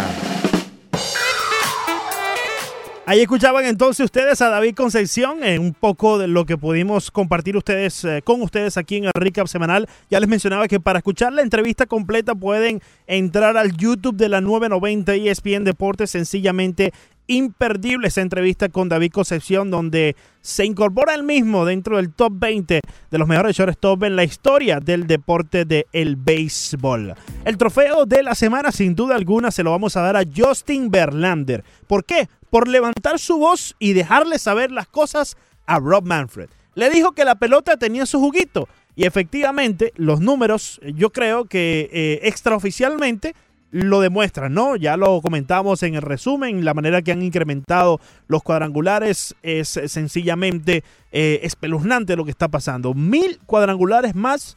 Ahí 3.08 3.20
escuchaban 3.20 3.64
entonces 3.66 4.04
ustedes 4.04 4.42
a 4.42 4.48
David 4.48 4.74
Concepción 4.74 5.44
en 5.44 5.60
un 5.60 5.74
poco 5.74 6.18
de 6.18 6.26
lo 6.26 6.44
que 6.44 6.58
pudimos 6.58 7.12
compartir 7.12 7.56
ustedes 7.56 8.04
eh, 8.04 8.20
con 8.24 8.42
ustedes 8.42 8.76
aquí 8.76 8.96
en 8.96 9.04
el 9.04 9.12
Recap 9.14 9.46
Semanal. 9.46 9.88
Ya 10.10 10.18
les 10.18 10.28
mencionaba 10.28 10.66
que 10.66 10.80
para 10.80 10.98
escuchar 10.98 11.32
la 11.32 11.42
entrevista 11.42 11.86
completa 11.86 12.34
pueden 12.34 12.82
entrar 13.06 13.56
al 13.56 13.76
YouTube 13.76 14.16
de 14.16 14.28
la 14.28 14.40
990 14.40 15.14
ESPN 15.14 15.62
Deportes, 15.62 16.10
sencillamente 16.10 16.92
imperdible 17.28 18.08
esa 18.08 18.22
entrevista 18.22 18.68
con 18.68 18.88
David 18.88 19.12
Concepción, 19.12 19.70
donde 19.70 20.16
se 20.40 20.64
incorpora 20.64 21.14
el 21.14 21.22
mismo 21.22 21.64
dentro 21.64 21.96
del 21.96 22.12
top 22.12 22.32
20 22.36 22.80
de 23.10 23.18
los 23.18 23.28
mejores 23.28 23.56
shortstop 23.56 24.04
en 24.04 24.16
la 24.16 24.24
historia 24.24 24.80
del 24.80 25.06
deporte 25.06 25.64
del 25.64 26.16
béisbol. 26.16 27.14
El 27.44 27.56
trofeo 27.56 28.06
de 28.06 28.22
la 28.22 28.34
semana, 28.34 28.70
sin 28.70 28.94
duda 28.94 29.16
alguna, 29.16 29.50
se 29.50 29.62
lo 29.62 29.70
vamos 29.70 29.96
a 29.96 30.02
dar 30.02 30.16
a 30.16 30.22
Justin 30.24 30.90
Verlander. 30.90 31.64
¿Por 31.86 32.04
qué? 32.04 32.28
Por 32.50 32.68
levantar 32.68 33.18
su 33.18 33.38
voz 33.38 33.74
y 33.78 33.92
dejarle 33.92 34.38
saber 34.38 34.70
las 34.70 34.88
cosas 34.88 35.36
a 35.66 35.78
Rob 35.78 36.04
Manfred. 36.04 36.48
Le 36.74 36.90
dijo 36.90 37.12
que 37.12 37.24
la 37.24 37.36
pelota 37.36 37.76
tenía 37.76 38.06
su 38.06 38.20
juguito. 38.20 38.68
Y 38.94 39.04
efectivamente, 39.04 39.92
los 39.96 40.20
números, 40.20 40.80
yo 40.94 41.10
creo 41.10 41.44
que 41.44 41.90
eh, 41.92 42.20
extraoficialmente 42.22 43.34
lo 43.70 44.00
demuestran, 44.00 44.54
¿no? 44.54 44.76
Ya 44.76 44.96
lo 44.96 45.20
comentamos 45.20 45.82
en 45.82 45.96
el 45.96 46.02
resumen, 46.02 46.64
la 46.64 46.72
manera 46.72 47.02
que 47.02 47.12
han 47.12 47.20
incrementado 47.20 48.00
los 48.26 48.42
cuadrangulares 48.42 49.34
es 49.42 49.68
sencillamente 49.68 50.82
eh, 51.12 51.40
espeluznante 51.42 52.16
lo 52.16 52.24
que 52.24 52.30
está 52.30 52.48
pasando. 52.48 52.94
Mil 52.94 53.38
cuadrangulares 53.44 54.14
más 54.14 54.56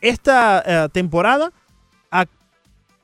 esta 0.00 0.62
eh, 0.66 0.88
temporada, 0.92 1.52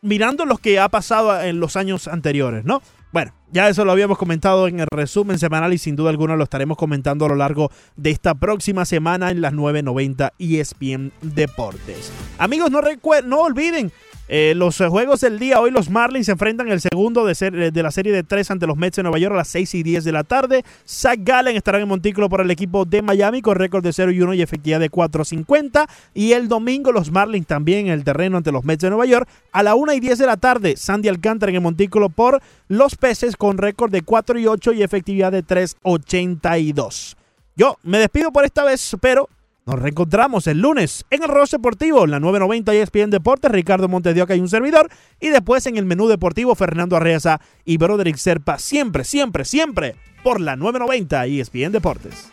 mirando 0.00 0.44
lo 0.46 0.56
que 0.56 0.80
ha 0.80 0.88
pasado 0.88 1.40
en 1.40 1.60
los 1.60 1.76
años 1.76 2.08
anteriores, 2.08 2.64
¿no? 2.64 2.82
Bueno, 3.12 3.34
ya 3.50 3.68
eso 3.68 3.84
lo 3.84 3.92
habíamos 3.92 4.16
comentado 4.16 4.66
en 4.66 4.80
el 4.80 4.86
resumen 4.90 5.38
semanal 5.38 5.74
y 5.74 5.78
sin 5.78 5.96
duda 5.96 6.08
alguna 6.08 6.34
lo 6.34 6.44
estaremos 6.44 6.78
comentando 6.78 7.26
a 7.26 7.28
lo 7.28 7.34
largo 7.34 7.70
de 7.94 8.10
esta 8.10 8.34
próxima 8.34 8.86
semana 8.86 9.30
en 9.30 9.42
las 9.42 9.52
9.90 9.52 10.32
ESPN 10.38 11.12
Deportes. 11.20 12.10
Amigos, 12.38 12.70
no, 12.70 12.80
no 13.24 13.40
olviden 13.40 13.92
eh, 14.28 14.54
los 14.56 14.80
eh, 14.80 14.88
juegos 14.88 15.20
del 15.20 15.38
día, 15.38 15.60
hoy 15.60 15.70
los 15.70 15.90
Marlins 15.90 16.26
se 16.26 16.32
enfrentan 16.32 16.68
el 16.68 16.80
segundo 16.80 17.26
de, 17.26 17.34
ser, 17.34 17.72
de, 17.72 17.82
la 17.82 17.90
serie 17.90 18.12
de 18.12 18.22
tres 18.22 18.50
ante 18.50 18.66
los 18.66 18.76
Mets 18.76 18.96
de 18.96 19.02
Nueva 19.02 19.18
York 19.18 19.34
a 19.34 19.38
las 19.38 19.48
6 19.48 19.74
y 19.74 19.82
10 19.82 20.04
de 20.04 20.12
la 20.12 20.24
tarde. 20.24 20.64
Zach 20.86 21.18
Gallen 21.22 21.56
estará 21.56 21.80
en 21.80 21.88
Montículo 21.88 22.28
por 22.28 22.40
el 22.40 22.50
equipo 22.50 22.84
de 22.84 23.02
Miami 23.02 23.42
con 23.42 23.56
récord 23.56 23.82
de 23.82 23.92
0 23.92 24.12
y 24.12 24.20
1 24.20 24.34
y 24.34 24.42
efectividad 24.42 24.80
de 24.80 24.90
4.50. 24.90 25.88
Y 26.14 26.32
el 26.32 26.48
domingo 26.48 26.92
los 26.92 27.10
Marlins 27.10 27.46
también 27.46 27.86
en 27.86 27.92
el 27.92 28.04
terreno 28.04 28.36
ante 28.36 28.52
los 28.52 28.64
Mets 28.64 28.82
de 28.82 28.90
Nueva 28.90 29.06
York 29.06 29.28
a 29.50 29.62
la 29.62 29.74
1 29.74 29.92
y 29.94 30.00
10 30.00 30.18
de 30.18 30.26
la 30.26 30.36
tarde. 30.36 30.76
Sandy 30.76 31.08
Alcántara 31.08 31.50
en 31.50 31.56
el 31.56 31.62
Montículo 31.62 32.08
por 32.08 32.40
los 32.68 32.96
Peces 32.96 33.36
con 33.36 33.58
récord 33.58 33.90
de 33.90 34.02
4 34.02 34.38
y 34.38 34.46
8 34.46 34.72
y 34.72 34.82
efectividad 34.82 35.32
de 35.32 35.44
3.82. 35.44 37.16
Yo 37.54 37.76
me 37.82 37.98
despido 37.98 38.32
por 38.32 38.44
esta 38.44 38.64
vez, 38.64 38.96
pero 39.00 39.28
nos 39.64 39.78
reencontramos 39.78 40.46
el 40.46 40.60
lunes 40.60 41.04
en 41.10 41.22
el 41.22 41.28
Ross 41.28 41.52
Deportivo, 41.52 42.04
en 42.04 42.10
la 42.10 42.20
990 42.20 42.74
ESPN 42.74 43.10
Deportes, 43.10 43.50
Ricardo 43.50 43.88
Montes 43.88 44.14
de 44.14 44.22
Oca 44.22 44.34
y 44.34 44.40
un 44.40 44.48
servidor. 44.48 44.88
Y 45.20 45.28
después 45.28 45.66
en 45.66 45.76
el 45.76 45.86
menú 45.86 46.08
deportivo, 46.08 46.54
Fernando 46.54 46.96
Arreaza 46.96 47.40
y 47.64 47.76
Broderick 47.76 48.16
Serpa. 48.16 48.58
Siempre, 48.58 49.04
siempre, 49.04 49.44
siempre 49.44 49.96
por 50.24 50.40
la 50.40 50.56
990 50.56 51.26
ESPN 51.26 51.72
Deportes. 51.72 52.30